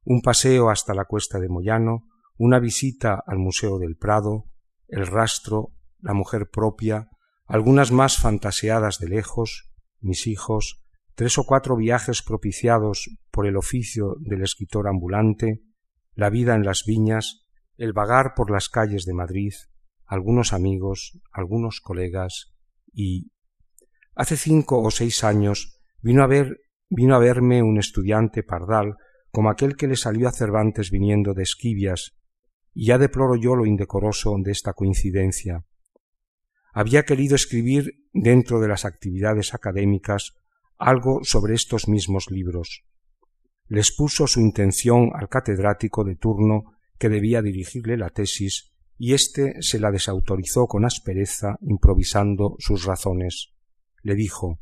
un 0.04 0.22
paseo 0.22 0.70
hasta 0.70 0.94
la 0.94 1.06
cuesta 1.06 1.40
de 1.40 1.48
Moyano, 1.48 2.06
una 2.38 2.60
visita 2.60 3.22
al 3.26 3.38
Museo 3.38 3.80
del 3.80 3.96
Prado, 3.96 4.46
el 4.86 5.08
rastro, 5.08 5.74
la 5.98 6.14
mujer 6.14 6.48
propia, 6.50 7.10
algunas 7.46 7.90
más 7.90 8.16
fantaseadas 8.16 9.00
de 9.00 9.08
lejos, 9.08 9.72
mis 9.98 10.28
hijos, 10.28 10.84
tres 11.14 11.38
o 11.38 11.44
cuatro 11.44 11.76
viajes 11.76 12.22
propiciados 12.22 13.10
por 13.30 13.46
el 13.46 13.56
oficio 13.56 14.16
del 14.20 14.42
escritor 14.42 14.88
ambulante, 14.88 15.62
la 16.14 16.30
vida 16.30 16.54
en 16.54 16.64
las 16.64 16.84
viñas, 16.86 17.46
el 17.76 17.92
vagar 17.92 18.34
por 18.34 18.50
las 18.50 18.68
calles 18.68 19.04
de 19.04 19.14
Madrid, 19.14 19.52
algunos 20.04 20.52
amigos, 20.52 21.20
algunos 21.32 21.80
colegas 21.80 22.52
y 22.92 23.30
hace 24.14 24.36
cinco 24.36 24.82
o 24.82 24.90
seis 24.90 25.24
años 25.24 25.80
vino 26.02 26.22
a 26.22 26.26
ver 26.26 26.58
vino 26.90 27.14
a 27.14 27.20
verme 27.20 27.62
un 27.62 27.78
estudiante 27.78 28.42
pardal 28.42 28.96
como 29.30 29.48
aquel 29.48 29.76
que 29.76 29.86
le 29.86 29.96
salió 29.96 30.28
a 30.28 30.32
Cervantes 30.32 30.90
viniendo 30.90 31.34
de 31.34 31.44
Esquivias, 31.44 32.16
y 32.74 32.86
ya 32.86 32.98
deploro 32.98 33.36
yo 33.36 33.54
lo 33.54 33.64
indecoroso 33.64 34.34
de 34.42 34.50
esta 34.50 34.72
coincidencia. 34.72 35.64
Había 36.72 37.04
querido 37.04 37.36
escribir 37.36 38.08
dentro 38.12 38.60
de 38.60 38.68
las 38.68 38.84
actividades 38.84 39.54
académicas 39.54 40.39
algo 40.80 41.20
sobre 41.22 41.54
estos 41.54 41.86
mismos 41.86 42.30
libros. 42.30 42.84
Les 43.68 43.94
puso 43.94 44.26
su 44.26 44.40
intención 44.40 45.10
al 45.14 45.28
catedrático 45.28 46.02
de 46.02 46.16
turno 46.16 46.72
que 46.98 47.08
debía 47.08 47.42
dirigirle 47.42 47.96
la 47.96 48.10
tesis 48.10 48.72
y 48.98 49.14
éste 49.14 49.62
se 49.62 49.78
la 49.78 49.90
desautorizó 49.90 50.66
con 50.66 50.84
aspereza, 50.84 51.56
improvisando 51.62 52.56
sus 52.58 52.84
razones. 52.84 53.54
Le 54.02 54.14
dijo 54.14 54.60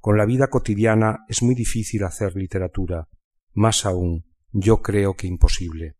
Con 0.00 0.18
la 0.18 0.26
vida 0.26 0.48
cotidiana 0.48 1.24
es 1.28 1.42
muy 1.42 1.54
difícil 1.54 2.04
hacer 2.04 2.36
literatura, 2.36 3.08
más 3.52 3.86
aún, 3.86 4.26
yo 4.52 4.82
creo 4.82 5.14
que 5.14 5.26
imposible. 5.26 5.96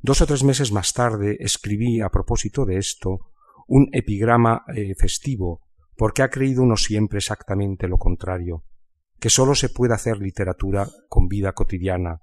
Dos 0.00 0.20
o 0.20 0.26
tres 0.26 0.44
meses 0.44 0.70
más 0.70 0.92
tarde 0.92 1.36
escribí 1.40 2.00
a 2.00 2.08
propósito 2.08 2.64
de 2.64 2.78
esto 2.78 3.32
un 3.66 3.88
epigrama 3.92 4.64
eh, 4.74 4.94
festivo, 4.94 5.67
porque 5.98 6.22
ha 6.22 6.30
creído 6.30 6.62
uno 6.62 6.76
siempre 6.76 7.18
exactamente 7.18 7.88
lo 7.88 7.98
contrario, 7.98 8.62
que 9.18 9.30
sólo 9.30 9.56
se 9.56 9.68
puede 9.68 9.94
hacer 9.94 10.18
literatura 10.18 10.88
con 11.08 11.26
vida 11.26 11.54
cotidiana, 11.54 12.20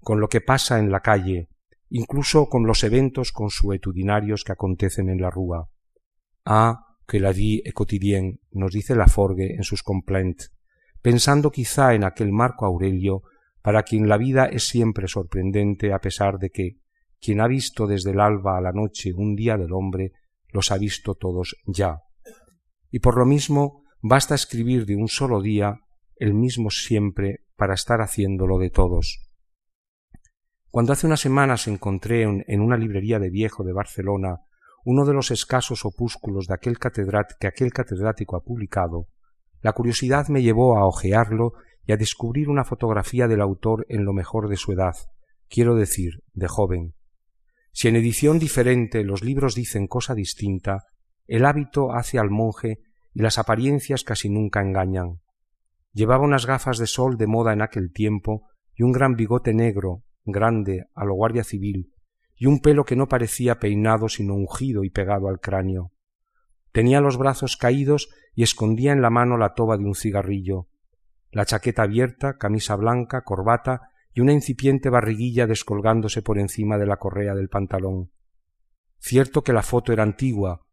con 0.00 0.20
lo 0.20 0.28
que 0.28 0.42
pasa 0.42 0.78
en 0.78 0.92
la 0.92 1.00
calle, 1.00 1.48
incluso 1.88 2.50
con 2.50 2.66
los 2.66 2.84
eventos 2.84 3.32
consuetudinarios 3.32 4.44
que 4.44 4.52
acontecen 4.52 5.08
en 5.08 5.22
la 5.22 5.30
rúa. 5.30 5.70
Ah, 6.44 6.98
que 7.08 7.18
la 7.18 7.32
vie 7.32 7.62
est 7.64 7.74
quotidienne, 7.74 8.40
nos 8.50 8.72
dice 8.72 8.94
Laforgue 8.94 9.54
en 9.54 9.62
sus 9.62 9.82
complaints, 9.82 10.52
pensando 11.00 11.50
quizá 11.50 11.94
en 11.94 12.04
aquel 12.04 12.32
Marco 12.32 12.66
Aurelio, 12.66 13.22
para 13.62 13.82
quien 13.82 14.10
la 14.10 14.18
vida 14.18 14.44
es 14.44 14.68
siempre 14.68 15.08
sorprendente 15.08 15.94
a 15.94 16.00
pesar 16.00 16.38
de 16.38 16.50
que 16.50 16.76
quien 17.18 17.40
ha 17.40 17.48
visto 17.48 17.86
desde 17.86 18.10
el 18.10 18.20
alba 18.20 18.58
a 18.58 18.60
la 18.60 18.72
noche 18.72 19.14
un 19.14 19.34
día 19.34 19.56
del 19.56 19.72
hombre, 19.72 20.12
los 20.52 20.70
ha 20.70 20.76
visto 20.76 21.14
todos 21.14 21.56
ya. 21.64 22.02
Y 22.90 23.00
por 23.00 23.18
lo 23.18 23.26
mismo 23.26 23.84
basta 24.00 24.34
escribir 24.34 24.86
de 24.86 24.96
un 24.96 25.08
solo 25.08 25.40
día 25.40 25.80
el 26.16 26.34
mismo 26.34 26.70
siempre 26.70 27.44
para 27.56 27.74
estar 27.74 28.00
haciéndolo 28.00 28.58
de 28.58 28.70
todos. 28.70 29.22
Cuando 30.70 30.92
hace 30.92 31.06
unas 31.06 31.20
semanas 31.20 31.68
encontré 31.68 32.22
en 32.22 32.60
una 32.60 32.76
librería 32.76 33.18
de 33.18 33.30
viejo 33.30 33.64
de 33.64 33.72
Barcelona 33.72 34.40
uno 34.86 35.04
de 35.04 35.12
los 35.12 35.32
escasos 35.32 35.84
opúsculos 35.84 36.46
de 36.46 36.54
aquel 36.54 36.78
que 36.78 37.46
aquel 37.48 37.72
catedrático 37.72 38.36
ha 38.36 38.44
publicado, 38.44 39.08
la 39.60 39.72
curiosidad 39.72 40.28
me 40.28 40.42
llevó 40.42 40.78
a 40.78 40.86
hojearlo 40.86 41.54
y 41.84 41.92
a 41.92 41.96
descubrir 41.96 42.48
una 42.48 42.64
fotografía 42.64 43.26
del 43.26 43.40
autor 43.40 43.84
en 43.88 44.04
lo 44.04 44.12
mejor 44.12 44.48
de 44.48 44.56
su 44.56 44.70
edad, 44.70 44.94
quiero 45.48 45.74
decir, 45.74 46.22
de 46.34 46.46
joven. 46.46 46.94
Si 47.72 47.88
en 47.88 47.96
edición 47.96 48.38
diferente 48.38 49.02
los 49.02 49.24
libros 49.24 49.56
dicen 49.56 49.88
cosa 49.88 50.14
distinta, 50.14 50.84
el 51.26 51.44
hábito 51.44 51.92
hace 51.92 52.18
al 52.18 52.30
monje 52.30 52.80
y 53.14 53.22
las 53.22 53.38
apariencias 53.38 54.04
casi 54.04 54.28
nunca 54.28 54.60
engañan. 54.60 55.20
Llevaba 55.92 56.24
unas 56.24 56.46
gafas 56.46 56.78
de 56.78 56.86
sol 56.86 57.16
de 57.16 57.26
moda 57.26 57.52
en 57.52 57.62
aquel 57.62 57.92
tiempo 57.92 58.48
y 58.74 58.82
un 58.82 58.92
gran 58.92 59.16
bigote 59.16 59.54
negro, 59.54 60.04
grande, 60.24 60.84
a 60.94 61.04
lo 61.04 61.14
guardia 61.14 61.44
civil, 61.44 61.92
y 62.36 62.46
un 62.46 62.60
pelo 62.60 62.84
que 62.84 62.96
no 62.96 63.08
parecía 63.08 63.58
peinado 63.58 64.08
sino 64.08 64.34
ungido 64.34 64.84
y 64.84 64.90
pegado 64.90 65.28
al 65.28 65.40
cráneo. 65.40 65.92
Tenía 66.72 67.00
los 67.00 67.16
brazos 67.16 67.56
caídos 67.56 68.10
y 68.34 68.42
escondía 68.42 68.92
en 68.92 69.00
la 69.00 69.08
mano 69.08 69.38
la 69.38 69.54
toba 69.54 69.78
de 69.78 69.84
un 69.84 69.94
cigarrillo, 69.94 70.68
la 71.30 71.46
chaqueta 71.46 71.82
abierta, 71.82 72.36
camisa 72.36 72.76
blanca, 72.76 73.22
corbata 73.22 73.90
y 74.12 74.20
una 74.20 74.32
incipiente 74.32 74.90
barriguilla 74.90 75.46
descolgándose 75.46 76.20
por 76.20 76.38
encima 76.38 76.76
de 76.76 76.86
la 76.86 76.98
correa 76.98 77.34
del 77.34 77.48
pantalón. 77.48 78.10
Cierto 78.98 79.42
que 79.42 79.52
la 79.54 79.62
foto 79.62 79.92
era 79.92 80.02
antigua, 80.02 80.65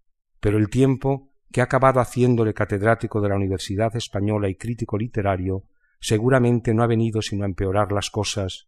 pero 0.44 0.58
el 0.58 0.70
tiempo, 0.70 1.32
que 1.54 1.62
ha 1.62 1.64
acabado 1.64 2.02
haciéndole 2.02 2.54
catedrático 2.54 3.22
de 3.22 3.30
la 3.30 3.38
Universidad 3.38 3.96
Española 3.96 4.50
y 4.50 4.56
crítico 4.56 4.98
literario, 4.98 5.64
seguramente 6.02 6.74
no 6.74 6.84
ha 6.84 6.88
venido 6.88 7.22
sino 7.22 7.44
a 7.44 7.48
empeorar 7.48 7.94
las 7.94 8.10
cosas, 8.10 8.68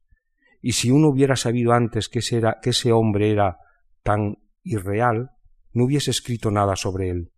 y 0.62 0.72
si 0.72 0.90
uno 0.90 1.10
hubiera 1.10 1.36
sabido 1.36 1.74
antes 1.74 2.08
que 2.08 2.20
ese, 2.20 2.42
ese 2.64 2.94
hombre 2.94 3.30
era 3.30 3.58
tan 4.04 4.38
irreal, 4.64 5.32
no 5.74 5.84
hubiese 5.84 6.12
escrito 6.12 6.50
nada 6.50 6.78
sobre 6.78 7.10
él. 7.10 7.34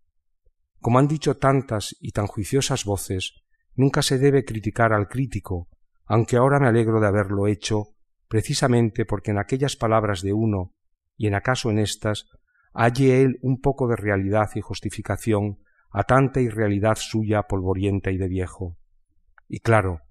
Como 0.82 1.00
han 1.00 1.08
dicho 1.08 1.38
tantas 1.38 1.96
y 2.00 2.12
tan 2.12 2.28
juiciosas 2.28 2.86
voces, 2.86 3.42
nunca 3.74 4.04
se 4.04 4.20
debe 4.20 4.46
criticar 4.46 4.94
al 4.94 5.08
crítico, 5.08 5.68
aunque 6.06 6.38
ahora 6.38 6.60
me 6.60 6.68
alegro 6.68 7.00
de 7.00 7.08
haberlo 7.08 7.48
hecho, 7.48 7.96
precisamente 8.28 9.04
porque 9.04 9.32
en 9.32 9.40
aquellas 9.40 9.76
palabras 9.76 10.22
de 10.22 10.34
uno, 10.34 10.76
y 11.18 11.26
en 11.26 11.34
acaso 11.34 11.72
en 11.72 11.80
estas, 11.80 12.28
halle 12.78 13.24
él 13.24 13.40
un 13.42 13.60
poco 13.60 13.88
de 13.88 13.96
realidad 13.96 14.52
y 14.54 14.62
justificación 14.62 15.58
a 15.90 16.04
tanta 16.04 16.42
irrealidad 16.42 16.96
suya 16.96 17.44
polvorienta 17.44 18.12
y 18.12 18.18
de 18.18 18.28
viejo. 18.28 18.78
Y 19.48 19.62
claro, 19.62 20.02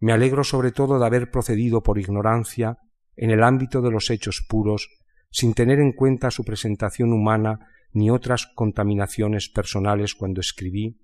me 0.00 0.12
alegro 0.12 0.42
sobre 0.42 0.72
todo 0.72 0.98
de 0.98 1.06
haber 1.06 1.30
procedido 1.30 1.80
por 1.82 1.96
ignorancia 1.96 2.78
en 3.14 3.30
el 3.30 3.44
ámbito 3.44 3.82
de 3.82 3.92
los 3.92 4.10
hechos 4.10 4.44
puros, 4.48 4.88
sin 5.30 5.54
tener 5.54 5.78
en 5.78 5.92
cuenta 5.92 6.32
su 6.32 6.44
presentación 6.44 7.12
humana 7.12 7.60
ni 7.92 8.10
otras 8.10 8.46
contaminaciones 8.52 9.48
personales 9.48 10.16
cuando 10.16 10.40
escribí 10.40 11.00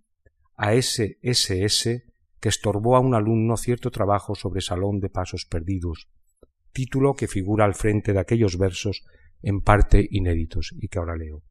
a 0.56 0.74
ese 0.74 1.18
SS 1.22 2.02
que 2.40 2.48
estorbó 2.48 2.96
a 2.96 3.00
un 3.00 3.14
alumno 3.14 3.56
cierto 3.56 3.92
trabajo 3.92 4.34
sobre 4.34 4.62
Salón 4.62 4.98
de 4.98 5.10
Pasos 5.10 5.46
Perdidos, 5.48 6.08
título 6.72 7.14
que 7.14 7.28
figura 7.28 7.64
al 7.64 7.74
frente 7.74 8.12
de 8.12 8.18
aquellos 8.18 8.58
versos 8.58 9.04
en 9.42 9.60
parte 9.60 10.06
inéditos 10.10 10.74
y 10.78 10.88
que 10.88 10.98
ahora 10.98 11.16
leo. 11.16 11.42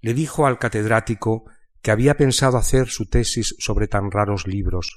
Le 0.00 0.14
dijo 0.14 0.46
al 0.46 0.58
catedrático 0.58 1.44
que 1.80 1.90
había 1.90 2.16
pensado 2.16 2.58
hacer 2.58 2.88
su 2.88 3.06
tesis 3.06 3.54
sobre 3.58 3.88
tan 3.88 4.10
raros 4.10 4.46
libros, 4.46 4.96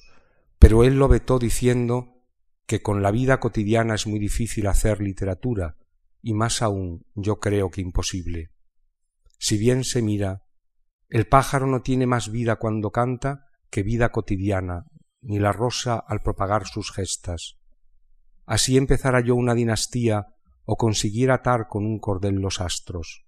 pero 0.60 0.84
él 0.84 0.98
lo 0.98 1.08
vetó 1.08 1.40
diciendo 1.40 2.24
que 2.66 2.82
con 2.82 3.02
la 3.02 3.12
vida 3.12 3.40
cotidiana 3.40 3.96
es 3.96 4.08
muy 4.08 4.20
difícil 4.20 4.68
hacer 4.68 5.02
literatura, 5.02 5.78
y 6.22 6.34
más 6.34 6.62
aún 6.62 7.06
yo 7.14 7.40
creo 7.40 7.70
que 7.70 7.82
imposible. 7.82 8.52
Si 9.38 9.58
bien 9.58 9.84
se 9.84 10.02
mira, 10.02 10.44
el 11.10 11.28
pájaro 11.28 11.68
no 11.68 11.82
tiene 11.82 12.08
más 12.08 12.32
vida 12.32 12.56
cuando 12.56 12.92
canta 12.92 13.46
que 13.70 13.84
vida 13.84 14.12
cotidiana, 14.12 14.86
ni 15.22 15.40
la 15.40 15.52
rosa 15.52 15.98
al 15.98 16.22
propagar 16.22 16.66
sus 16.68 16.92
gestas. 16.92 17.58
Así 18.46 18.78
empezara 18.78 19.22
yo 19.22 19.36
una 19.36 19.54
dinastía 19.54 20.35
o 20.66 20.76
consiguiera 20.78 21.36
atar 21.36 21.68
con 21.68 21.86
un 21.86 22.00
cordel 22.00 22.36
los 22.36 22.60
astros. 22.60 23.26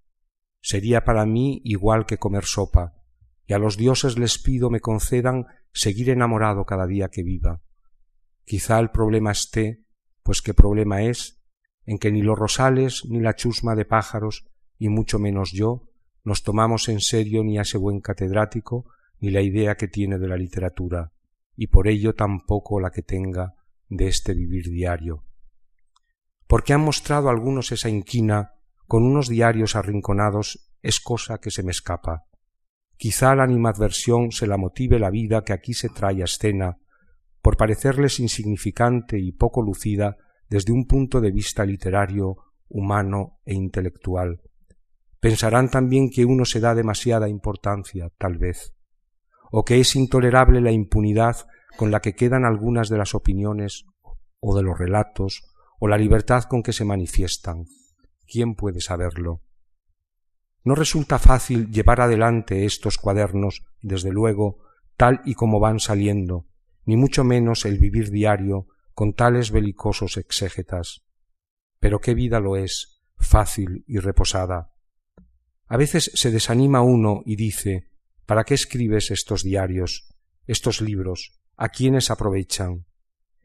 Sería 0.62 1.04
para 1.04 1.26
mí 1.26 1.62
igual 1.64 2.06
que 2.06 2.18
comer 2.18 2.46
sopa, 2.46 2.94
y 3.46 3.54
a 3.54 3.60
los 3.60 3.78
dioses 3.78 4.18
les 4.18 4.38
pido 4.38 4.70
me 4.70 4.82
concedan 4.82 5.46
seguir 5.72 6.10
enamorado 6.10 6.66
cada 6.66 6.86
día 6.86 7.10
que 7.10 7.24
viva. 7.24 7.62
Quizá 8.44 8.80
el 8.80 8.90
problema 8.90 9.32
esté, 9.32 9.86
pues 10.24 10.42
qué 10.42 10.54
problema 10.54 11.04
es, 11.04 11.42
en 11.86 12.00
que 12.00 12.12
ni 12.12 12.22
los 12.22 12.38
rosales, 12.38 13.06
ni 13.06 13.22
la 13.22 13.36
chusma 13.36 13.76
de 13.76 13.86
pájaros, 13.86 14.46
y 14.78 14.90
mucho 14.90 15.20
menos 15.20 15.52
yo, 15.52 15.90
nos 16.24 16.44
tomamos 16.44 16.90
en 16.90 17.00
serio 17.00 17.44
ni 17.44 17.58
a 17.58 17.62
ese 17.62 17.78
buen 17.78 18.02
catedrático, 18.02 18.86
ni 19.20 19.32
la 19.32 19.42
idea 19.42 19.76
que 19.76 19.88
tiene 19.88 20.18
de 20.20 20.28
la 20.28 20.36
literatura, 20.36 21.14
y 21.56 21.68
por 21.68 21.88
ello 21.88 22.14
tampoco 22.14 22.80
la 22.80 22.92
que 22.92 23.02
tenga 23.02 23.56
de 23.88 24.08
este 24.08 24.34
vivir 24.34 24.70
diario. 24.70 25.24
Porque 26.48 26.74
han 26.74 26.82
mostrado 26.82 27.30
algunos 27.30 27.72
esa 27.72 27.90
inquina 27.90 28.54
con 28.88 29.04
unos 29.04 29.28
diarios 29.28 29.76
arrinconados 29.76 30.72
es 30.82 31.00
cosa 31.00 31.40
que 31.40 31.52
se 31.52 31.64
me 31.64 31.72
escapa. 31.72 32.24
Quizá 32.96 33.36
la 33.36 33.44
animadversión 33.44 34.32
se 34.32 34.48
la 34.48 34.58
motive 34.58 34.98
la 34.98 35.10
vida 35.10 35.44
que 35.44 35.54
aquí 35.54 35.74
se 35.74 35.90
trae 35.90 36.22
a 36.22 36.26
escena, 36.26 36.78
por 37.42 37.58
parecerles 37.58 38.20
insignificante 38.20 39.20
y 39.20 39.32
poco 39.32 39.62
lucida 39.62 40.18
desde 40.50 40.72
un 40.72 40.88
punto 40.88 41.22
de 41.22 41.32
vista 41.32 41.66
literario, 41.66 42.38
humano 42.70 43.40
e 43.46 43.54
intelectual. 43.54 44.42
Pensarán 45.20 45.70
también 45.70 46.10
que 46.10 46.26
uno 46.26 46.46
se 46.46 46.60
da 46.60 46.76
demasiada 46.76 47.28
importancia, 47.28 48.10
tal 48.18 48.38
vez, 48.38 48.74
o 49.52 49.64
que 49.64 49.80
es 49.80 49.96
intolerable 49.96 50.62
la 50.62 50.72
impunidad 50.72 51.38
con 51.76 51.92
la 51.92 52.00
que 52.00 52.16
quedan 52.16 52.46
algunas 52.46 52.90
de 52.90 52.98
las 52.98 53.16
opiniones 53.16 53.86
o 54.40 54.56
de 54.56 54.64
los 54.64 54.78
relatos, 54.78 55.44
o 55.80 55.88
la 55.88 55.98
libertad 55.98 56.44
con 56.44 56.64
que 56.64 56.74
se 56.74 56.86
manifiestan. 56.86 57.66
¿Quién 58.26 58.56
puede 58.56 58.82
saberlo? 58.82 59.42
No 60.64 60.76
resulta 60.76 61.20
fácil 61.20 61.72
llevar 61.72 62.02
adelante 62.02 62.66
estos 62.66 62.98
cuadernos, 62.98 63.64
desde 63.82 64.12
luego, 64.12 64.60
tal 64.98 65.22
y 65.24 65.34
como 65.34 65.60
van 65.60 65.80
saliendo, 65.80 66.48
ni 66.86 66.98
mucho 66.98 67.24
menos 67.24 67.66
el 67.66 67.80
vivir 67.80 68.12
diario 68.12 68.68
con 68.94 69.14
tales 69.14 69.52
belicosos 69.52 70.18
exégetas. 70.18 71.06
Pero 71.80 72.00
qué 72.00 72.16
vida 72.16 72.40
lo 72.40 72.58
es, 72.58 73.02
fácil 73.18 73.86
y 73.88 74.00
reposada. 74.00 74.74
A 75.68 75.78
veces 75.78 76.12
se 76.16 76.32
desanima 76.32 76.82
uno 76.82 77.22
y 77.26 77.36
dice 77.36 77.88
¿Para 78.26 78.44
qué 78.44 78.56
escribes 78.56 79.10
estos 79.10 79.42
diarios, 79.42 80.14
estos 80.48 80.82
libros? 80.82 81.40
¿A 81.56 81.70
quiénes 81.70 82.12
aprovechan? 82.12 82.86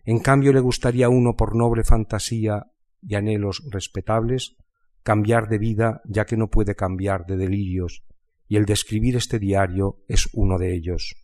En 0.04 0.18
cambio 0.18 0.52
le 0.52 0.60
gustaría 0.60 1.08
uno 1.08 1.36
por 1.36 1.54
noble 1.54 1.84
fantasía 1.84 2.66
y 3.00 3.14
anhelos 3.14 3.62
respetables 3.70 4.56
cambiar 5.02 5.48
de 5.48 5.58
vida 5.58 6.00
ya 6.04 6.24
que 6.26 6.36
no 6.36 6.48
puede 6.48 6.74
cambiar 6.74 7.26
de 7.26 7.36
delirios, 7.36 8.04
y 8.46 8.56
el 8.56 8.66
de 8.66 8.72
escribir 8.72 9.16
este 9.16 9.38
diario 9.38 10.04
es 10.08 10.28
uno 10.32 10.58
de 10.58 10.74
ellos. 10.74 11.14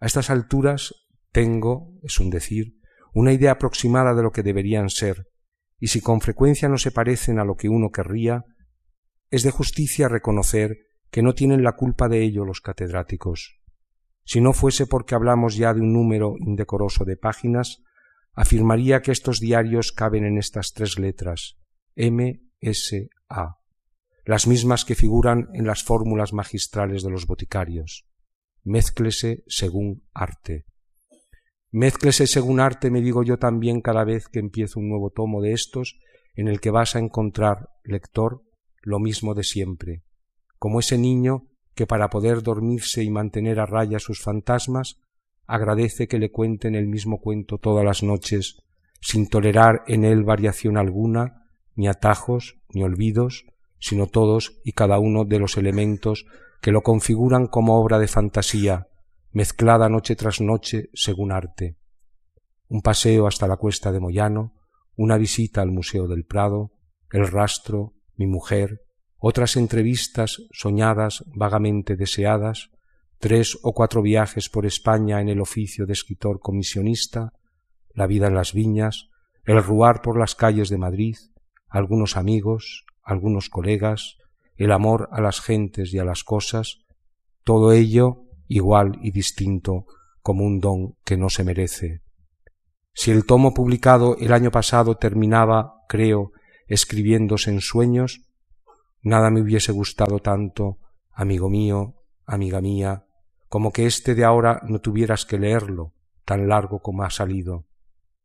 A 0.00 0.06
estas 0.06 0.30
alturas 0.30 0.94
tengo, 1.30 1.94
es 2.02 2.18
un 2.18 2.30
decir, 2.30 2.78
una 3.14 3.32
idea 3.32 3.52
aproximada 3.52 4.14
de 4.14 4.22
lo 4.22 4.32
que 4.32 4.42
deberían 4.42 4.88
ser, 4.88 5.28
y 5.78 5.88
si 5.88 6.00
con 6.00 6.20
frecuencia 6.20 6.68
no 6.68 6.78
se 6.78 6.90
parecen 6.90 7.38
a 7.38 7.44
lo 7.44 7.56
que 7.56 7.68
uno 7.68 7.90
querría, 7.90 8.44
es 9.30 9.42
de 9.42 9.50
justicia 9.50 10.08
reconocer 10.08 10.78
que 11.10 11.22
no 11.22 11.34
tienen 11.34 11.62
la 11.62 11.72
culpa 11.72 12.08
de 12.08 12.22
ello 12.22 12.44
los 12.44 12.60
catedráticos. 12.60 13.61
Si 14.24 14.40
no 14.40 14.52
fuese 14.52 14.86
porque 14.86 15.14
hablamos 15.14 15.56
ya 15.56 15.74
de 15.74 15.80
un 15.80 15.92
número 15.92 16.34
indecoroso 16.38 17.04
de 17.04 17.16
páginas, 17.16 17.82
afirmaría 18.34 19.02
que 19.02 19.12
estos 19.12 19.40
diarios 19.40 19.92
caben 19.92 20.24
en 20.24 20.38
estas 20.38 20.72
tres 20.72 20.98
letras 20.98 21.58
M 21.94 22.40
S.A., 22.60 23.56
las 24.24 24.46
mismas 24.46 24.84
que 24.84 24.94
figuran 24.94 25.48
en 25.52 25.66
las 25.66 25.82
fórmulas 25.82 26.32
magistrales 26.32 27.02
de 27.02 27.10
los 27.10 27.26
boticarios. 27.26 28.06
Mézclese 28.62 29.42
según 29.48 30.04
arte. 30.14 30.64
Mézclese 31.72 32.26
según 32.26 32.60
arte, 32.60 32.90
me 32.90 33.00
digo 33.00 33.24
yo 33.24 33.38
también 33.38 33.80
cada 33.80 34.04
vez 34.04 34.28
que 34.28 34.38
empiezo 34.38 34.78
un 34.78 34.88
nuevo 34.88 35.10
tomo 35.10 35.42
de 35.42 35.52
estos, 35.52 35.98
en 36.34 36.46
el 36.48 36.60
que 36.60 36.70
vas 36.70 36.94
a 36.94 37.00
encontrar, 37.00 37.70
lector, 37.82 38.42
lo 38.82 39.00
mismo 39.00 39.34
de 39.34 39.42
siempre, 39.42 40.02
como 40.58 40.80
ese 40.80 40.98
niño 40.98 41.48
que 41.74 41.86
para 41.86 42.08
poder 42.08 42.42
dormirse 42.42 43.02
y 43.02 43.10
mantener 43.10 43.60
a 43.60 43.66
raya 43.66 43.98
sus 43.98 44.20
fantasmas, 44.20 44.98
agradece 45.46 46.08
que 46.08 46.18
le 46.18 46.30
cuenten 46.30 46.74
el 46.74 46.86
mismo 46.86 47.20
cuento 47.20 47.58
todas 47.58 47.84
las 47.84 48.02
noches, 48.02 48.62
sin 49.00 49.28
tolerar 49.28 49.82
en 49.86 50.04
él 50.04 50.24
variación 50.24 50.76
alguna, 50.76 51.48
ni 51.74 51.88
atajos, 51.88 52.58
ni 52.70 52.82
olvidos, 52.82 53.44
sino 53.78 54.06
todos 54.06 54.60
y 54.64 54.72
cada 54.72 54.98
uno 54.98 55.24
de 55.24 55.38
los 55.38 55.56
elementos 55.56 56.26
que 56.60 56.70
lo 56.70 56.82
configuran 56.82 57.48
como 57.48 57.80
obra 57.80 57.98
de 57.98 58.06
fantasía, 58.06 58.86
mezclada 59.32 59.88
noche 59.88 60.14
tras 60.14 60.40
noche 60.40 60.90
según 60.94 61.32
arte. 61.32 61.76
Un 62.68 62.82
paseo 62.82 63.26
hasta 63.26 63.48
la 63.48 63.56
cuesta 63.56 63.90
de 63.90 63.98
Moyano, 63.98 64.54
una 64.96 65.16
visita 65.16 65.62
al 65.62 65.72
Museo 65.72 66.06
del 66.06 66.24
Prado, 66.24 66.70
el 67.10 67.26
rastro, 67.26 67.94
mi 68.16 68.26
mujer, 68.26 68.82
otras 69.24 69.56
entrevistas 69.56 70.42
soñadas, 70.50 71.22
vagamente 71.28 71.94
deseadas, 71.94 72.70
tres 73.20 73.56
o 73.62 73.72
cuatro 73.72 74.02
viajes 74.02 74.48
por 74.48 74.66
España 74.66 75.20
en 75.20 75.28
el 75.28 75.40
oficio 75.40 75.86
de 75.86 75.92
escritor 75.92 76.40
comisionista, 76.40 77.32
la 77.94 78.08
vida 78.08 78.26
en 78.26 78.34
las 78.34 78.52
viñas, 78.52 79.10
el 79.44 79.62
ruar 79.62 80.02
por 80.02 80.18
las 80.18 80.34
calles 80.34 80.70
de 80.70 80.78
Madrid, 80.78 81.16
algunos 81.68 82.16
amigos, 82.16 82.84
algunos 83.00 83.48
colegas, 83.48 84.16
el 84.56 84.72
amor 84.72 85.08
a 85.12 85.20
las 85.20 85.40
gentes 85.40 85.94
y 85.94 86.00
a 86.00 86.04
las 86.04 86.24
cosas, 86.24 86.80
todo 87.44 87.72
ello 87.72 88.24
igual 88.48 88.98
y 89.02 89.12
distinto 89.12 89.86
como 90.20 90.44
un 90.44 90.58
don 90.58 90.96
que 91.04 91.16
no 91.16 91.30
se 91.30 91.44
merece. 91.44 92.00
Si 92.92 93.12
el 93.12 93.24
tomo 93.24 93.54
publicado 93.54 94.16
el 94.18 94.32
año 94.32 94.50
pasado 94.50 94.96
terminaba, 94.96 95.74
creo, 95.88 96.32
escribiéndose 96.66 97.50
en 97.50 97.60
sueños, 97.60 98.22
nada 99.02 99.30
me 99.30 99.42
hubiese 99.42 99.72
gustado 99.72 100.20
tanto, 100.20 100.78
amigo 101.12 101.50
mío, 101.50 101.96
amiga 102.24 102.60
mía, 102.60 103.04
como 103.48 103.72
que 103.72 103.86
este 103.86 104.14
de 104.14 104.24
ahora 104.24 104.62
no 104.66 104.80
tuvieras 104.80 105.26
que 105.26 105.38
leerlo, 105.38 105.92
tan 106.24 106.48
largo 106.48 106.80
como 106.80 107.02
ha 107.02 107.10
salido. 107.10 107.66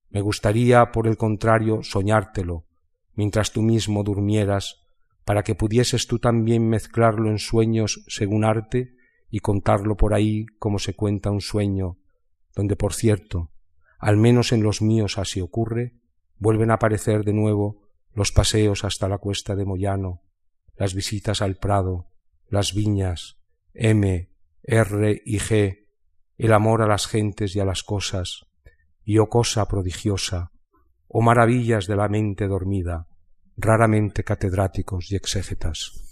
Me 0.10 0.22
gustaría, 0.22 0.92
por 0.92 1.08
el 1.08 1.18
contrario, 1.18 1.84
soñártelo, 1.84 2.66
mientras 3.14 3.52
tú 3.52 3.62
mismo 3.62 4.04
durmieras, 4.04 4.86
para 5.26 5.44
que 5.44 5.56
pudieses 5.56 6.08
tú 6.08 6.20
también 6.20 6.70
mezclarlo 6.70 7.30
en 7.30 7.40
sueños 7.40 8.06
según 8.08 8.46
arte 8.46 8.96
y 9.30 9.40
contarlo 9.40 9.98
por 9.98 10.14
ahí 10.14 10.46
como 10.60 10.80
se 10.80 10.96
cuenta 10.96 11.32
un 11.32 11.42
sueño, 11.42 11.98
donde, 12.56 12.78
por 12.78 12.94
cierto, 12.94 13.52
al 14.00 14.16
menos 14.16 14.54
en 14.54 14.64
los 14.64 14.82
míos 14.82 15.18
así 15.18 15.42
ocurre, 15.42 15.96
vuelven 16.38 16.72
a 16.72 16.76
aparecer 16.76 17.26
de 17.26 17.34
nuevo 17.34 17.82
los 18.14 18.32
paseos 18.32 18.86
hasta 18.86 19.10
la 19.10 19.18
cuesta 19.18 19.56
de 19.56 19.66
Moyano, 19.66 20.22
las 20.78 20.94
visitas 20.94 21.42
al 21.42 21.56
Prado, 21.56 22.08
las 22.50 22.74
viñas, 22.74 23.38
M, 23.74 24.30
R 24.64 25.22
y 25.26 25.40
G, 25.40 25.88
el 26.38 26.54
amor 26.54 26.82
a 26.82 26.88
las 26.88 27.08
gentes 27.08 27.56
y 27.56 27.60
a 27.60 27.66
las 27.66 27.84
cosas, 27.84 28.46
y 29.04 29.18
oh 29.18 29.30
cosa 29.30 29.68
prodigiosa, 29.68 30.52
oh 31.08 31.22
maravillas 31.22 31.88
de 31.88 31.96
la 31.96 32.08
mente 32.08 32.48
dormida, 32.48 33.08
raramente 33.56 34.24
catedráticos 34.24 35.12
y 35.12 35.16
exégetas. 35.16 36.07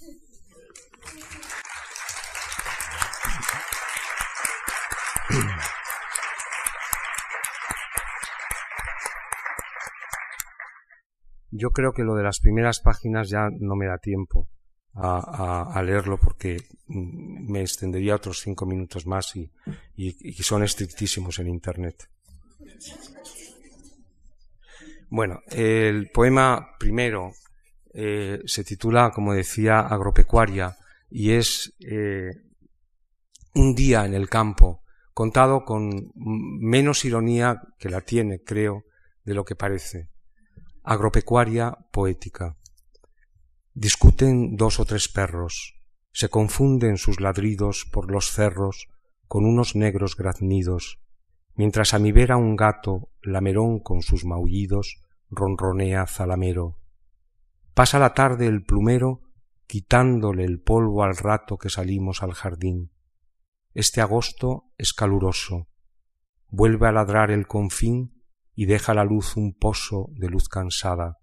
Yo 11.58 11.72
creo 11.72 11.93
que 11.93 12.03
lo 12.03 12.16
de 12.16 12.24
las 12.24 12.39
primeras 12.39 12.80
páginas 12.82 13.30
ya 13.30 13.49
no 13.49 13.76
me 13.76 13.88
da 13.88 13.97
tiempo 13.97 14.47
a, 14.93 15.82
leerlo 15.84 16.18
porque 16.18 16.58
mm, 16.88 17.51
me 17.51 17.62
extendería 17.62 18.16
otros 18.16 18.39
cinco 18.41 18.66
minutos 18.66 19.06
más 19.06 19.36
y, 19.36 19.51
son 20.41 20.64
estrictísimos 20.64 21.39
en 21.39 21.47
Internet. 21.47 22.10
Bueno, 25.10 25.39
el 25.47 26.10
poema 26.12 26.76
primero 26.80 27.32
eh, 27.93 28.41
se 28.45 28.64
titula, 28.64 29.12
como 29.12 29.34
decía, 29.34 29.80
Agropecuaria 29.80 30.76
y 31.10 31.32
es 31.32 31.74
eh, 31.80 32.32
un 33.53 33.76
día 33.76 34.06
en 34.06 34.14
el 34.14 34.30
campo, 34.30 34.82
contado 35.14 35.64
con 35.64 36.12
menos 36.16 37.06
ironía 37.06 37.62
que 37.80 37.89
la 37.89 38.01
tiene, 38.01 38.41
creo, 38.41 38.84
de 39.24 39.34
lo 39.34 39.45
que 39.45 39.56
parece. 39.56 40.10
Agropecuaria 40.88 41.79
poética. 41.91 42.57
Discuten 43.73 44.55
dos 44.55 44.79
o 44.79 44.86
tres 44.86 45.09
perros, 45.09 45.81
se 46.13 46.29
confunden 46.29 46.97
sus 46.97 47.19
ladridos 47.19 47.89
por 47.91 48.11
los 48.11 48.29
cerros 48.31 48.88
con 49.27 49.45
unos 49.45 49.75
negros 49.75 50.15
graznidos, 50.15 51.01
mientras 51.55 51.95
a 51.95 51.99
mi 51.99 52.11
vera 52.11 52.38
un 52.38 52.55
gato, 52.55 53.09
lamerón 53.23 53.79
con 53.79 54.03
sus 54.03 54.25
maullidos, 54.25 55.01
ronronea 55.31 56.05
zalamero. 56.05 56.77
Pasa 57.73 57.97
la 57.97 58.13
tarde 58.13 58.45
el 58.45 58.63
plumero 58.63 59.23
quitándole 59.65 60.45
el 60.45 60.61
polvo 60.61 61.03
al 61.03 61.17
rato 61.17 61.57
que 61.57 61.71
salimos 61.71 62.21
al 62.21 62.33
jardín. 62.33 62.91
Este 63.73 64.01
agosto 64.01 64.71
es 64.77 64.93
caluroso. 64.93 65.67
Vuelve 66.47 66.88
a 66.88 66.91
ladrar 66.91 67.31
el 67.31 67.47
confín 67.47 68.14
y 68.56 68.66
deja 68.66 68.93
la 68.93 69.03
luz 69.03 69.36
un 69.36 69.53
pozo 69.53 70.10
de 70.14 70.30
luz 70.30 70.47
cansada 70.49 71.20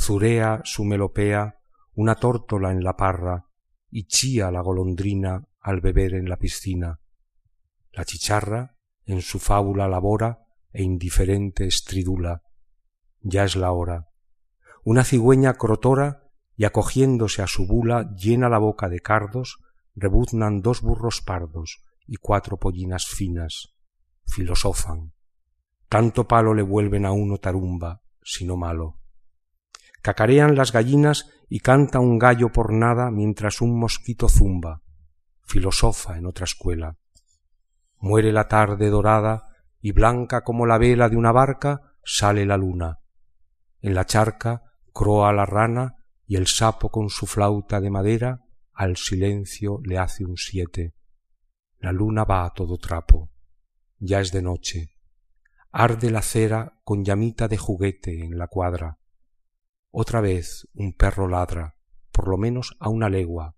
zurea 0.00 0.62
su 0.64 0.84
melopea 0.84 1.60
una 1.94 2.14
tórtola 2.14 2.72
en 2.72 2.82
la 2.82 2.96
parra 2.96 3.46
y 3.90 4.04
chía 4.04 4.50
la 4.50 4.62
golondrina 4.62 5.44
al 5.60 5.80
beber 5.80 6.14
en 6.14 6.28
la 6.28 6.38
piscina. 6.38 7.00
La 7.92 8.04
chicharra 8.04 8.76
en 9.04 9.20
su 9.20 9.38
fábula 9.38 9.88
labora 9.88 10.46
e 10.72 10.82
indiferente 10.82 11.66
estridula. 11.66 12.42
Ya 13.20 13.44
es 13.44 13.56
la 13.56 13.72
hora. 13.72 14.08
Una 14.84 15.04
cigüeña 15.04 15.54
crotora 15.54 16.30
y 16.56 16.64
acogiéndose 16.64 17.42
a 17.42 17.46
su 17.46 17.66
bula 17.66 18.14
llena 18.16 18.48
la 18.48 18.58
boca 18.58 18.88
de 18.88 19.00
cardos, 19.00 19.58
rebuznan 19.94 20.62
dos 20.62 20.80
burros 20.80 21.20
pardos 21.20 21.82
y 22.06 22.16
cuatro 22.16 22.56
pollinas 22.56 23.06
finas. 23.06 23.74
Filosofan. 24.24 25.12
Tanto 25.90 26.28
palo 26.28 26.54
le 26.54 26.62
vuelven 26.62 27.04
a 27.04 27.10
uno 27.10 27.38
tarumba, 27.38 28.00
sino 28.22 28.56
malo. 28.56 29.00
Cacarean 30.02 30.54
las 30.54 30.70
gallinas 30.70 31.26
y 31.48 31.58
canta 31.58 31.98
un 31.98 32.16
gallo 32.16 32.52
por 32.52 32.72
nada 32.72 33.10
mientras 33.10 33.60
un 33.60 33.76
mosquito 33.76 34.28
zumba. 34.28 34.82
Filosofa 35.42 36.16
en 36.16 36.26
otra 36.26 36.44
escuela. 36.44 36.96
Muere 37.98 38.30
la 38.30 38.46
tarde 38.46 38.88
dorada 38.88 39.48
y 39.80 39.90
blanca 39.90 40.44
como 40.44 40.64
la 40.64 40.78
vela 40.78 41.08
de 41.08 41.16
una 41.16 41.32
barca 41.32 41.96
sale 42.04 42.46
la 42.46 42.56
luna. 42.56 43.00
En 43.80 43.94
la 43.94 44.06
charca 44.06 44.62
croa 44.94 45.32
la 45.32 45.44
rana 45.44 45.96
y 46.24 46.36
el 46.36 46.46
sapo 46.46 46.90
con 46.90 47.10
su 47.10 47.26
flauta 47.26 47.80
de 47.80 47.90
madera 47.90 48.44
al 48.72 48.96
silencio 48.96 49.80
le 49.82 49.98
hace 49.98 50.24
un 50.24 50.36
siete. 50.36 50.94
La 51.80 51.90
luna 51.90 52.22
va 52.22 52.44
a 52.44 52.50
todo 52.50 52.78
trapo. 52.78 53.32
Ya 53.98 54.20
es 54.20 54.30
de 54.30 54.42
noche. 54.42 54.89
Arde 55.72 56.10
la 56.10 56.22
cera 56.22 56.80
con 56.82 57.04
llamita 57.04 57.46
de 57.46 57.56
juguete 57.56 58.24
en 58.24 58.38
la 58.38 58.48
cuadra. 58.48 58.98
Otra 59.92 60.20
vez 60.20 60.68
un 60.74 60.94
perro 60.94 61.28
ladra, 61.28 61.76
por 62.10 62.26
lo 62.26 62.36
menos 62.36 62.76
a 62.80 62.88
una 62.88 63.08
legua, 63.08 63.54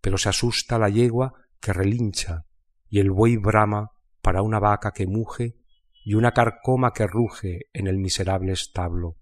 pero 0.00 0.18
se 0.18 0.28
asusta 0.28 0.78
la 0.78 0.88
yegua 0.88 1.34
que 1.60 1.72
relincha 1.72 2.46
y 2.88 2.98
el 2.98 3.12
buey 3.12 3.36
brama 3.36 3.92
para 4.22 4.42
una 4.42 4.58
vaca 4.58 4.92
que 4.92 5.06
muge 5.06 5.56
y 6.04 6.14
una 6.14 6.32
carcoma 6.32 6.92
que 6.92 7.06
ruge 7.06 7.68
en 7.72 7.86
el 7.86 7.98
miserable 7.98 8.52
establo. 8.52 9.16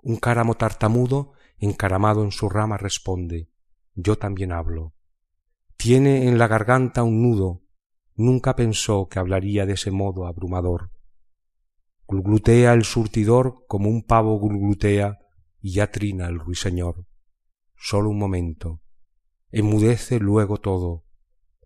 Un 0.00 0.16
cáramo 0.16 0.54
tartamudo 0.54 1.32
encaramado 1.58 2.22
en 2.22 2.30
su 2.30 2.48
rama 2.48 2.76
responde 2.76 3.50
Yo 3.94 4.16
también 4.16 4.52
hablo. 4.52 4.94
Tiene 5.76 6.28
en 6.28 6.38
la 6.38 6.46
garganta 6.46 7.02
un 7.02 7.22
nudo, 7.22 7.62
nunca 8.18 8.56
pensó 8.56 9.08
que 9.08 9.18
hablaría 9.18 9.64
de 9.64 9.74
ese 9.74 9.90
modo 9.90 10.26
abrumador. 10.26 10.90
Gluglutea 12.06 12.74
el 12.74 12.84
surtidor 12.84 13.64
como 13.68 13.88
un 13.88 14.02
pavo 14.02 14.38
gluglutea 14.40 15.18
y 15.60 15.74
ya 15.74 15.90
trina 15.90 16.26
el 16.26 16.38
ruiseñor. 16.38 17.06
Solo 17.76 18.10
un 18.10 18.18
momento. 18.18 18.82
Enmudece 19.50 20.18
luego 20.18 20.58
todo. 20.58 21.04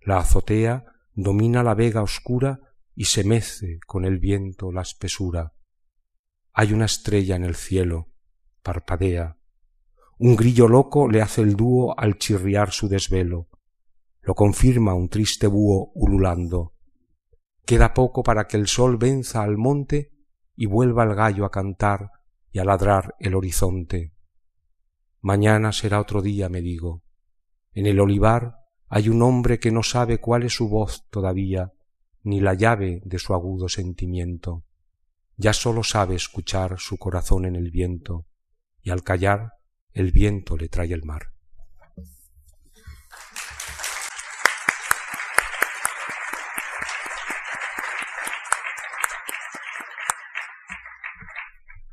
La 0.03 0.19
azotea 0.19 0.85
domina 1.15 1.63
la 1.63 1.75
vega 1.75 2.03
oscura 2.03 2.61
y 2.95 3.07
se 3.07 3.25
mece 3.25 3.81
con 3.87 4.05
el 4.05 4.19
viento 4.19 4.73
la 4.73 4.83
espesura. 4.83 5.55
Hay 6.53 6.75
una 6.75 6.85
estrella 6.85 7.35
en 7.35 7.45
el 7.45 7.55
cielo, 7.55 8.11
parpadea. 8.63 9.39
Un 10.19 10.37
grillo 10.37 10.69
loco 10.69 11.09
le 11.09 11.23
hace 11.23 11.41
el 11.41 11.57
dúo 11.57 11.99
al 11.99 12.19
chirriar 12.19 12.73
su 12.73 12.89
desvelo. 12.89 13.49
Lo 14.23 14.35
confirma 14.35 14.95
un 14.95 15.09
triste 15.09 15.49
búho 15.49 15.91
ululando. 15.95 16.75
Queda 17.65 17.93
poco 17.93 18.23
para 18.23 18.47
que 18.47 18.57
el 18.57 18.69
sol 18.69 18.97
venza 18.97 19.43
al 19.43 19.59
monte 19.59 20.13
y 20.55 20.67
vuelva 20.67 21.03
el 21.03 21.15
gallo 21.15 21.45
a 21.45 21.51
cantar 21.51 22.11
y 22.53 22.61
a 22.61 22.65
ladrar 22.65 23.17
el 23.19 23.35
horizonte. 23.35 24.13
Mañana 25.21 25.73
será 25.73 26.01
otro 26.01 26.23
día, 26.23 26.49
me 26.49 26.61
digo. 26.61 27.03
En 27.73 27.87
el 27.87 27.99
olivar 27.99 28.57
hay 28.89 29.09
un 29.09 29.23
hombre 29.23 29.59
que 29.59 29.73
no 29.73 29.83
sabe 29.83 30.19
cuál 30.19 30.45
es 30.45 30.53
su 30.53 30.69
voz 30.69 31.07
todavía, 31.11 31.73
ni 32.23 32.41
la 32.41 32.55
llave 32.55 33.01
de 33.05 33.19
su 33.19 33.35
agudo 33.35 33.69
sentimiento. 33.69 34.65
Ya 35.37 35.53
sólo 35.53 35.83
sabe 35.83 36.15
escuchar 36.15 36.79
su 36.79 36.99
corazón 36.99 37.47
en 37.47 37.57
el 37.57 37.71
viento, 37.71 38.27
y 38.83 38.91
al 38.91 39.03
callar 39.03 39.55
el 39.93 40.13
viento 40.13 40.57
le 40.57 40.69
trae 40.69 40.93
el 40.93 41.05
mar. 41.05 41.32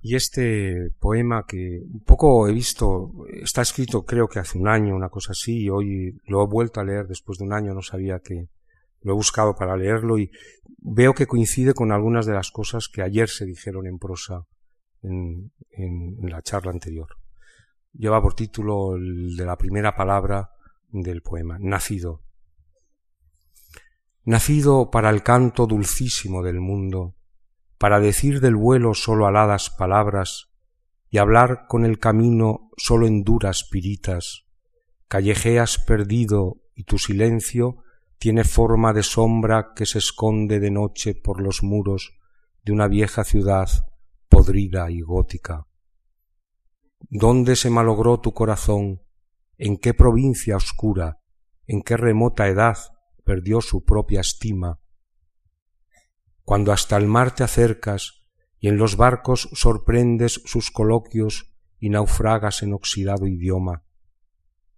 Y 0.09 0.15
este 0.15 0.89
poema 0.99 1.45
que 1.47 1.83
un 1.83 2.03
poco 2.03 2.47
he 2.47 2.51
visto, 2.51 3.11
está 3.43 3.61
escrito 3.61 4.05
creo 4.05 4.27
que 4.27 4.39
hace 4.39 4.57
un 4.57 4.67
año, 4.67 4.95
una 4.95 5.09
cosa 5.09 5.33
así, 5.33 5.65
y 5.65 5.69
hoy 5.69 6.17
lo 6.25 6.41
he 6.41 6.47
vuelto 6.47 6.79
a 6.79 6.83
leer 6.83 7.05
después 7.05 7.37
de 7.37 7.43
un 7.43 7.53
año, 7.53 7.75
no 7.75 7.83
sabía 7.83 8.17
que 8.17 8.47
lo 9.01 9.11
he 9.11 9.15
buscado 9.15 9.53
para 9.53 9.77
leerlo 9.77 10.17
y 10.17 10.31
veo 10.79 11.13
que 11.13 11.27
coincide 11.27 11.75
con 11.75 11.91
algunas 11.91 12.25
de 12.25 12.33
las 12.33 12.49
cosas 12.49 12.87
que 12.87 13.03
ayer 13.03 13.29
se 13.29 13.45
dijeron 13.45 13.85
en 13.85 13.99
prosa 13.99 14.47
en, 15.03 15.51
la 16.23 16.41
charla 16.41 16.71
anterior. 16.71 17.09
Lleva 17.93 18.19
por 18.19 18.33
título 18.33 18.95
el 18.95 19.35
de 19.37 19.45
la 19.45 19.57
primera 19.59 19.95
palabra 19.95 20.49
del 20.87 21.21
poema, 21.21 21.59
Nacido. 21.59 22.23
Nacido 24.23 24.89
para 24.89 25.11
el 25.11 25.21
canto 25.21 25.67
dulcísimo 25.67 26.41
del 26.41 26.61
mundo, 26.61 27.13
para 27.79 27.99
decir 28.01 28.41
del 28.41 28.55
vuelo 28.55 28.93
sólo 28.93 29.25
aladas 29.25 29.69
palabras 29.69 30.49
y 31.09 31.17
hablar 31.17 31.65
con 31.67 31.85
el 31.85 31.97
camino 31.97 32.69
sólo 32.77 33.07
en 33.07 33.23
duras 33.23 33.63
piritas, 33.63 34.45
callejeas 35.07 35.79
perdido 35.79 36.57
y 36.75 36.83
tu 36.83 36.99
silencio 36.99 37.77
tiene 38.19 38.43
forma 38.43 38.91
de 38.91 39.01
sombra 39.01 39.71
que 39.75 39.85
se 39.85 39.97
esconde 39.97 40.59
de 40.59 40.71
noche 40.71 41.15
por 41.15 41.41
los 41.41 41.63
muros 41.63 42.19
de 42.63 42.73
una 42.73 42.89
vieja 42.89 43.23
ciudad 43.23 43.69
podrida 44.27 44.91
y 44.91 44.99
gótica. 44.99 45.65
¿Dónde 47.09 47.55
se 47.55 47.69
malogró 47.69 48.19
tu 48.19 48.33
corazón? 48.33 49.01
¿En 49.57 49.77
qué 49.77 49.93
provincia 49.93 50.57
oscura? 50.57 51.19
¿En 51.65 51.81
qué 51.81 51.95
remota 51.95 52.49
edad 52.49 52.77
perdió 53.23 53.61
su 53.61 53.85
propia 53.85 54.19
estima? 54.19 54.79
Cuando 56.49 56.71
hasta 56.71 56.97
el 56.97 57.05
mar 57.05 57.35
te 57.35 57.43
acercas 57.43 58.23
y 58.59 58.69
en 58.69 58.77
los 58.77 58.97
barcos 58.97 59.49
sorprendes 59.53 60.41
sus 60.45 60.71
coloquios 60.71 61.53
y 61.79 61.91
naufragas 61.91 62.63
en 62.63 62.73
oxidado 62.73 63.27
idioma. 63.27 63.83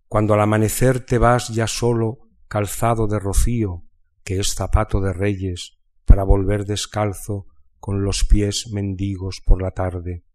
Cuando 0.10 0.34
al 0.34 0.42
amanecer 0.42 1.00
te 1.00 1.18
vas 1.18 1.48
ya 1.48 1.68
solo 1.68 2.28
calzado 2.50 3.08
de 3.08 3.20
rocío, 3.20 3.86
que 4.26 4.38
es 4.38 4.54
zapato 4.54 5.00
de 5.00 5.14
reyes, 5.14 5.78
para 6.04 6.24
volver 6.24 6.66
descalzo 6.66 7.48
con 7.80 8.04
los 8.04 8.26
pies 8.26 8.68
mendigos 8.74 9.40
por 9.40 9.62
la 9.62 9.72
tarde. 9.72 10.26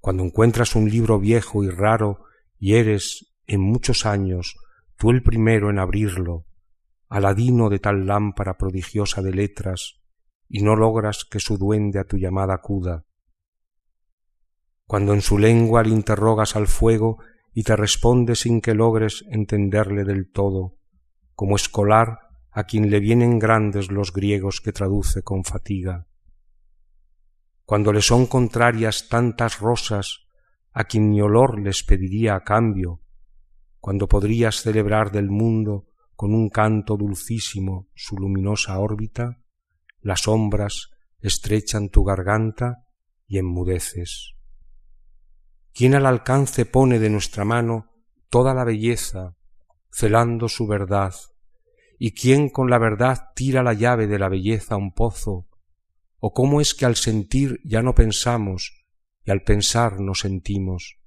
Cuando 0.00 0.24
encuentras 0.24 0.74
un 0.74 0.90
libro 0.90 1.20
viejo 1.20 1.62
y 1.62 1.70
raro 1.70 2.24
y 2.58 2.74
eres, 2.74 3.36
en 3.46 3.60
muchos 3.60 4.04
años, 4.04 4.56
tú 4.96 5.10
el 5.10 5.22
primero 5.22 5.70
en 5.70 5.78
abrirlo, 5.78 6.44
aladino 7.12 7.68
de 7.68 7.78
tal 7.78 8.06
lámpara 8.06 8.56
prodigiosa 8.56 9.20
de 9.20 9.34
letras, 9.34 10.00
y 10.48 10.62
no 10.62 10.76
logras 10.76 11.26
que 11.26 11.40
su 11.40 11.58
duende 11.58 11.98
a 11.98 12.04
tu 12.04 12.16
llamada 12.16 12.54
acuda. 12.54 13.04
Cuando 14.86 15.12
en 15.12 15.20
su 15.20 15.38
lengua 15.38 15.82
le 15.82 15.90
interrogas 15.90 16.56
al 16.56 16.68
fuego 16.68 17.18
y 17.52 17.64
te 17.64 17.76
responde 17.76 18.34
sin 18.34 18.62
que 18.62 18.72
logres 18.72 19.26
entenderle 19.28 20.04
del 20.04 20.30
todo, 20.30 20.78
como 21.34 21.56
escolar 21.56 22.18
a 22.50 22.64
quien 22.64 22.90
le 22.90 22.98
vienen 22.98 23.38
grandes 23.38 23.90
los 23.90 24.14
griegos 24.14 24.62
que 24.62 24.72
traduce 24.72 25.22
con 25.22 25.44
fatiga. 25.44 26.06
Cuando 27.66 27.92
le 27.92 28.00
son 28.00 28.24
contrarias 28.24 29.08
tantas 29.10 29.60
rosas 29.60 30.26
a 30.72 30.84
quien 30.84 31.10
ni 31.10 31.20
olor 31.20 31.60
les 31.60 31.84
pediría 31.84 32.36
a 32.36 32.42
cambio, 32.42 33.02
cuando 33.80 34.08
podrías 34.08 34.62
celebrar 34.62 35.12
del 35.12 35.28
mundo 35.28 35.91
con 36.22 36.36
un 36.36 36.50
canto 36.50 36.96
dulcísimo 36.96 37.88
su 37.96 38.16
luminosa 38.16 38.78
órbita, 38.78 39.42
las 40.02 40.20
sombras 40.20 40.90
estrechan 41.18 41.88
tu 41.88 42.04
garganta 42.04 42.86
y 43.26 43.38
enmudeces. 43.38 44.36
¿Quién 45.74 45.96
al 45.96 46.06
alcance 46.06 46.64
pone 46.64 47.00
de 47.00 47.10
nuestra 47.10 47.44
mano 47.44 47.90
toda 48.30 48.54
la 48.54 48.62
belleza, 48.62 49.34
celando 49.90 50.48
su 50.48 50.68
verdad? 50.68 51.12
¿Y 51.98 52.12
quién 52.12 52.50
con 52.50 52.70
la 52.70 52.78
verdad 52.78 53.30
tira 53.34 53.64
la 53.64 53.72
llave 53.72 54.06
de 54.06 54.20
la 54.20 54.28
belleza 54.28 54.76
a 54.76 54.78
un 54.78 54.94
pozo? 54.94 55.48
¿O 56.20 56.32
cómo 56.32 56.60
es 56.60 56.72
que 56.72 56.86
al 56.86 56.94
sentir 56.94 57.60
ya 57.64 57.82
no 57.82 57.96
pensamos 57.96 58.84
y 59.24 59.32
al 59.32 59.42
pensar 59.42 59.98
no 59.98 60.14
sentimos? 60.14 61.00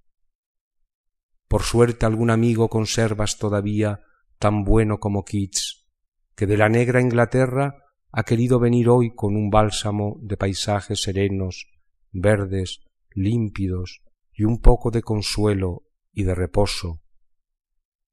Por 1.48 1.64
suerte 1.64 2.06
algún 2.06 2.32
amigo 2.32 2.68
conservas 2.68 3.38
todavía 3.38 4.02
tan 4.38 4.64
bueno 4.64 5.00
como 5.00 5.24
Keats, 5.24 5.88
que 6.36 6.46
de 6.46 6.58
la 6.58 6.70
negra 6.70 7.02
Inglaterra 7.02 7.84
ha 8.12 8.24
querido 8.24 8.60
venir 8.60 8.90
hoy 8.90 9.14
con 9.14 9.36
un 9.36 9.50
bálsamo 9.50 10.18
de 10.22 10.38
paisajes 10.38 11.02
serenos, 11.02 11.68
verdes, 12.12 12.82
límpidos, 13.12 14.02
y 14.34 14.44
un 14.44 14.62
poco 14.62 14.92
de 14.92 15.02
consuelo 15.02 15.84
y 16.12 16.24
de 16.24 16.36
reposo. 16.36 17.02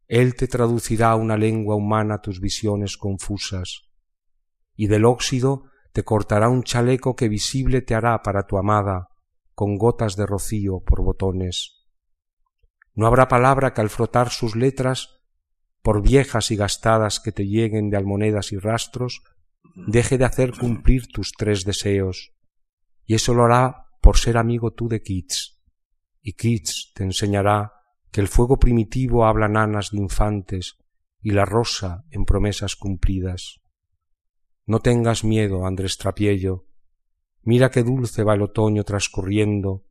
Él 0.06 0.34
te 0.34 0.46
traducirá 0.46 1.14
una 1.16 1.36
lengua 1.36 1.74
humana 1.74 2.20
tus 2.20 2.40
visiones 2.40 2.96
confusas, 2.96 3.88
y 4.74 4.86
del 4.86 5.04
óxido 5.04 5.64
te 5.92 6.04
cortará 6.04 6.48
un 6.48 6.62
chaleco 6.62 7.14
que 7.14 7.28
visible 7.28 7.82
te 7.82 7.94
hará 7.94 8.22
para 8.22 8.46
tu 8.46 8.56
amada, 8.56 9.08
con 9.54 9.76
gotas 9.76 10.16
de 10.16 10.26
rocío 10.26 10.80
por 10.80 11.02
botones. 11.02 11.86
No 12.94 13.06
habrá 13.06 13.28
palabra 13.28 13.72
que 13.72 13.80
al 13.80 13.90
frotar 13.90 14.30
sus 14.30 14.56
letras, 14.56 15.21
por 15.82 16.02
viejas 16.02 16.50
y 16.50 16.56
gastadas 16.56 17.20
que 17.20 17.32
te 17.32 17.46
lleguen 17.46 17.90
de 17.90 17.96
almonedas 17.96 18.52
y 18.52 18.58
rastros, 18.58 19.22
deje 19.74 20.16
de 20.16 20.24
hacer 20.24 20.52
cumplir 20.56 21.08
tus 21.08 21.32
tres 21.32 21.64
deseos, 21.64 22.32
y 23.04 23.14
eso 23.14 23.34
lo 23.34 23.44
hará 23.44 23.86
por 24.00 24.16
ser 24.16 24.36
amigo 24.36 24.72
tú 24.72 24.88
de 24.88 25.02
Keats, 25.02 25.60
y 26.22 26.34
Keats 26.34 26.92
te 26.94 27.02
enseñará 27.02 27.72
que 28.10 28.20
el 28.20 28.28
fuego 28.28 28.58
primitivo 28.58 29.24
habla 29.24 29.48
nanas 29.48 29.90
de 29.90 29.98
infantes 29.98 30.76
y 31.20 31.32
la 31.32 31.44
rosa 31.44 32.04
en 32.10 32.24
promesas 32.24 32.76
cumplidas. 32.76 33.60
No 34.66 34.80
tengas 34.80 35.24
miedo, 35.24 35.66
Andrés 35.66 35.98
Trapiello, 35.98 36.66
mira 37.42 37.70
qué 37.70 37.82
dulce 37.82 38.22
va 38.22 38.34
el 38.34 38.42
otoño 38.42 38.84
transcurriendo, 38.84 39.84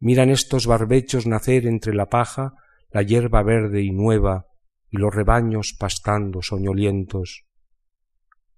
miran 0.00 0.28
estos 0.30 0.66
barbechos 0.66 1.26
nacer 1.26 1.66
entre 1.66 1.94
la 1.94 2.10
paja 2.10 2.54
la 2.90 3.02
hierba 3.02 3.42
verde 3.42 3.82
y 3.82 3.90
nueva 3.90 4.46
y 4.94 4.96
los 4.96 5.12
rebaños 5.12 5.74
pastando 5.76 6.40
soñolientos. 6.40 7.46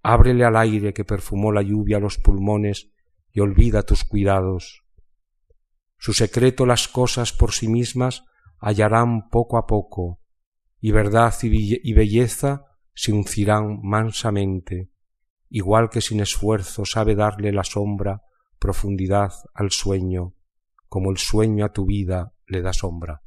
Ábrele 0.03 0.45
al 0.45 0.59
aire 0.59 0.93
que 0.93 1.03
perfumó 1.03 1.51
la 1.51 1.63
lluvia 1.63 1.99
los 1.99 2.19
pulmones 2.19 2.91
y 3.33 3.41
olvida 3.41 3.85
tus 3.85 4.05
cuidados. 4.05 4.85
Su 5.97 6.13
secreto 6.13 6.67
las 6.67 6.89
cosas 6.89 7.33
por 7.33 7.53
sí 7.53 7.69
mismas 7.69 8.25
hallarán 8.59 9.31
poco 9.31 9.57
a 9.57 9.67
poco, 9.67 10.21
y 10.79 10.91
verdad 10.91 11.35
y 11.41 11.95
belleza 11.95 12.67
se 12.93 13.13
uncirán 13.13 13.81
mansamente, 13.83 14.91
igual 15.49 15.89
que 15.89 16.03
sin 16.03 16.21
esfuerzo 16.21 16.85
sabe 16.85 17.15
darle 17.15 17.51
la 17.51 17.65
sombra 17.65 18.21
profundidad 18.59 19.33
al 19.55 19.71
sueño, 19.71 20.35
como 20.87 21.11
el 21.11 21.17
sueño 21.17 21.65
a 21.65 21.73
tu 21.73 21.87
vida 21.87 22.35
le 22.47 22.61
da 22.61 22.75
sombra. 22.75 23.23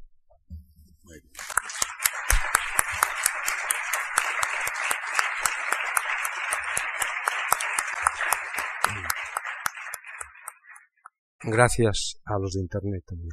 Gracias 11.41 12.19
a 12.25 12.37
los 12.37 12.53
de 12.53 12.61
Internet 12.61 13.03
también. 13.05 13.31